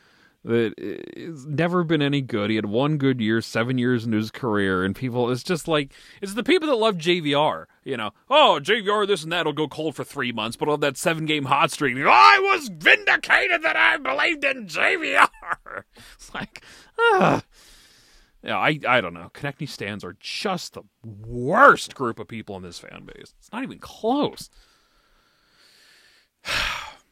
that 0.44 0.74
has 1.16 1.46
never 1.46 1.85
been 1.85 2.02
any 2.02 2.20
good. 2.20 2.50
He 2.50 2.57
had 2.57 2.66
one 2.66 2.96
good 2.96 3.20
year, 3.20 3.40
seven 3.40 3.78
years 3.78 4.05
into 4.05 4.16
his 4.16 4.31
career, 4.31 4.85
and 4.85 4.94
people, 4.94 5.31
it's 5.31 5.42
just 5.42 5.68
like, 5.68 5.92
it's 6.20 6.35
the 6.35 6.42
people 6.42 6.68
that 6.68 6.76
love 6.76 6.96
JVR. 6.96 7.66
You 7.85 7.96
know, 7.96 8.11
oh, 8.28 8.59
JVR, 8.62 9.07
this 9.07 9.22
and 9.22 9.33
that 9.33 9.46
will 9.46 9.52
go 9.52 9.68
cold 9.68 9.94
for 9.94 10.05
three 10.05 10.33
months, 10.33 10.57
but 10.57 10.68
on 10.68 10.81
that 10.81 10.96
seven 10.96 11.26
game 11.26 11.44
hot 11.44 11.70
streak, 11.70 11.96
I 11.96 12.38
was 12.40 12.68
vindicated 12.68 13.62
that 13.62 13.76
I 13.76 13.96
believed 13.98 14.44
in 14.44 14.66
JVR. 14.66 15.28
It's 16.14 16.35
like, 16.35 16.62
ah. 16.98 17.42
Yeah, 18.42 18.59
I, 18.59 18.78
I 18.88 19.00
don't 19.00 19.14
know. 19.14 19.31
Konecny 19.33 19.68
stands 19.68 20.02
are 20.05 20.16
just 20.18 20.74
the 20.74 20.83
worst 21.05 21.94
group 21.94 22.18
of 22.18 22.26
people 22.26 22.57
in 22.57 22.62
this 22.62 22.81
fan 22.81 23.05
base. 23.05 23.35
It's 23.38 23.52
not 23.52 23.62
even 23.62 23.78
close. 23.78 24.50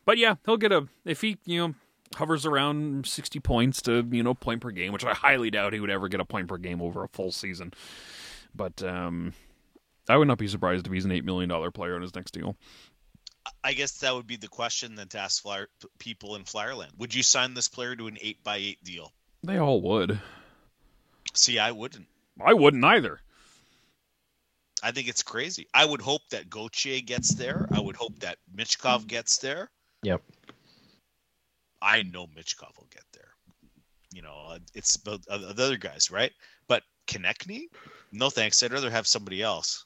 But 0.07 0.17
yeah, 0.19 0.37
he'll 0.45 0.57
get 0.57 0.73
a 0.73 0.89
if 1.05 1.21
he 1.21 1.37
you 1.45 1.59
know 1.69 1.75
hovers 2.17 2.47
around 2.47 3.07
sixty 3.07 3.41
points 3.41 3.83
to 3.83 4.07
you 4.11 4.23
know 4.23 4.35
point 4.35 4.61
per 4.61 4.71
game, 4.71 4.93
which 4.93 5.05
I 5.05 5.15
highly 5.15 5.51
doubt 5.51 5.73
he 5.73 5.81
would 5.81 5.91
ever 5.91 6.09
get 6.09 6.21
a 6.21 6.25
point 6.25 6.49
per 6.49 6.59
game 6.59 6.83
over 6.83 7.05
a 7.05 7.09
full 7.09 7.33
season. 7.33 7.73
But 8.55 8.83
um, 8.83 9.33
I 10.09 10.17
would 10.17 10.29
not 10.29 10.39
be 10.39 10.49
surprised 10.49 10.87
if 10.87 10.93
he's 10.93 11.05
an 11.05 11.13
eight 11.13 11.25
million 11.25 11.49
dollar 11.49 11.71
player 11.71 11.95
on 11.95 12.03
his 12.03 12.15
next 12.15 12.33
deal. 12.33 12.57
I 13.65 13.73
guess 13.73 13.99
that 13.99 14.15
would 14.15 14.27
be 14.27 14.37
the 14.37 14.49
question 14.49 14.95
then 14.95 15.09
to 15.09 15.19
ask 15.19 15.43
flyer, 15.43 15.69
people 15.99 16.37
in 16.37 16.45
Flyerland. 16.45 16.97
Would 16.99 17.15
you 17.15 17.23
sign 17.23 17.55
this 17.55 17.69
player 17.69 17.97
to 17.97 18.07
an 18.07 18.19
eight 18.21 18.43
by 18.45 18.57
eight 18.57 18.83
deal? 18.85 19.13
They 19.43 19.57
all 19.57 19.81
would. 19.81 20.21
See, 21.35 21.59
I 21.59 21.71
wouldn't. 21.71 22.07
I 22.45 22.55
wouldn't 22.55 22.85
either. 22.85 23.21
I 24.83 24.93
think 24.93 25.09
it's 25.09 25.23
crazy. 25.23 25.69
I 25.75 25.85
would 25.85 26.01
hope 26.01 26.23
that 26.31 26.49
Gauthier 26.49 27.01
gets 27.01 27.35
there. 27.35 27.69
I 27.71 27.81
would 27.81 27.97
hope 27.97 28.19
that 28.21 28.39
Michkov 28.55 29.07
gets 29.07 29.39
there. 29.39 29.71
Yep. 30.03 30.23
I 31.83 32.03
know 32.03 32.27
Michkov 32.27 32.77
will 32.77 32.89
get 32.91 33.05
there. 33.13 33.29
You 34.13 34.23
know, 34.23 34.35
uh, 34.49 34.59
it's 34.75 34.97
about 34.97 35.21
uh, 35.31 35.39
the 35.53 35.65
other 35.65 35.77
guys, 35.77 36.11
right? 36.11 36.33
But 36.67 36.83
Konecny, 37.07 37.67
no 38.13 38.29
thanks. 38.31 38.63
I'd 38.63 38.73
rather 38.73 38.91
have 38.91 39.07
somebody 39.07 39.43
else 39.43 39.85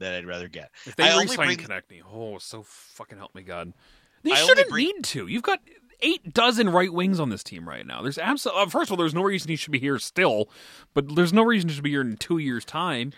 that 0.00 0.14
I'd 0.14 0.26
rather 0.26 0.48
get. 0.48 0.70
If 0.86 0.96
they 0.96 1.04
I 1.04 1.12
only 1.12 1.26
re-sign 1.26 1.46
bring- 1.46 1.58
Konecny, 1.58 2.00
oh, 2.10 2.38
so 2.38 2.62
fucking 2.66 3.18
help 3.18 3.34
me 3.34 3.42
God. 3.42 3.72
They 4.22 4.32
I 4.32 4.36
shouldn't 4.36 4.70
bring- 4.70 4.86
need 4.86 5.04
to. 5.04 5.26
You've 5.26 5.42
got 5.42 5.60
eight 6.00 6.32
dozen 6.32 6.70
right 6.70 6.92
wings 6.92 7.20
on 7.20 7.28
this 7.28 7.42
team 7.44 7.68
right 7.68 7.86
now. 7.86 8.02
There's 8.02 8.18
absolutely 8.18 8.62
uh, 8.62 8.66
first 8.66 8.88
of 8.90 8.92
all, 8.92 8.96
there's 8.96 9.14
no 9.14 9.22
reason 9.22 9.50
he 9.50 9.56
should 9.56 9.72
be 9.72 9.78
here 9.78 9.98
still, 9.98 10.48
but 10.94 11.14
there's 11.14 11.32
no 11.32 11.42
reason 11.44 11.68
he 11.68 11.74
should 11.74 11.84
be 11.84 11.90
here 11.90 12.00
in 12.00 12.16
two 12.16 12.38
years' 12.38 12.64
time. 12.64 13.12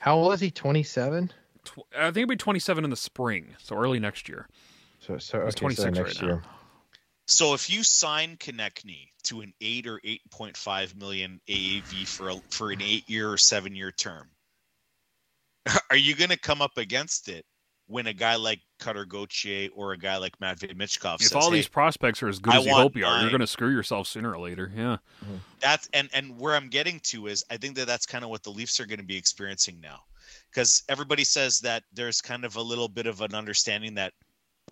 How 0.00 0.16
old 0.16 0.34
is 0.34 0.40
he? 0.40 0.50
Twenty 0.50 0.82
seven. 0.82 1.32
Tw- 1.64 1.80
I 1.96 2.04
think 2.06 2.16
he'll 2.18 2.26
be 2.28 2.36
27 2.36 2.84
in 2.84 2.90
the 2.90 2.96
spring, 2.96 3.54
so 3.58 3.76
early 3.76 4.00
next 4.00 4.28
year. 4.30 4.48
So 4.98 5.18
so 5.18 5.44
He's 5.44 5.54
okay, 5.56 5.74
26 5.74 5.98
next 5.98 6.22
right 6.22 6.30
now. 6.30 6.42
Year. 7.30 7.48
So 7.48 7.54
if 7.54 7.70
you 7.70 7.82
sign 7.84 8.36
Konecny 8.36 9.08
to 9.24 9.40
an 9.40 9.52
eight 9.60 9.86
or 9.86 10.00
eight 10.04 10.22
point 10.30 10.56
five 10.56 10.96
million 10.96 11.40
AAV 11.48 12.06
for 12.06 12.30
a, 12.30 12.36
for 12.50 12.70
an 12.70 12.82
eight 12.82 13.08
year 13.08 13.30
or 13.30 13.36
seven 13.36 13.74
year 13.74 13.92
term, 13.92 14.28
are 15.90 15.96
you 15.96 16.14
going 16.14 16.30
to 16.30 16.38
come 16.38 16.62
up 16.62 16.76
against 16.76 17.28
it 17.28 17.44
when 17.90 18.06
a 18.06 18.12
guy 18.12 18.36
like 18.36 18.60
Cutter 18.78 19.04
Gauthier 19.04 19.68
or 19.74 19.92
a 19.92 19.98
guy 19.98 20.16
like 20.16 20.40
Matvey 20.40 20.68
Michkov 20.68 21.16
If 21.16 21.22
says, 21.22 21.32
all 21.32 21.50
"Hey, 21.50 21.56
these 21.56 21.68
prospects 21.68 22.22
are 22.22 22.28
as 22.28 22.38
good 22.38 22.54
I 22.54 22.58
as 22.58 22.66
you 22.66 22.72
hope 22.72 22.96
you 22.96 23.04
are, 23.04 23.20
you're 23.20 23.30
going 23.30 23.40
to 23.40 23.48
screw 23.48 23.70
yourself 23.70 24.06
sooner 24.06 24.32
or 24.32 24.38
later. 24.38 24.72
Yeah. 24.74 24.98
Mm-hmm. 25.24 25.36
that's 25.60 25.88
and 25.92 26.08
and 26.14 26.38
where 26.38 26.54
I'm 26.54 26.68
getting 26.68 27.00
to 27.00 27.26
is 27.26 27.44
I 27.50 27.56
think 27.56 27.76
that 27.76 27.86
that's 27.86 28.06
kind 28.06 28.22
of 28.22 28.30
what 28.30 28.44
the 28.44 28.50
Leafs 28.50 28.78
are 28.78 28.86
going 28.86 29.00
to 29.00 29.04
be 29.04 29.16
experiencing 29.16 29.80
now, 29.80 30.00
because 30.50 30.84
everybody 30.88 31.24
says 31.24 31.60
that 31.60 31.82
there's 31.92 32.20
kind 32.20 32.44
of 32.44 32.56
a 32.56 32.62
little 32.62 32.88
bit 32.88 33.06
of 33.06 33.20
an 33.22 33.34
understanding 33.34 33.94
that 33.94 34.12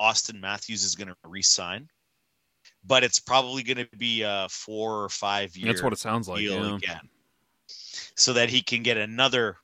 Auston 0.01 0.41
Matthews 0.41 0.85
is 0.85 0.95
going 0.95 1.09
to 1.09 1.17
re-sign, 1.25 1.89
but 2.89 3.05
it's 3.05 3.21
probably 3.21 3.63
going 3.63 3.87
to 3.87 3.97
be 3.97 4.23
a 4.23 4.49
four 4.51 5.05
or 5.05 5.09
five 5.09 5.57
year 5.57 5.69
That's 5.69 5.83
what 5.83 5.93
it 5.93 5.99
sounds 5.99 6.27
like. 6.29 6.41
deal 6.41 6.65
Yeah. 6.65 6.77
again, 6.77 7.09
so 8.17 8.33
that 8.33 8.49
he 8.51 8.63
can 8.63 8.83
get 8.83 8.97
another 8.97 9.59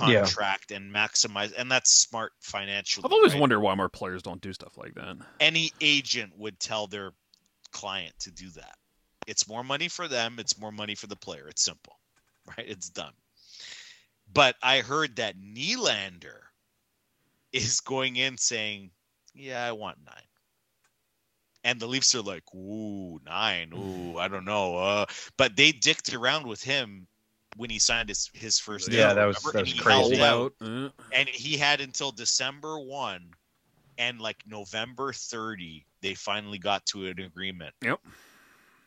Yeah. 0.00 0.20
contract 0.22 0.72
and 0.72 0.92
maximize, 0.92 1.52
and 1.56 1.70
that's 1.70 1.90
smart 1.92 2.32
financially. 2.40 3.04
I've 3.06 3.12
always 3.12 3.32
right? 3.32 3.40
wondered 3.40 3.60
why 3.60 3.74
more 3.76 3.88
players 3.88 4.22
don't 4.22 4.40
do 4.40 4.52
stuff 4.52 4.76
like 4.76 4.94
that. 4.94 5.16
any 5.40 5.70
agent 5.80 6.36
would 6.36 6.58
tell 6.58 6.86
their 6.88 7.12
client 7.70 8.12
to 8.20 8.30
do 8.32 8.50
that. 8.50 8.76
It's 9.26 9.48
more 9.48 9.64
money 9.64 9.88
for 9.88 10.08
them, 10.08 10.38
it's 10.38 10.58
more 10.58 10.72
money 10.72 10.94
for 10.94 11.06
the 11.06 11.16
player. 11.16 11.48
It's 11.48 11.62
simple, 11.62 11.98
right? 12.58 12.66
It's 12.68 12.90
done. 12.90 13.12
But 14.32 14.56
I 14.62 14.80
heard 14.80 15.16
that 15.16 15.36
Nylander 15.38 16.40
is 17.52 17.80
going 17.80 18.16
in 18.16 18.36
saying, 18.36 18.90
Yeah, 19.32 19.64
I 19.64 19.72
want 19.72 19.98
nine. 20.04 20.26
And 21.64 21.80
the 21.80 21.86
Leafs 21.86 22.14
are 22.14 22.20
like, 22.22 22.44
Ooh, 22.54 23.18
nine. 23.24 23.72
Ooh, 23.74 24.18
I 24.18 24.28
don't 24.28 24.44
know. 24.44 24.76
Uh, 24.76 25.06
but 25.38 25.56
they 25.56 25.72
dicked 25.72 26.12
around 26.12 26.46
with 26.46 26.62
him 26.62 27.06
when 27.56 27.70
he 27.70 27.78
signed 27.78 28.08
his, 28.08 28.30
his 28.34 28.58
first 28.58 28.90
Yeah, 28.90 29.06
deal, 29.08 29.14
that 29.16 29.24
was- 29.26 29.36
remember? 29.44 29.52
that 29.58 29.60
was 29.62 29.72
he 29.72 29.78
crazy. 29.80 30.20
out 30.20 30.52
out. 30.60 30.66
Uh, 30.66 30.90
and 31.12 31.28
he 31.28 31.56
had 31.56 31.80
until 31.80 32.10
December 32.12 32.78
1 32.78 33.30
and 33.98 34.20
like 34.20 34.36
November 34.46 35.12
30 35.12 35.86
they 36.02 36.14
finally 36.14 36.58
got 36.58 36.84
to 36.86 37.06
an 37.06 37.20
agreement. 37.20 37.74
Yep. 37.82 37.98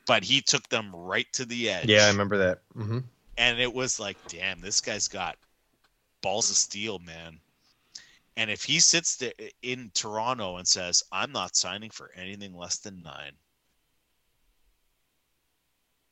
But 0.06 0.24
he 0.24 0.40
took 0.42 0.68
them 0.70 0.92
right 0.96 1.26
to 1.34 1.46
the 1.46 1.70
edge. 1.70 1.90
Yeah, 1.90 2.06
I 2.06 2.10
remember 2.10 2.38
that. 2.38 2.60
hmm 2.74 3.00
And 3.38 3.60
it 3.60 3.74
was 3.74 4.00
like, 4.00 4.18
damn, 4.28 4.60
this 4.62 4.82
guy's 4.82 5.08
got 5.08 5.36
balls 6.22 6.50
of 6.52 6.58
steel, 6.58 7.00
man. 7.00 7.40
And 8.38 8.52
if 8.52 8.64
he 8.64 8.80
sits 8.80 9.16
there 9.16 9.34
in 9.64 9.90
Toronto 9.96 10.58
and 10.58 10.68
says, 10.68 11.04
"I'm 11.12 11.32
not 11.32 11.56
signing 11.56 11.90
for 11.90 12.12
anything 12.12 12.54
less 12.56 12.78
than 12.78 13.02
9." 13.02 13.36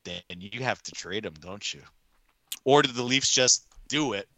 Then 0.02 0.22
you 0.28 0.62
have 0.64 0.82
to 0.82 0.92
trade 0.92 1.24
him, 1.24 1.34
don't 1.34 1.72
you? 1.72 1.82
Or 2.64 2.82
do 2.82 2.90
the 2.90 3.04
Leafs 3.04 3.32
just 3.32 3.66
do 3.88 4.12
it 4.12 4.28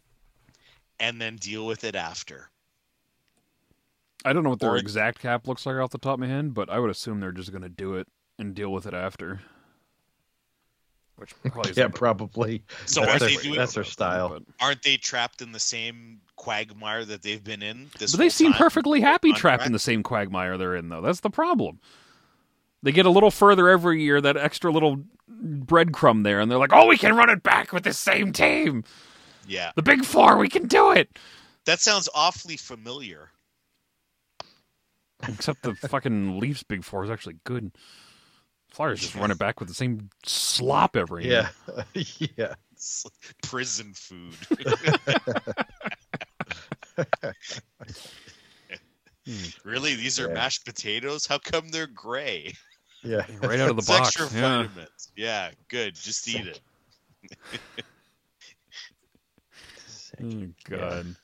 and 0.99 1.19
then 1.19 1.35
deal 1.37 1.65
with 1.65 1.83
it 1.83 1.95
after? 1.95 2.51
I 4.23 4.33
don't 4.33 4.43
know 4.43 4.51
what 4.51 4.59
their 4.59 4.71
Or- 4.73 4.77
exact 4.77 5.19
cap 5.19 5.47
looks 5.47 5.65
like 5.65 5.77
off 5.77 5.89
the 5.89 5.97
top 5.97 6.15
of 6.15 6.19
my 6.19 6.27
head, 6.27 6.53
but 6.53 6.69
I 6.69 6.77
would 6.77 6.91
assume 6.91 7.19
they're 7.19 7.31
just 7.31 7.51
going 7.51 7.63
to 7.63 7.69
do 7.69 7.95
it 7.95 8.07
and 8.37 8.53
deal 8.53 8.71
with 8.71 8.85
it 8.85 8.93
after. 8.93 9.41
Which 11.19 11.35
probably 11.43 11.73
Yeah, 11.75 11.89
probably. 11.89 12.63
So 12.85 13.01
that's 13.01 13.19
their, 13.19 13.29
doing? 13.29 13.55
that's 13.55 13.73
their 13.73 13.83
style. 13.83 14.39
Aren't 14.59 14.83
they 14.83 14.97
trapped 14.97 15.41
in 15.41 15.51
the 15.51 15.59
same 15.59 16.21
quagmire 16.37 17.03
that 17.05 17.21
they've 17.21 17.43
been 17.43 17.61
in? 17.61 17.89
This 17.99 18.11
but 18.11 18.19
they 18.19 18.29
seem 18.29 18.53
time? 18.53 18.59
perfectly 18.59 19.01
happy 19.01 19.33
trapped 19.33 19.65
in 19.65 19.73
the 19.73 19.79
same 19.79 20.01
quagmire 20.03 20.57
they're 20.57 20.75
in, 20.75 20.89
though. 20.89 21.01
That's 21.01 21.19
the 21.19 21.29
problem. 21.29 21.79
They 22.81 22.93
get 22.93 23.05
a 23.05 23.09
little 23.09 23.31
further 23.31 23.67
every 23.67 24.01
year, 24.01 24.21
that 24.21 24.37
extra 24.37 24.71
little 24.71 25.03
breadcrumb 25.29 26.23
there, 26.23 26.39
and 26.39 26.49
they're 26.49 26.57
like, 26.57 26.71
"Oh, 26.71 26.87
we 26.87 26.97
can 26.97 27.13
run 27.15 27.29
it 27.29 27.43
back 27.43 27.73
with 27.73 27.83
the 27.83 27.91
same 27.93 28.31
team, 28.31 28.85
Yeah, 29.45 29.73
the 29.75 29.81
Big 29.81 30.05
Four. 30.05 30.37
We 30.37 30.47
can 30.47 30.67
do 30.67 30.91
it." 30.91 31.19
that 31.65 31.81
sounds 31.81 32.07
awfully 32.15 32.55
familiar. 32.55 33.31
Except 35.27 35.61
the 35.63 35.75
fucking 35.75 36.39
Leafs 36.39 36.63
Big 36.63 36.85
Four 36.85 37.03
is 37.03 37.09
actually 37.09 37.35
good. 37.43 37.71
Flyers 38.71 39.01
just 39.01 39.15
run 39.15 39.31
it 39.31 39.37
back 39.37 39.59
with 39.59 39.67
the 39.67 39.75
same 39.75 40.09
slop 40.25 40.95
every 40.95 41.25
year. 41.25 41.49
Yeah, 41.65 41.93
yeah. 42.37 42.53
It's 42.71 43.05
prison 43.43 43.93
food. 43.93 44.37
really, 49.65 49.95
these 49.95 50.19
are 50.19 50.27
Yeah. 50.27 50.33
mashed 50.33 50.65
potatoes. 50.65 51.25
How 51.25 51.37
come 51.39 51.69
they're 51.69 51.87
gray? 51.87 52.53
Yeah. 53.03 53.25
right 53.41 53.59
out 53.59 53.69
of 53.69 53.75
the 53.75 53.81
It's 53.81 53.87
box. 53.87 54.07
extra 54.19 54.39
Yeah. 54.39 54.61
vitamins. 54.63 55.11
Yeah, 55.15 55.51
good. 55.67 55.95
Just 55.95 56.27
eat 56.27 56.47
it. 56.47 56.61
Oh, 60.21 60.47
God. 60.65 61.15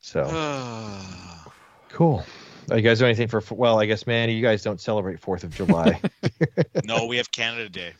So 0.00 0.24
cool. 1.88 2.24
Are 2.70 2.76
you 2.76 2.82
guys 2.82 2.98
do 2.98 3.04
anything 3.04 3.28
for? 3.28 3.42
Well, 3.54 3.80
I 3.80 3.86
guess, 3.86 4.06
Manny, 4.06 4.34
you 4.34 4.42
guys 4.42 4.62
don't 4.62 4.80
celebrate 4.80 5.20
Fourth 5.20 5.44
of 5.44 5.54
July. 5.54 6.00
no, 6.84 7.06
we 7.06 7.16
have 7.16 7.30
Canada 7.30 7.68
Day, 7.68 7.92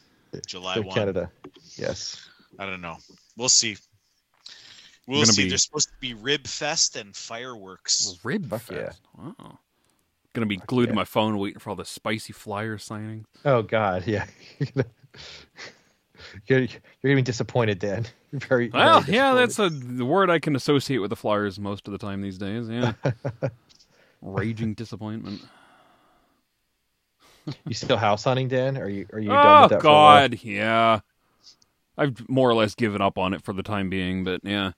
July 0.47 0.79
one. 0.81 0.95
Canada. 0.95 1.31
Yes. 1.77 2.29
I 2.59 2.67
don't 2.67 2.81
know. 2.81 2.97
We'll 3.37 3.49
see. 3.49 3.77
We'll 5.07 5.25
see. 5.25 5.45
be- 5.45 5.49
There's 5.49 5.65
supposed 5.65 5.89
to 5.89 5.95
be 6.01 6.15
rib 6.15 6.47
fest 6.47 6.97
and 6.97 7.15
fireworks. 7.15 8.19
Rib 8.25 8.49
Fuck 8.49 8.63
fest. 8.63 9.01
Wow. 9.17 9.59
Gonna 10.33 10.47
be 10.47 10.57
glued 10.57 10.87
yeah. 10.87 10.91
to 10.91 10.95
my 10.95 11.05
phone 11.05 11.39
waiting 11.39 11.61
for 11.61 11.71
all 11.71 11.77
the 11.77 11.85
spicy 11.85 12.33
flyer 12.33 12.77
signings. 12.77 13.25
Oh 13.45 13.63
God, 13.63 14.07
yeah. 14.07 14.27
you're, 16.47 16.61
you're 16.61 16.69
gonna 17.03 17.15
be 17.15 17.23
disappointed, 17.23 17.79
Dan. 17.79 18.07
You're 18.33 18.41
very. 18.41 18.69
Well, 18.69 19.01
very 19.01 19.17
yeah, 19.17 19.33
that's 19.33 19.59
a 19.59 19.71
the 19.71 20.05
word 20.05 20.29
I 20.29 20.39
can 20.39 20.55
associate 20.57 20.99
with 20.99 21.11
the 21.11 21.17
Flyers 21.17 21.59
most 21.59 21.89
of 21.89 21.93
the 21.93 21.99
time 21.99 22.21
these 22.21 22.37
days. 22.37 22.69
Yeah. 22.69 22.93
Raging 24.23 24.75
disappointment. 24.75 25.43
You 27.65 27.75
still 27.75 27.97
house 27.97 28.25
hunting, 28.25 28.49
Dan? 28.49 28.77
Are 28.77 28.89
you? 28.89 29.07
Are 29.13 29.21
you 29.21 29.29
done 29.29 29.59
Oh 29.59 29.63
with 29.63 29.71
that? 29.71 29.83
for 29.83 29.89
a 29.89 29.93
while? 29.93 30.29
God, 30.29 30.39
yeah. 30.43 31.01
I've 31.97 32.29
more 32.29 32.51
or 32.51 32.55
less 32.55 32.75
given 32.75 33.01
up 33.01 33.19
on 33.19 33.33
it 33.35 33.43
for 33.43 33.53
the 33.53 33.63
time 33.63 33.89
being, 33.89 34.25
but 34.25 34.41
yeah. 34.43 34.73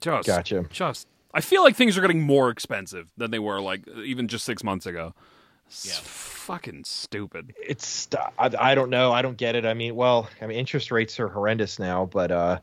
Just, 0.00 0.26
Gotcha. 0.26 0.66
just. 0.70 1.06
I 1.32 1.40
feel 1.40 1.62
like 1.62 1.76
things 1.76 1.96
are 1.96 2.00
getting 2.00 2.22
more 2.22 2.50
expensive 2.50 3.12
than 3.16 3.30
they 3.30 3.38
were 3.38 3.60
like 3.60 3.86
even 4.04 4.28
just 4.28 4.44
six 4.44 4.64
months 4.64 4.86
ago. 4.86 5.14
It's 5.66 5.86
Yeah. 5.86 6.00
fucking 6.02 6.84
stupid. 6.84 7.54
It's. 7.62 8.08
I, 8.38 8.50
I 8.58 8.74
don't 8.74 8.90
know. 8.90 9.12
I 9.12 9.22
don't 9.22 9.36
get 9.36 9.54
it. 9.54 9.64
I 9.64 9.74
mean, 9.74 9.94
well, 9.94 10.28
I 10.42 10.46
mean, 10.46 10.58
interest 10.58 10.90
rates 10.90 11.20
are 11.20 11.28
horrendous 11.28 11.78
now, 11.78 12.06
but 12.06 12.30
uh, 12.32 12.58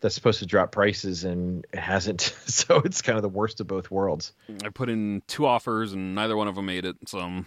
that's 0.00 0.14
supposed 0.14 0.38
to 0.40 0.46
drop 0.46 0.72
prices, 0.72 1.24
and 1.24 1.66
it 1.72 1.78
hasn't. 1.80 2.20
so 2.46 2.76
it's 2.84 3.02
kind 3.02 3.16
of 3.16 3.22
the 3.22 3.28
worst 3.28 3.60
of 3.60 3.66
both 3.66 3.90
worlds. 3.90 4.32
I 4.64 4.68
put 4.68 4.88
in 4.90 5.22
two 5.26 5.46
offers 5.46 5.92
and 5.92 6.14
neither 6.14 6.36
one 6.36 6.48
of 6.48 6.54
them 6.54 6.66
made 6.66 6.84
it. 6.84 6.96
So 7.06 7.18
I'm 7.18 7.46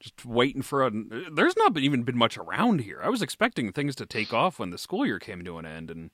just 0.00 0.24
waiting 0.24 0.62
for 0.62 0.86
a. 0.86 0.90
There's 1.32 1.56
not 1.56 1.72
been, 1.74 1.84
even 1.84 2.02
been 2.02 2.18
much 2.18 2.36
around 2.38 2.80
here. 2.80 3.00
I 3.02 3.08
was 3.08 3.22
expecting 3.22 3.72
things 3.72 3.94
to 3.96 4.06
take 4.06 4.32
off 4.34 4.58
when 4.58 4.70
the 4.70 4.78
school 4.78 5.06
year 5.06 5.18
came 5.18 5.44
to 5.44 5.58
an 5.58 5.66
end, 5.66 5.90
and 5.90 6.10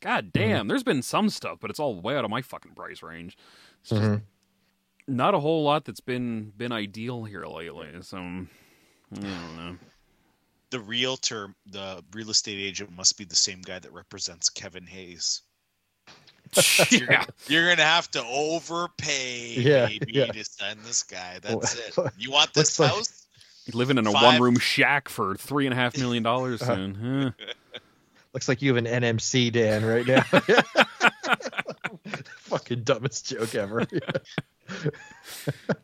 god 0.00 0.32
damn, 0.32 0.68
there's 0.68 0.82
been 0.82 1.02
some 1.02 1.28
stuff, 1.30 1.58
but 1.60 1.70
it's 1.70 1.80
all 1.80 2.00
way 2.00 2.16
out 2.16 2.24
of 2.24 2.30
my 2.30 2.42
fucking 2.42 2.72
price 2.74 3.02
range. 3.02 3.36
It's 3.82 3.90
just 3.90 4.02
Mhm. 4.02 4.22
not 5.08 5.34
a 5.34 5.40
whole 5.40 5.62
lot 5.64 5.84
that's 5.84 6.00
been 6.00 6.52
been 6.56 6.72
ideal 6.72 7.24
here 7.24 7.44
lately. 7.46 7.88
So 8.02 8.16
I 8.18 8.46
don't 9.12 9.56
know. 9.56 9.76
The 10.70 10.80
realtor, 10.80 11.54
the 11.66 12.04
real 12.12 12.30
estate 12.30 12.58
agent, 12.58 12.96
must 12.96 13.18
be 13.18 13.24
the 13.24 13.36
same 13.36 13.60
guy 13.60 13.78
that 13.78 13.92
represents 13.92 14.48
Kevin 14.50 14.86
Hayes. 14.86 15.42
yeah, 16.90 17.24
You're 17.46 17.68
gonna 17.68 17.82
have 17.82 18.10
to 18.12 18.24
overpay, 18.24 19.54
Yeah, 19.58 19.86
maybe, 19.86 20.12
yeah. 20.12 20.26
to 20.26 20.44
send 20.44 20.80
this 20.80 21.02
guy. 21.02 21.38
That's 21.42 21.74
it. 21.76 21.94
You 22.18 22.30
want 22.30 22.54
this 22.54 22.78
like- 22.78 22.90
house? 22.90 23.26
living 23.72 23.98
in 23.98 24.06
a 24.06 24.10
Five- 24.12 24.22
one 24.22 24.40
room 24.40 24.58
shack 24.58 25.08
for 25.08 25.36
three 25.36 25.66
and 25.66 25.72
a 25.72 25.76
half 25.76 25.96
million 25.96 26.24
dollars 26.24 26.60
uh-huh. 26.60 26.74
soon. 26.74 27.34
Huh. 27.36 27.80
Looks 28.32 28.48
like 28.48 28.62
you 28.62 28.74
have 28.74 28.84
an 28.84 29.02
NMC, 29.02 29.52
Dan, 29.52 29.84
right 29.84 30.06
now. 30.06 30.22
Fucking 32.38 32.82
dumbest 32.82 33.28
joke 33.28 33.54
ever. 33.54 33.86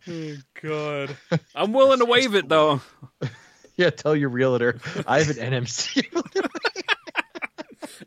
Oh 0.08 0.36
God, 0.62 1.16
I'm 1.54 1.72
willing 1.72 1.98
to 1.98 2.04
waive 2.04 2.34
it 2.34 2.48
though. 2.48 2.80
yeah, 3.78 3.90
tell 3.90 4.14
your 4.16 4.28
realtor 4.30 4.78
I 5.06 5.22
have 5.22 5.36
an 5.36 5.52
NMC. 5.52 6.04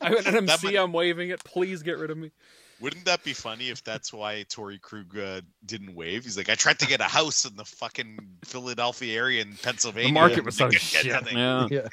I 0.01 0.09
have 0.09 0.25
an 0.27 0.45
That 0.45 0.53
MC. 0.53 0.67
might- 0.67 0.77
I'm 0.77 0.93
waiving 0.93 1.29
it. 1.29 1.43
Please 1.43 1.83
get 1.83 1.97
rid 1.97 2.11
of 2.11 2.17
me. 2.17 2.31
Wouldn't 2.81 3.03
that 3.05 3.23
be 3.25 3.33
funny 3.33 3.69
if 3.69 3.83
that's 3.83 4.13
why 4.13 4.45
Torey 4.47 4.79
Krug 4.79 5.17
uh, 5.17 5.41
didn't 5.65 5.95
waive? 5.95 6.23
He's 6.23 6.37
like, 6.37 6.49
I 6.49 6.55
tried 6.55 6.79
to 6.79 6.87
get 6.87 7.01
a 7.01 7.05
house 7.05 7.43
in 7.43 7.57
the 7.57 7.65
fucking 7.65 8.17
Philadelphia 8.45 9.17
area 9.17 9.41
in 9.41 9.53
Pennsylvania. 9.61 10.07
The 10.07 10.13
market 10.13 10.45
was 10.45 10.61
I 10.61 10.69
so 10.69 10.71
shit. 10.71 11.11
nothing." 11.11 11.37
Yeah, 11.37 11.67
yeah. 11.69 11.87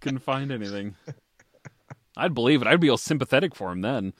couldn't 0.00 0.18
find 0.18 0.52
anything. 0.52 0.94
I'd 2.18 2.34
believe 2.34 2.60
it. 2.60 2.68
I'd 2.68 2.80
be 2.80 2.90
all 2.90 2.98
sympathetic 2.98 3.54
for 3.54 3.72
him 3.72 3.80
then. 3.80 4.12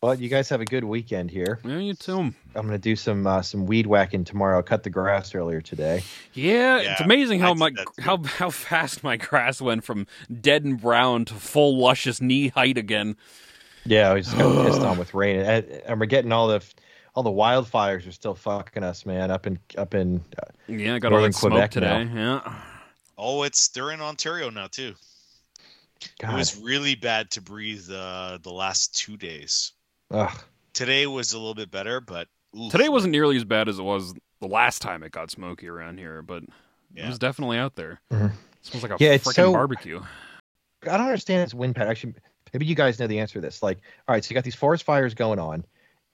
Well, 0.00 0.14
you 0.14 0.28
guys 0.28 0.48
have 0.50 0.60
a 0.60 0.64
good 0.64 0.84
weekend 0.84 1.28
here. 1.28 1.58
Yeah, 1.64 1.78
you 1.78 1.92
too. 1.92 2.20
I'm 2.20 2.32
gonna 2.54 2.78
do 2.78 2.94
some 2.94 3.26
uh, 3.26 3.42
some 3.42 3.66
weed 3.66 3.88
whacking 3.88 4.22
tomorrow. 4.22 4.60
I 4.60 4.62
cut 4.62 4.84
the 4.84 4.90
grass 4.90 5.34
earlier 5.34 5.60
today. 5.60 6.04
Yeah, 6.34 6.78
it's 6.78 7.00
amazing 7.00 7.40
how 7.40 7.50
I 7.50 7.70
did 7.70 7.76
my 7.76 7.84
how 8.04 8.22
how 8.22 8.50
fast 8.50 9.02
my 9.02 9.16
grass 9.16 9.60
went 9.60 9.82
from 9.82 10.06
dead 10.40 10.62
and 10.62 10.80
brown 10.80 11.24
to 11.24 11.34
full 11.34 11.76
luscious 11.80 12.20
knee 12.20 12.46
height 12.46 12.78
again. 12.78 13.16
Yeah, 13.84 14.12
I 14.12 14.20
just 14.20 14.38
got 14.38 14.66
pissed 14.66 14.82
on 14.82 14.98
with 15.00 15.14
rain, 15.14 15.40
and, 15.40 15.66
and 15.66 15.98
we're 15.98 16.06
getting 16.06 16.30
all 16.30 16.46
the 16.46 16.64
all 17.16 17.24
the 17.24 17.30
wildfires 17.30 18.06
are 18.06 18.12
still 18.12 18.36
fucking 18.36 18.84
us, 18.84 19.04
man. 19.04 19.32
Up 19.32 19.48
in 19.48 19.58
up 19.76 19.94
in 19.94 20.20
uh, 20.40 20.46
Yeah, 20.68 20.94
I 20.94 20.98
got 21.00 21.12
all 21.12 21.18
Northern 21.18 21.32
that 21.32 21.38
smoke 21.38 21.52
Quebec 21.54 21.70
today. 21.72 22.08
Yeah. 22.14 22.54
Oh, 23.16 23.42
it's 23.42 23.66
they're 23.66 23.90
in 23.90 24.00
Ontario 24.00 24.48
now 24.48 24.68
too. 24.68 24.94
God. 26.20 26.34
It 26.34 26.36
was 26.36 26.56
really 26.56 26.94
bad 26.94 27.32
to 27.32 27.40
breathe 27.40 27.90
uh, 27.90 28.38
the 28.40 28.52
last 28.52 28.94
two 28.96 29.16
days. 29.16 29.72
Ugh. 30.10 30.38
Today 30.72 31.06
was 31.06 31.32
a 31.32 31.38
little 31.38 31.54
bit 31.54 31.70
better, 31.70 32.00
but 32.00 32.28
oof. 32.58 32.70
Today 32.72 32.88
wasn't 32.88 33.12
nearly 33.12 33.36
as 33.36 33.44
bad 33.44 33.68
as 33.68 33.78
it 33.78 33.82
was 33.82 34.14
the 34.40 34.46
last 34.46 34.80
time 34.82 35.02
it 35.02 35.12
got 35.12 35.30
smoky 35.30 35.68
around 35.68 35.98
here, 35.98 36.22
but 36.22 36.42
it 36.94 37.06
was 37.06 37.18
definitely 37.18 37.58
out 37.58 37.74
there. 37.76 38.00
Mhm. 38.12 38.32
smells 38.62 38.82
like 38.82 39.00
a 39.00 39.04
Yeah, 39.04 39.16
freaking 39.16 39.32
so- 39.34 39.52
barbecue. 39.52 40.00
I 40.84 40.96
don't 40.96 41.06
understand 41.06 41.44
this 41.46 41.54
wind 41.54 41.74
pattern. 41.74 41.90
Actually, 41.90 42.14
maybe 42.52 42.66
you 42.66 42.74
guys 42.74 42.98
know 42.98 43.06
the 43.06 43.18
answer 43.20 43.34
to 43.34 43.40
this. 43.40 43.62
Like, 43.62 43.78
all 44.06 44.14
right, 44.14 44.24
so 44.24 44.30
you 44.30 44.34
got 44.34 44.44
these 44.44 44.54
forest 44.54 44.84
fires 44.84 45.14
going 45.14 45.38
on, 45.38 45.64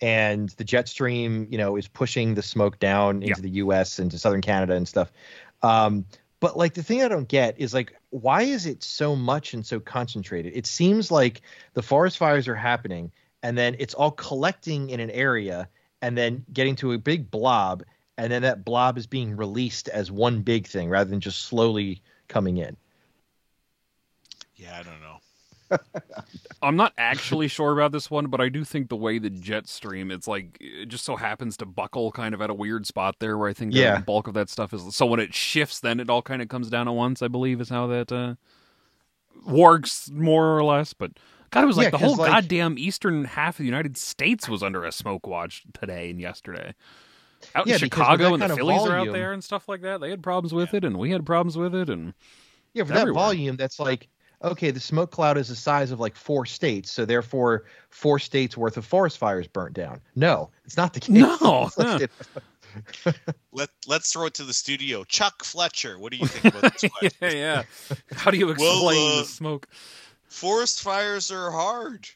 and 0.00 0.48
the 0.50 0.64
jet 0.64 0.88
stream, 0.88 1.46
you 1.50 1.58
know, 1.58 1.76
is 1.76 1.88
pushing 1.88 2.34
the 2.34 2.42
smoke 2.42 2.78
down 2.78 3.16
into 3.22 3.26
Yeah. 3.28 3.42
the 3.42 3.50
U.S. 3.50 3.98
into 3.98 4.18
southern 4.18 4.40
Canada 4.40 4.74
and 4.74 4.86
stuff. 4.88 5.10
Um, 5.62 6.04
but 6.40 6.56
like 6.56 6.74
the 6.74 6.82
thing 6.82 7.02
I 7.02 7.08
don't 7.08 7.28
get 7.28 7.58
is 7.58 7.72
like, 7.74 7.94
why 8.10 8.42
is 8.42 8.66
it 8.66 8.82
so 8.82 9.16
much 9.16 9.54
and 9.54 9.64
so 9.66 9.80
concentrated? 9.80 10.52
It 10.56 10.66
seems 10.66 11.10
like 11.10 11.40
the 11.74 11.82
forest 11.82 12.18
fires 12.18 12.46
are 12.48 12.54
happening, 12.54 13.10
and 13.44 13.56
then 13.56 13.76
it's 13.78 13.94
all 13.94 14.10
collecting 14.10 14.90
in 14.90 14.98
an 14.98 15.10
area, 15.10 15.68
and 16.02 16.16
then 16.18 16.44
getting 16.52 16.74
to 16.76 16.92
a 16.92 16.98
big 16.98 17.30
blob, 17.30 17.84
and 18.18 18.32
then 18.32 18.42
that 18.42 18.64
blob 18.64 18.98
is 18.98 19.06
being 19.06 19.36
released 19.36 19.88
as 19.90 20.10
one 20.10 20.40
big 20.40 20.66
thing 20.66 20.88
rather 20.88 21.10
than 21.10 21.20
just 21.20 21.42
slowly 21.42 22.02
coming 22.26 22.56
in. 22.56 22.76
Yeah, 24.56 24.78
I 24.78 24.82
don't 24.82 25.00
know. 25.00 25.78
I'm 26.62 26.76
not 26.76 26.94
actually 26.96 27.48
sure 27.48 27.72
about 27.72 27.92
this 27.92 28.10
one, 28.10 28.28
but 28.28 28.40
I 28.40 28.48
do 28.48 28.64
think 28.64 28.88
the 28.88 28.96
way 28.96 29.18
the 29.18 29.28
jet 29.28 29.68
stream, 29.68 30.10
it's 30.10 30.26
like 30.26 30.56
it 30.60 30.86
just 30.86 31.04
so 31.04 31.16
happens 31.16 31.58
to 31.58 31.66
buckle 31.66 32.12
kind 32.12 32.34
of 32.34 32.40
at 32.40 32.48
a 32.48 32.54
weird 32.54 32.86
spot 32.86 33.16
there 33.18 33.36
where 33.36 33.48
I 33.48 33.52
think 33.52 33.74
Yeah. 33.74 33.96
the 33.98 34.02
bulk 34.04 34.26
of 34.26 34.32
that 34.34 34.48
stuff 34.48 34.72
is. 34.72 34.94
So 34.94 35.04
when 35.04 35.20
it 35.20 35.34
shifts, 35.34 35.80
then 35.80 36.00
it 36.00 36.08
all 36.08 36.22
kind 36.22 36.40
of 36.40 36.48
comes 36.48 36.70
down 36.70 36.88
at 36.88 36.94
once. 36.94 37.20
I 37.20 37.28
believe 37.28 37.60
is 37.60 37.68
how 37.68 37.86
that 37.88 38.10
uh, 38.10 38.34
works 39.44 40.08
more 40.10 40.56
or 40.56 40.64
less. 40.64 40.94
But 40.94 41.12
God, 41.54 41.64
it 41.64 41.66
was 41.66 41.76
like 41.76 41.84
Yeah, 41.86 41.90
the 41.90 41.98
whole 41.98 42.16
like- 42.16 42.30
goddamn 42.30 42.76
eastern 42.78 43.24
half 43.24 43.54
of 43.54 43.58
the 43.58 43.64
United 43.64 43.96
States 43.96 44.48
was 44.48 44.62
under 44.62 44.84
a 44.84 44.92
smoke 44.92 45.26
watch 45.26 45.62
today 45.72 46.10
and 46.10 46.20
yesterday. 46.20 46.74
Out 47.54 47.66
Yeah, 47.66 47.74
in 47.74 47.78
Chicago 47.78 48.32
and 48.32 48.34
the 48.34 48.38
kind 48.48 48.52
of 48.52 48.58
Phillies 48.58 48.82
are 48.86 48.96
out 48.96 49.12
there 49.12 49.32
and 49.32 49.42
stuff 49.44 49.68
like 49.68 49.82
that. 49.82 50.00
They 50.00 50.10
had 50.10 50.22
problems 50.22 50.52
with 50.54 50.74
it, 50.74 50.84
and 50.84 50.98
we 50.98 51.10
had 51.10 51.24
problems 51.26 51.56
with 51.56 51.74
it, 51.74 51.88
and 51.90 52.14
Yeah, 52.72 52.84
for 52.84 52.92
that 52.94 53.08
volume, 53.08 53.56
that's 53.56 53.78
like 53.78 54.08
okay, 54.42 54.70
the 54.70 54.80
smoke 54.80 55.10
cloud 55.10 55.38
is 55.38 55.48
the 55.48 55.56
size 55.56 55.90
of 55.90 56.00
like 56.00 56.16
four 56.16 56.44
states, 56.44 56.90
so 56.90 57.06
therefore 57.06 57.64
four 57.88 58.18
states 58.18 58.56
worth 58.58 58.76
of 58.76 58.84
forest 58.84 59.16
fires 59.16 59.46
burnt 59.46 59.72
down. 59.74 60.00
No, 60.16 60.50
it's 60.66 60.76
not 60.76 60.92
the 60.92 61.00
case. 61.00 61.10
No, 61.10 61.70
Let 63.52 63.70
Let's 63.86 64.12
throw 64.12 64.26
it 64.26 64.34
to 64.34 64.42
the 64.44 64.52
studio. 64.52 65.04
Chuck 65.04 65.44
Fletcher, 65.44 65.98
what 65.98 66.12
do 66.12 66.18
you 66.18 66.26
think 66.26 66.54
about 66.56 66.72
this 66.80 66.90
yeah, 67.20 67.30
yeah. 67.30 67.62
How 68.12 68.30
do 68.30 68.36
you 68.38 68.50
explain 68.50 68.84
Well, 68.84 69.18
uh, 69.18 69.18
the 69.20 69.24
smoke? 69.24 69.68
Forest 70.34 70.82
fires 70.82 71.30
are 71.30 71.50
hard. 71.52 72.08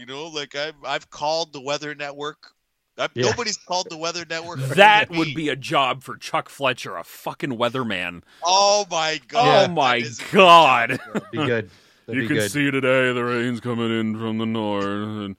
You 0.00 0.06
know, 0.06 0.26
like 0.26 0.56
I've 0.56 0.74
I've 0.84 1.10
called 1.10 1.52
the 1.52 1.60
Weather 1.60 1.94
Network. 1.94 2.52
I've, 2.98 3.12
Yeah. 3.14 3.30
Nobody's 3.30 3.56
called 3.56 3.86
the 3.88 3.96
Weather 3.96 4.24
Network. 4.28 4.58
That 4.58 5.10
would 5.10 5.32
be 5.34 5.48
a 5.48 5.56
job 5.56 6.02
for 6.02 6.16
Chuck 6.16 6.48
Fletcher, 6.48 6.96
a 6.96 7.04
fucking 7.04 7.50
weatherman. 7.52 8.22
Oh 8.42 8.84
my 8.90 9.20
god! 9.28 9.70
oh 9.70 9.72
my 9.72 10.02
god. 10.32 10.98
Be 11.30 11.38
good. 11.38 11.70
That'd 12.06 12.22
you 12.22 12.22
be 12.22 12.26
can 12.26 12.36
good. 12.36 12.50
see 12.50 12.70
today 12.70 13.12
the 13.12 13.24
rain's 13.24 13.60
coming 13.60 13.96
in 13.96 14.18
from 14.18 14.38
the 14.38 14.46
north, 14.46 14.84
and 14.84 15.36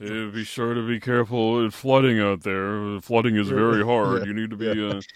uh, 0.00 0.32
be 0.32 0.44
sure 0.44 0.72
to 0.72 0.86
be 0.86 0.98
careful. 0.98 1.64
It's 1.66 1.76
flooding 1.76 2.20
out 2.20 2.42
there. 2.42 3.00
Flooding 3.02 3.36
is 3.36 3.48
very 3.48 3.84
hard. 3.92 4.22
Yeah. 4.22 4.28
You 4.28 4.34
need 4.34 4.50
to 4.50 4.56
be. 4.56 4.70
Uh... 4.70 5.00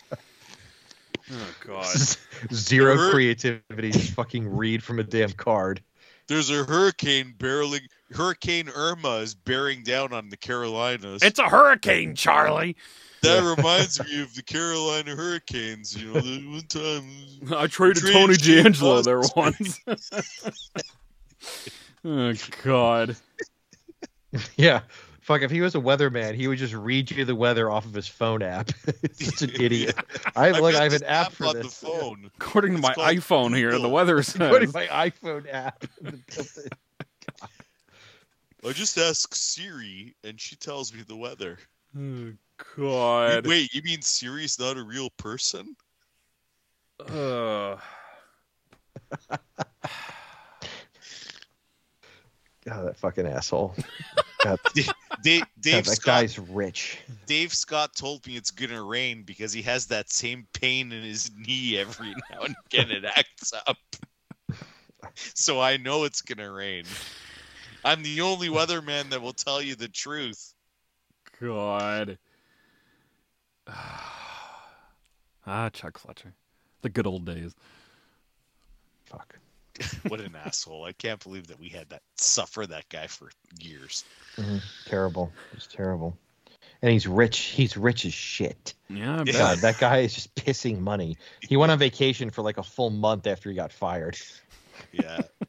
Oh 1.32 1.54
God! 1.66 1.96
Zero 2.52 3.10
creativity. 3.10 3.92
Just 3.92 4.10
fucking 4.12 4.46
read 4.54 4.82
from 4.82 4.98
a 4.98 5.02
damn 5.02 5.32
card. 5.32 5.80
There's 6.26 6.50
a 6.50 6.64
hurricane 6.64 7.34
barreling. 7.38 7.82
Hurricane 8.12 8.68
Irma 8.74 9.16
is 9.16 9.34
bearing 9.34 9.82
down 9.82 10.12
on 10.12 10.28
the 10.28 10.36
Carolinas. 10.36 11.22
It's 11.22 11.38
a 11.38 11.48
hurricane, 11.48 12.14
Charlie. 12.14 12.76
that 13.22 13.42
reminds 13.56 14.02
me 14.04 14.22
of 14.22 14.34
the 14.36 14.42
Carolina 14.42 15.14
Hurricanes. 15.14 16.00
You 16.00 16.12
know, 16.14 16.20
the 16.20 16.46
one 16.46 16.62
time. 16.68 17.58
I 17.60 17.66
traded 17.66 18.02
Traded 18.02 18.12
Tony 18.20 18.36
James 18.36 18.80
DeAngelo 18.80 19.04
there 19.04 19.20
once. 19.36 19.80
oh 22.04 22.32
God! 22.62 23.16
Yeah. 24.56 24.80
Fuck, 25.24 25.40
if 25.40 25.50
he 25.50 25.62
was 25.62 25.74
a 25.74 25.78
weatherman, 25.78 26.34
he 26.34 26.48
would 26.48 26.58
just 26.58 26.74
read 26.74 27.10
you 27.10 27.24
the 27.24 27.34
weather 27.34 27.70
off 27.70 27.86
of 27.86 27.94
his 27.94 28.06
phone 28.06 28.42
app. 28.42 28.70
He's 29.16 29.38
such 29.38 29.48
an 29.48 29.58
idiot. 29.58 29.94
I 30.36 30.48
have, 30.48 30.56
I've 30.56 30.60
look, 30.60 30.74
I 30.74 30.82
have 30.82 30.92
an 30.92 31.04
app 31.04 31.32
for 31.32 31.46
on 31.46 31.54
this. 31.54 31.80
the 31.80 31.86
phone. 31.86 32.30
According 32.38 32.74
to 32.74 32.82
my 32.82 32.92
iPhone 32.92 33.56
here, 33.56 33.70
the 33.70 33.78
Google. 33.78 33.92
weather 33.92 34.14
Go 34.38 34.58
to 34.58 34.66
says 34.66 34.74
my 34.74 34.86
iPhone 34.86 35.46
app. 35.50 35.82
I 38.62 38.72
just 38.72 38.98
ask 38.98 39.34
Siri, 39.34 40.14
and 40.24 40.38
she 40.38 40.56
tells 40.56 40.92
me 40.92 41.00
the 41.08 41.16
weather. 41.16 41.56
Oh, 41.98 42.32
God. 42.76 43.46
Wait, 43.46 43.72
you 43.72 43.80
mean 43.82 44.02
Siri's 44.02 44.58
not 44.58 44.76
a 44.76 44.82
real 44.82 45.08
person? 45.16 45.74
Uh, 47.00 47.76
God, 52.66 52.86
that 52.86 52.98
fucking 52.98 53.26
asshole. 53.26 53.74
God, 54.44 54.58
Dave, 55.22 55.40
God, 55.40 55.48
Dave 55.60 55.84
that 55.86 55.96
Scott. 55.96 56.20
guy's 56.20 56.38
rich. 56.38 56.98
Dave 57.26 57.54
Scott 57.54 57.96
told 57.96 58.26
me 58.26 58.36
it's 58.36 58.50
gonna 58.50 58.82
rain 58.82 59.22
because 59.22 59.52
he 59.52 59.62
has 59.62 59.86
that 59.86 60.10
same 60.10 60.46
pain 60.52 60.92
in 60.92 61.02
his 61.02 61.30
knee 61.36 61.78
every 61.78 62.14
now 62.30 62.42
and 62.42 62.54
again. 62.66 62.90
It 62.90 63.04
acts 63.04 63.52
up, 63.66 63.78
so 65.14 65.60
I 65.60 65.78
know 65.78 66.04
it's 66.04 66.20
gonna 66.20 66.50
rain. 66.50 66.84
I'm 67.84 68.02
the 68.02 68.20
only 68.20 68.48
weatherman 68.48 69.10
that 69.10 69.22
will 69.22 69.32
tell 69.32 69.62
you 69.62 69.74
the 69.74 69.88
truth. 69.88 70.54
God. 71.40 72.18
ah, 73.68 75.70
Chuck 75.72 75.98
Fletcher. 75.98 76.34
The 76.82 76.90
good 76.90 77.06
old 77.06 77.24
days. 77.24 77.54
Fuck. 79.06 79.38
What 80.08 80.20
an 80.20 80.36
asshole! 80.36 80.84
I 80.84 80.92
can't 80.92 81.22
believe 81.22 81.46
that 81.48 81.58
we 81.58 81.68
had 81.68 81.88
that 81.90 82.02
suffer 82.16 82.66
that 82.66 82.88
guy 82.88 83.06
for 83.06 83.30
years. 83.60 84.04
Terrible. 84.86 85.32
It's 85.52 85.66
terrible. 85.66 86.16
And 86.82 86.92
he's 86.92 87.06
rich. 87.06 87.38
He's 87.38 87.76
rich 87.76 88.04
as 88.04 88.12
shit. 88.12 88.74
Yeah, 88.90 89.20
I 89.20 89.24
bet. 89.24 89.34
God, 89.34 89.58
that 89.58 89.78
guy 89.78 89.98
is 90.00 90.12
just 90.14 90.34
pissing 90.34 90.80
money. 90.80 91.16
He 91.40 91.56
went 91.56 91.72
on 91.72 91.78
vacation 91.78 92.30
for 92.30 92.42
like 92.42 92.58
a 92.58 92.62
full 92.62 92.90
month 92.90 93.26
after 93.26 93.48
he 93.48 93.56
got 93.56 93.72
fired. 93.72 94.18
Yeah, 94.92 95.22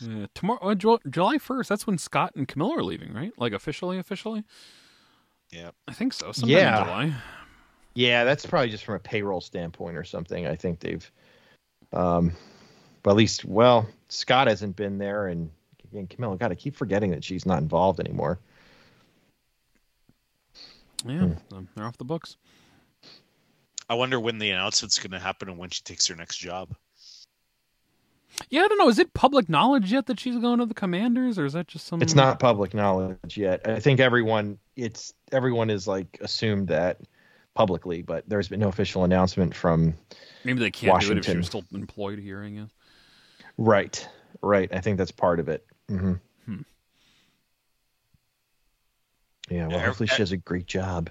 Yeah, 0.00 0.26
tomorrow, 0.34 0.60
uh, 0.70 0.74
July 0.76 1.38
1st, 1.38 1.66
that's 1.66 1.86
when 1.86 1.98
Scott 1.98 2.32
and 2.36 2.46
Camilla 2.46 2.78
are 2.78 2.82
leaving, 2.84 3.12
right? 3.12 3.32
Like 3.36 3.52
officially, 3.52 3.98
officially? 3.98 4.44
yeah. 5.50 5.70
I 5.88 5.92
think 5.92 6.12
so. 6.12 6.30
Sometime 6.30 6.50
Yeah. 6.56 6.78
in 6.78 6.84
July. 6.84 7.14
Yeah, 7.94 8.22
that's 8.24 8.46
probably 8.46 8.68
just 8.70 8.84
from 8.84 8.94
a 8.94 9.00
payroll 9.00 9.40
standpoint 9.40 9.96
or 9.96 10.04
something. 10.04 10.46
I 10.46 10.54
think 10.54 10.78
they've, 10.78 11.10
um, 11.92 12.32
but 13.02 13.10
at 13.10 13.16
least, 13.16 13.44
well, 13.44 13.88
Scott 14.08 14.46
hasn't 14.48 14.76
been 14.76 14.98
there, 14.98 15.28
and, 15.28 15.50
and 15.92 16.08
Camilla. 16.10 16.36
God, 16.36 16.52
I 16.52 16.54
keep 16.54 16.76
forgetting 16.76 17.10
that 17.12 17.24
she's 17.24 17.46
not 17.46 17.60
involved 17.62 18.00
anymore. 18.00 18.38
Yeah, 21.06 21.20
Hmm. 21.26 21.32
so 21.50 21.66
they're 21.76 21.86
off 21.86 21.96
the 21.98 22.04
books. 22.04 22.36
I 23.88 23.94
wonder 23.94 24.18
when 24.20 24.38
the 24.38 24.50
announcement's 24.50 24.98
gonna 24.98 25.20
happen 25.20 25.48
and 25.48 25.56
when 25.58 25.70
she 25.70 25.82
takes 25.82 26.06
her 26.08 26.16
next 26.16 26.36
job. 26.38 26.74
Yeah, 28.50 28.62
I 28.62 28.68
don't 28.68 28.78
know. 28.78 28.88
Is 28.88 28.98
it 28.98 29.14
public 29.14 29.48
knowledge 29.48 29.90
yet 29.90 30.06
that 30.06 30.20
she's 30.20 30.36
going 30.36 30.58
to 30.58 30.66
the 30.66 30.74
Commanders, 30.74 31.38
or 31.38 31.46
is 31.46 31.54
that 31.54 31.66
just 31.68 31.86
some? 31.86 32.02
It's 32.02 32.14
not 32.14 32.38
public 32.38 32.74
knowledge 32.74 33.36
yet. 33.38 33.66
I 33.66 33.80
think 33.80 34.00
everyone, 34.00 34.58
it's 34.76 35.14
everyone 35.32 35.70
is 35.70 35.88
like 35.88 36.18
assumed 36.20 36.68
that 36.68 37.00
publicly, 37.58 38.02
but 38.02 38.22
there's 38.28 38.46
been 38.48 38.60
no 38.60 38.68
official 38.68 39.02
announcement 39.02 39.52
from. 39.52 39.92
Maybe 40.44 40.60
they 40.60 40.70
can't 40.70 41.00
do 41.02 41.10
it 41.10 41.18
if 41.18 41.24
she 41.24 41.30
Washington. 41.32 41.36
was 41.38 41.46
still 41.48 41.64
employed 41.74 42.20
here. 42.20 42.42
I 42.44 42.50
guess. 42.50 42.70
Right, 43.58 44.08
right. 44.42 44.72
I 44.72 44.80
think 44.80 44.96
that's 44.96 45.10
part 45.10 45.40
of 45.40 45.48
it. 45.48 45.66
hmm 45.88 46.14
Hmm. 46.46 46.60
Yeah, 49.50 49.66
well, 49.66 49.80
hopefully 49.80 50.06
she 50.06 50.14
I- 50.14 50.18
does 50.18 50.32
a 50.32 50.36
great 50.36 50.66
job. 50.66 51.10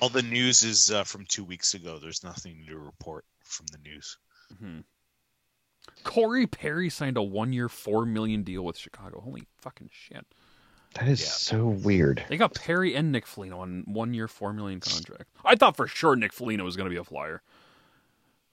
All 0.00 0.08
the 0.08 0.22
news 0.22 0.62
is 0.62 0.90
uh, 0.92 1.02
from 1.04 1.24
two 1.26 1.44
weeks 1.44 1.74
ago. 1.74 1.98
There's 1.98 2.22
nothing 2.22 2.64
to 2.68 2.78
report 2.78 3.24
from 3.44 3.66
the 3.66 3.78
news. 3.78 4.16
Hmm. 4.58 4.78
Corey 6.04 6.46
Perry 6.46 6.88
signed 6.88 7.16
a 7.16 7.22
one-year, 7.22 7.68
four 7.68 8.06
million 8.06 8.42
deal 8.44 8.64
with 8.64 8.78
Chicago. 8.78 9.20
Holy 9.20 9.42
fucking 9.60 9.90
shit! 9.92 10.24
That 10.94 11.08
is 11.08 11.20
Yeah. 11.20 11.26
so 11.28 11.66
weird. 11.66 12.24
They 12.28 12.36
got 12.36 12.54
Perry 12.54 12.94
and 12.94 13.12
Nick 13.12 13.26
Foligno 13.26 13.60
on 13.60 13.84
one-year, 13.86 14.26
four 14.28 14.52
million 14.52 14.80
contract. 14.80 15.24
I 15.44 15.54
thought 15.54 15.76
for 15.76 15.86
sure 15.86 16.16
Nick 16.16 16.32
Foligno 16.32 16.64
was 16.64 16.76
going 16.76 16.86
to 16.86 16.90
be 16.90 16.96
a 16.96 17.04
flyer. 17.04 17.42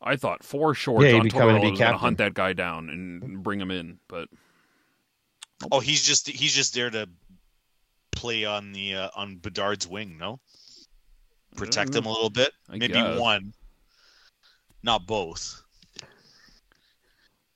I 0.01 0.15
thought 0.17 0.43
for 0.43 0.75
sure 0.75 1.03
Yeah, 1.03 1.11
John 1.11 1.23
be 1.23 1.29
coming 1.31 1.55
to 1.55 1.61
Tortorella 1.61 1.71
was 1.71 1.79
going 1.79 1.91
to 1.93 1.97
hunt 1.97 2.17
that 2.19 2.33
guy 2.33 2.53
down 2.53 2.89
and 2.89 3.41
bring 3.41 3.59
him 3.59 3.71
in, 3.71 3.99
but 4.07 4.27
Oh, 5.71 5.79
he's 5.79 6.03
just 6.03 6.27
he's 6.27 6.53
just 6.53 6.73
there 6.73 6.89
to 6.89 7.09
play 8.11 8.43
on 8.45 8.73
the 8.73 8.95
uh, 8.95 9.09
on 9.15 9.37
Bedard's 9.37 9.87
wing. 9.87 10.17
No, 10.17 10.39
protect 11.55 11.95
him 11.95 12.05
a 12.05 12.11
little 12.11 12.29
bit. 12.29 12.51
I 12.69 12.73
Maybe 12.77 12.93
guess. 12.93 13.17
one, 13.19 13.53
not 14.83 15.07
both. 15.07 15.63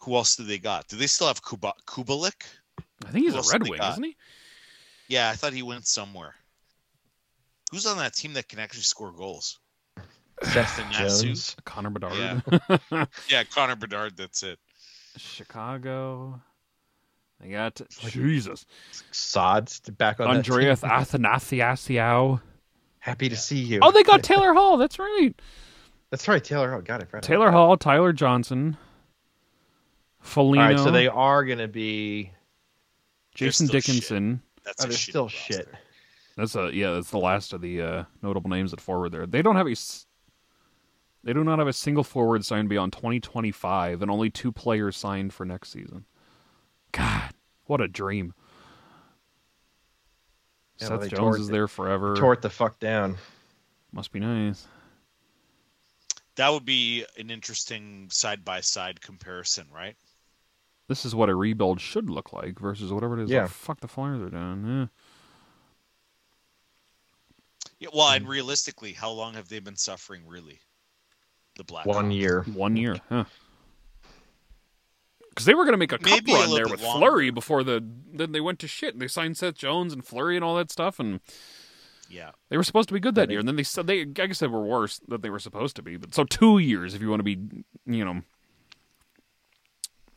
Who 0.03 0.15
else 0.15 0.37
do 0.37 0.43
they 0.45 0.57
got? 0.59 0.87
Do 0.87 0.95
they 0.95 1.07
still 1.07 1.27
have 1.27 1.43
Kuba- 1.43 1.73
Kubalik? 1.85 2.45
I 3.05 3.11
think 3.11 3.25
he's 3.25 3.33
Who 3.33 3.41
a 3.41 3.51
Red 3.51 3.63
Wing, 3.63 3.77
got? 3.79 3.91
isn't 3.93 4.03
he? 4.05 4.15
Yeah, 5.09 5.29
I 5.29 5.33
thought 5.33 5.53
he 5.53 5.63
went 5.63 5.87
somewhere. 5.87 6.35
Who's 7.71 7.85
on 7.85 7.97
that 7.97 8.13
team 8.13 8.33
that 8.33 8.47
can 8.47 8.59
actually 8.59 8.83
score 8.83 9.11
goals? 9.11 9.59
Seth 10.43 10.79
Nasu? 10.91 11.23
Jones. 11.23 11.55
Connor 11.65 11.89
Bedard. 11.89 12.13
Yeah. 12.15 13.05
Yeah, 13.27 13.43
Connor 13.43 13.75
Bedard. 13.75 14.15
That's 14.15 14.43
it. 14.43 14.59
Chicago. 15.17 16.39
They 17.41 17.49
got 17.49 17.81
Jesus. 17.89 18.65
Sods 19.11 19.79
back 19.81 20.19
on 20.19 20.27
Andreas 20.27 20.83
Andrea. 20.83 21.29
Athanasiou. 21.29 22.41
Happy 22.99 23.29
to 23.29 23.37
see 23.37 23.59
you. 23.59 23.79
Oh, 23.81 23.91
they 23.91 24.03
got 24.03 24.23
Taylor 24.23 24.53
Hall. 24.53 24.77
That's 24.77 24.99
right. 24.99 25.33
That's 26.09 26.27
right, 26.27 26.43
Taylor. 26.43 26.71
Hall. 26.71 26.81
got 26.81 27.01
it. 27.01 27.09
Right 27.11 27.23
Taylor 27.23 27.51
Hall, 27.51 27.77
Tyler 27.77 28.13
Johnson, 28.13 28.77
Foligno, 30.19 30.61
All 30.61 30.69
right, 30.69 30.79
so 30.79 30.91
they 30.91 31.07
are 31.07 31.45
going 31.45 31.59
to 31.59 31.67
be. 31.67 32.31
Jason 33.35 33.67
They're 33.67 33.81
still 33.81 33.93
Dickinson. 33.93 34.41
That's 34.69 34.83
Oh, 34.83 34.85
a 34.85 34.89
they're 34.89 34.97
still 34.97 35.23
roster. 35.23 35.53
shit. 35.53 35.67
That's 36.37 36.55
a 36.55 36.69
yeah. 36.73 36.91
That's 36.93 37.09
the 37.09 37.17
last 37.17 37.53
of 37.53 37.61
the 37.61 37.81
uh, 37.81 38.03
notable 38.21 38.49
names 38.49 38.71
at 38.71 38.79
forward 38.79 39.11
there. 39.11 39.25
They 39.25 39.41
don't 39.41 39.55
have 39.55 39.67
a. 39.67 39.71
s- 39.71 40.05
They 41.23 41.33
do 41.33 41.43
not 41.43 41.57
have 41.59 41.67
a 41.67 41.73
single 41.73 42.03
forward 42.03 42.45
signed 42.45 42.69
beyond 42.69 42.93
2025, 42.93 44.01
and 44.01 44.09
only 44.11 44.29
two 44.29 44.51
players 44.51 44.95
signed 44.95 45.33
for 45.33 45.45
next 45.45 45.69
season. 45.71 46.05
God, 46.91 47.33
what 47.65 47.81
a 47.81 47.87
dream! 47.87 48.33
Yeah, 50.79 50.87
Seth 50.87 50.99
well, 50.99 51.09
Jones 51.09 51.35
is 51.35 51.39
it- 51.41 51.43
is 51.43 51.49
there 51.49 51.67
forever. 51.67 52.15
Tore 52.15 52.33
it 52.33 52.41
the 52.41 52.49
fuck 52.49 52.79
down. 52.79 53.17
Must 53.91 54.11
be 54.11 54.19
nice. 54.19 54.65
That 56.35 56.49
would 56.53 56.63
be 56.63 57.05
an 57.17 57.29
interesting 57.31 58.07
side 58.11 58.45
by 58.45 58.61
side 58.61 59.01
comparison, 59.01 59.65
right? 59.73 59.97
This 60.89 61.05
is 61.05 61.15
what 61.15 61.29
a 61.29 61.35
rebuild 61.35 61.79
should 61.79 62.09
look 62.09 62.33
like 62.33 62.59
versus 62.59 62.91
whatever 62.91 63.17
it 63.17 63.23
is. 63.23 63.29
Yeah. 63.29 63.43
the 63.43 63.49
fuck 63.49 63.79
the 63.79 63.87
Flyers 63.87 64.21
are 64.21 64.29
doing. 64.29 64.65
Yeah. 64.67 64.85
Yeah. 67.79 67.89
Well, 67.93 68.09
Hmm. 68.09 68.15
and 68.15 68.27
realistically, 68.27 68.91
how 68.93 69.11
long 69.11 69.35
have 69.35 69.47
they 69.47 69.59
been 69.59 69.75
suffering? 69.77 70.23
Really, 70.27 70.59
the 71.55 71.63
Black 71.63 71.85
One 71.85 72.11
year. 72.11 72.43
One 72.43 72.75
year. 72.75 72.97
Huh. 73.07 73.23
because 75.29 75.45
they 75.45 75.53
were 75.53 75.63
going 75.63 75.73
to 75.73 75.77
make 75.77 75.93
a 75.93 75.97
cup 75.97 76.05
Maybe 76.09 76.33
run 76.33 76.49
little 76.49 76.55
there 76.55 76.67
with 76.67 76.81
longer. 76.81 76.99
Fleury 77.07 77.29
before 77.29 77.63
the 77.63 77.81
then 78.11 78.33
they 78.33 78.41
went 78.41 78.59
to 78.59 78.67
shit. 78.67 78.99
They 78.99 79.07
signed 79.07 79.37
Seth 79.37 79.55
Jones 79.55 79.93
and 79.93 80.05
Fleury 80.05 80.35
and 80.35 80.43
all 80.43 80.57
that 80.57 80.69
stuff, 80.69 80.99
and 80.99 81.21
Yeah. 82.09 82.31
they 82.49 82.57
were 82.57 82.63
supposed 82.63 82.89
to 82.89 82.93
be 82.93 82.99
good 82.99 83.15
that 83.15 83.27
they- 83.27 83.33
year. 83.35 83.39
And 83.39 83.47
then 83.47 83.55
they 83.55 83.63
said 83.63 83.87
they 83.87 84.01
I 84.01 84.05
guess 84.05 84.39
they 84.39 84.47
were 84.47 84.65
worse 84.65 84.99
than 85.07 85.21
they 85.21 85.29
were 85.29 85.39
supposed 85.39 85.77
to 85.77 85.81
be. 85.81 85.95
But 85.95 86.13
so 86.13 86.25
two 86.25 86.57
years 86.57 86.93
if 86.93 87.01
you 87.01 87.09
want 87.09 87.19
to 87.19 87.23
be 87.35 87.37
you 87.85 88.03
know 88.03 88.21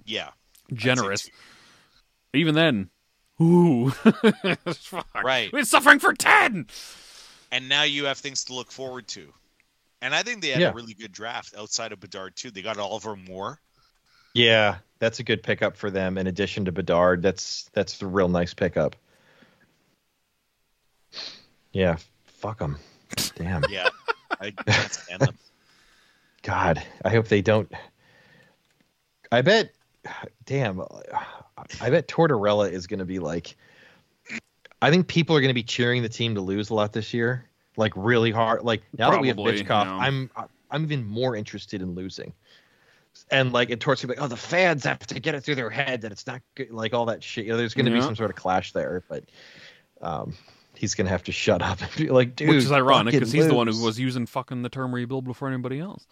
Yeah. 0.05 0.31
Generous. 0.75 1.29
Even 2.35 2.55
then, 2.55 2.89
ooh, 3.41 3.93
Right. 5.23 5.53
We're 5.53 5.65
suffering 5.65 5.99
for 5.99 6.13
ten. 6.15 6.67
And 7.51 7.69
now 7.69 7.83
you 7.83 8.07
have 8.07 8.19
things 8.19 8.45
to 8.45 8.55
look 8.55 8.71
forward 8.73 9.07
to. 9.09 9.33
And 10.01 10.15
I 10.15 10.23
think 10.23 10.41
they 10.43 10.49
had 10.49 10.61
Yeah. 10.61 10.71
a 10.71 10.75
really 10.75 10.95
good 10.95 11.13
draft 11.13 11.55
outside 11.57 11.93
of 11.93 12.01
Bedard 12.01 12.35
too. 12.37 12.51
They 12.51 12.63
got 12.63 12.79
Oliver 12.79 13.15
Moore. 13.15 13.61
Yeah, 14.35 14.79
that's 14.99 15.21
a 15.21 15.23
good 15.23 15.43
pickup 15.43 15.77
for 15.77 15.91
them. 15.91 16.17
In 16.17 16.27
addition 16.27 16.65
to 16.65 16.73
Bedard, 16.73 17.23
that's 17.23 17.69
that's 17.75 18.01
a 18.01 18.07
real 18.07 18.29
nice 18.29 18.55
pickup. 18.55 18.97
Yeah, 21.73 21.97
fuck 22.27 22.59
them. 22.59 22.79
Damn. 23.37 23.63
Yeah. 23.71 23.89
I 24.41 24.51
can't 24.51 24.93
stand 24.93 25.21
them. 25.21 25.39
God, 26.43 26.83
I 27.05 27.11
hope 27.11 27.29
they 27.29 27.43
don't. 27.43 27.71
I 29.31 29.43
bet. 29.43 29.73
Damn. 30.45 30.83
I 31.81 31.91
bet 31.91 32.09
Tortorella 32.09 32.71
is 32.71 32.87
going 32.87 32.99
to 32.99 33.05
be 33.05 33.19
like. 33.19 33.57
I 34.81 34.91
think 34.91 35.07
people 35.07 35.37
are 35.37 35.41
going 35.41 35.51
to 35.51 35.55
be 35.55 35.63
cheering 35.63 36.03
the 36.03 36.09
team 36.09 36.35
to 36.35 36.41
lose 36.41 36.71
a 36.71 36.75
lot 36.75 36.93
this 36.93 37.15
year, 37.15 37.49
like 37.77 37.93
really 37.95 38.33
hard. 38.33 38.65
Like 38.65 38.83
now 38.99 39.13
that 39.13 39.21
we 39.21 39.29
have 39.29 39.37
Probably, 39.37 39.63
Bitchkov, 39.63 39.85
yeah. 39.85 39.97
I'm 39.97 40.31
I'm 40.71 40.83
even 40.83 41.07
more 41.07 41.37
interested 41.37 41.83
in 41.83 41.95
losing. 41.95 42.33
And 43.31 43.53
like, 43.53 43.71
and 43.71 43.81
Tort's 43.81 44.03
like, 44.05 44.21
oh, 44.21 44.27
the 44.27 44.37
fans 44.37 44.85
have 44.85 44.99
to 45.01 45.21
get 45.21 45.35
it 45.35 45.43
through 45.43 45.55
their 45.55 45.71
head 45.71 46.01
that 46.01 46.13
it's 46.13 46.27
not 46.27 46.41
good, 46.55 46.71
like 46.71 46.95
all 46.95 47.07
that 47.07 47.23
shit. 47.23 47.45
You 47.45 47.53
know, 47.53 47.59
there's 47.59 47.75
going 47.75 47.87
to 47.87 47.93
be 47.93 48.01
some 48.01 48.17
sort 48.17 48.31
of 48.31 48.37
clash 48.37 48.73
there, 48.73 49.05
but 49.09 49.25
um, 50.01 50.35
he's 50.75 50.95
going 50.95 51.05
to 51.07 51.11
have 51.11 51.23
to 51.25 51.33
shut 51.33 51.63
up 51.63 51.81
and 51.81 51.91
be 51.97 52.09
like, 52.09 52.35
dude, 52.35 52.49
Which 52.49 52.59
is 52.59 52.73
ironic 52.73 53.13
because 53.13 53.31
he's 53.31 53.47
the 53.47 53.55
one 53.55 53.67
who 53.69 53.85
was 53.85 54.01
using 54.01 54.27
fucking 54.27 54.63
the 54.63 54.71
term 54.71 54.95
rebuild 54.95 55.25
before 55.25 55.49
anybody 55.49 55.79
else, 55.79 56.07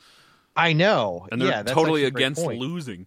I 0.55 0.74
know, 0.74 1.26
and 1.32 1.41
they're 1.41 1.49
yeah, 1.49 1.62
that's 1.62 1.74
totally 1.74 2.05
actually 2.05 2.09
a 2.09 2.11
great 2.11 2.22
against 2.22 2.47
losing. 2.47 3.07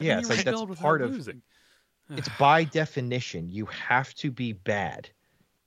How 0.00 0.06
Yeah, 0.06 0.14
can 0.14 0.18
it's 0.20 0.30
like 0.30 0.44
that's 0.44 0.80
part 0.80 1.02
of 1.02 1.10
losing. 1.10 1.42
it's 2.10 2.28
by 2.38 2.64
definition 2.64 3.48
you 3.48 3.66
have 3.66 4.14
to 4.14 4.30
be 4.30 4.52
bad 4.52 5.08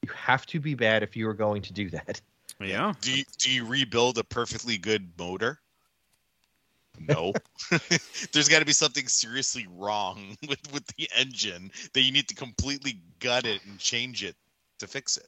you 0.02 0.10
have 0.14 0.46
to 0.48 0.60
be 0.60 0.74
bad 0.76 1.04
if 1.04 1.16
you 1.16 1.28
are 1.30 1.34
going 1.34 1.62
to 1.62 1.72
do 1.74 1.90
that 1.92 2.20
Yeah, 2.60 2.94
Do 3.02 3.18
you, 3.18 3.24
do 3.40 3.50
you 3.52 3.66
rebuild 3.66 4.18
a 4.18 4.24
perfectly 4.24 4.78
good 4.78 5.12
motor? 5.18 5.60
No. 7.00 7.34
There's 8.34 8.48
got 8.50 8.60
to 8.60 8.66
be 8.66 8.74
something 8.74 9.08
seriously 9.08 9.66
wrong 9.78 10.38
with, 10.48 10.60
with 10.74 10.86
the 10.98 11.10
engine 11.18 11.72
that 11.94 12.02
you 12.02 12.12
need 12.12 12.28
to 12.28 12.36
completely 12.36 13.00
gut 13.20 13.46
it 13.46 13.64
and 13.66 13.80
change 13.80 14.24
it 14.24 14.36
to 14.80 14.88
fix 14.88 15.18
it. 15.18 15.28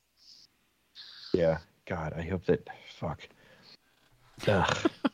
yeah 1.33 1.57
god 1.85 2.13
i 2.17 2.21
hope 2.21 2.45
that 2.45 2.67
fuck 2.97 3.21
Ugh. 4.47 4.77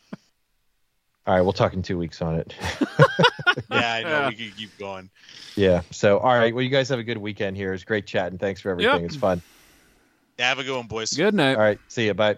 all 1.28 1.36
right 1.36 1.42
we'll 1.42 1.54
talk 1.54 1.74
in 1.74 1.82
two 1.82 1.98
weeks 1.98 2.22
on 2.22 2.36
it 2.36 2.54
Yeah, 3.70 3.94
I 3.94 4.04
know. 4.04 4.10
Yeah. 4.10 4.28
We 4.30 4.36
could 4.36 4.56
keep 4.58 4.78
going. 4.78 5.10
yeah 5.58 5.82
so 5.92 6.18
all 6.20 6.38
right 6.38 6.54
well 6.56 6.64
you 6.64 6.70
guys 6.70 6.88
have 6.90 7.00
a 7.00 7.04
good 7.04 7.18
weekend 7.18 7.58
here 7.58 7.74
it's 7.74 7.84
great 7.84 8.06
chatting 8.08 8.38
thanks 8.38 8.62
for 8.62 8.72
everything 8.72 8.94
Yep. 9.02 9.04
it's 9.04 9.16
fun 9.18 9.42
Yeah, 10.40 10.50
have 10.50 10.60
a 10.60 10.64
good 10.64 10.78
one, 10.78 10.88
boys. 10.88 11.12
good 11.14 11.34
night. 11.34 11.56
all 11.56 11.62
right 11.62 11.80
see 11.90 12.06
you 12.06 12.14
bye 12.14 12.38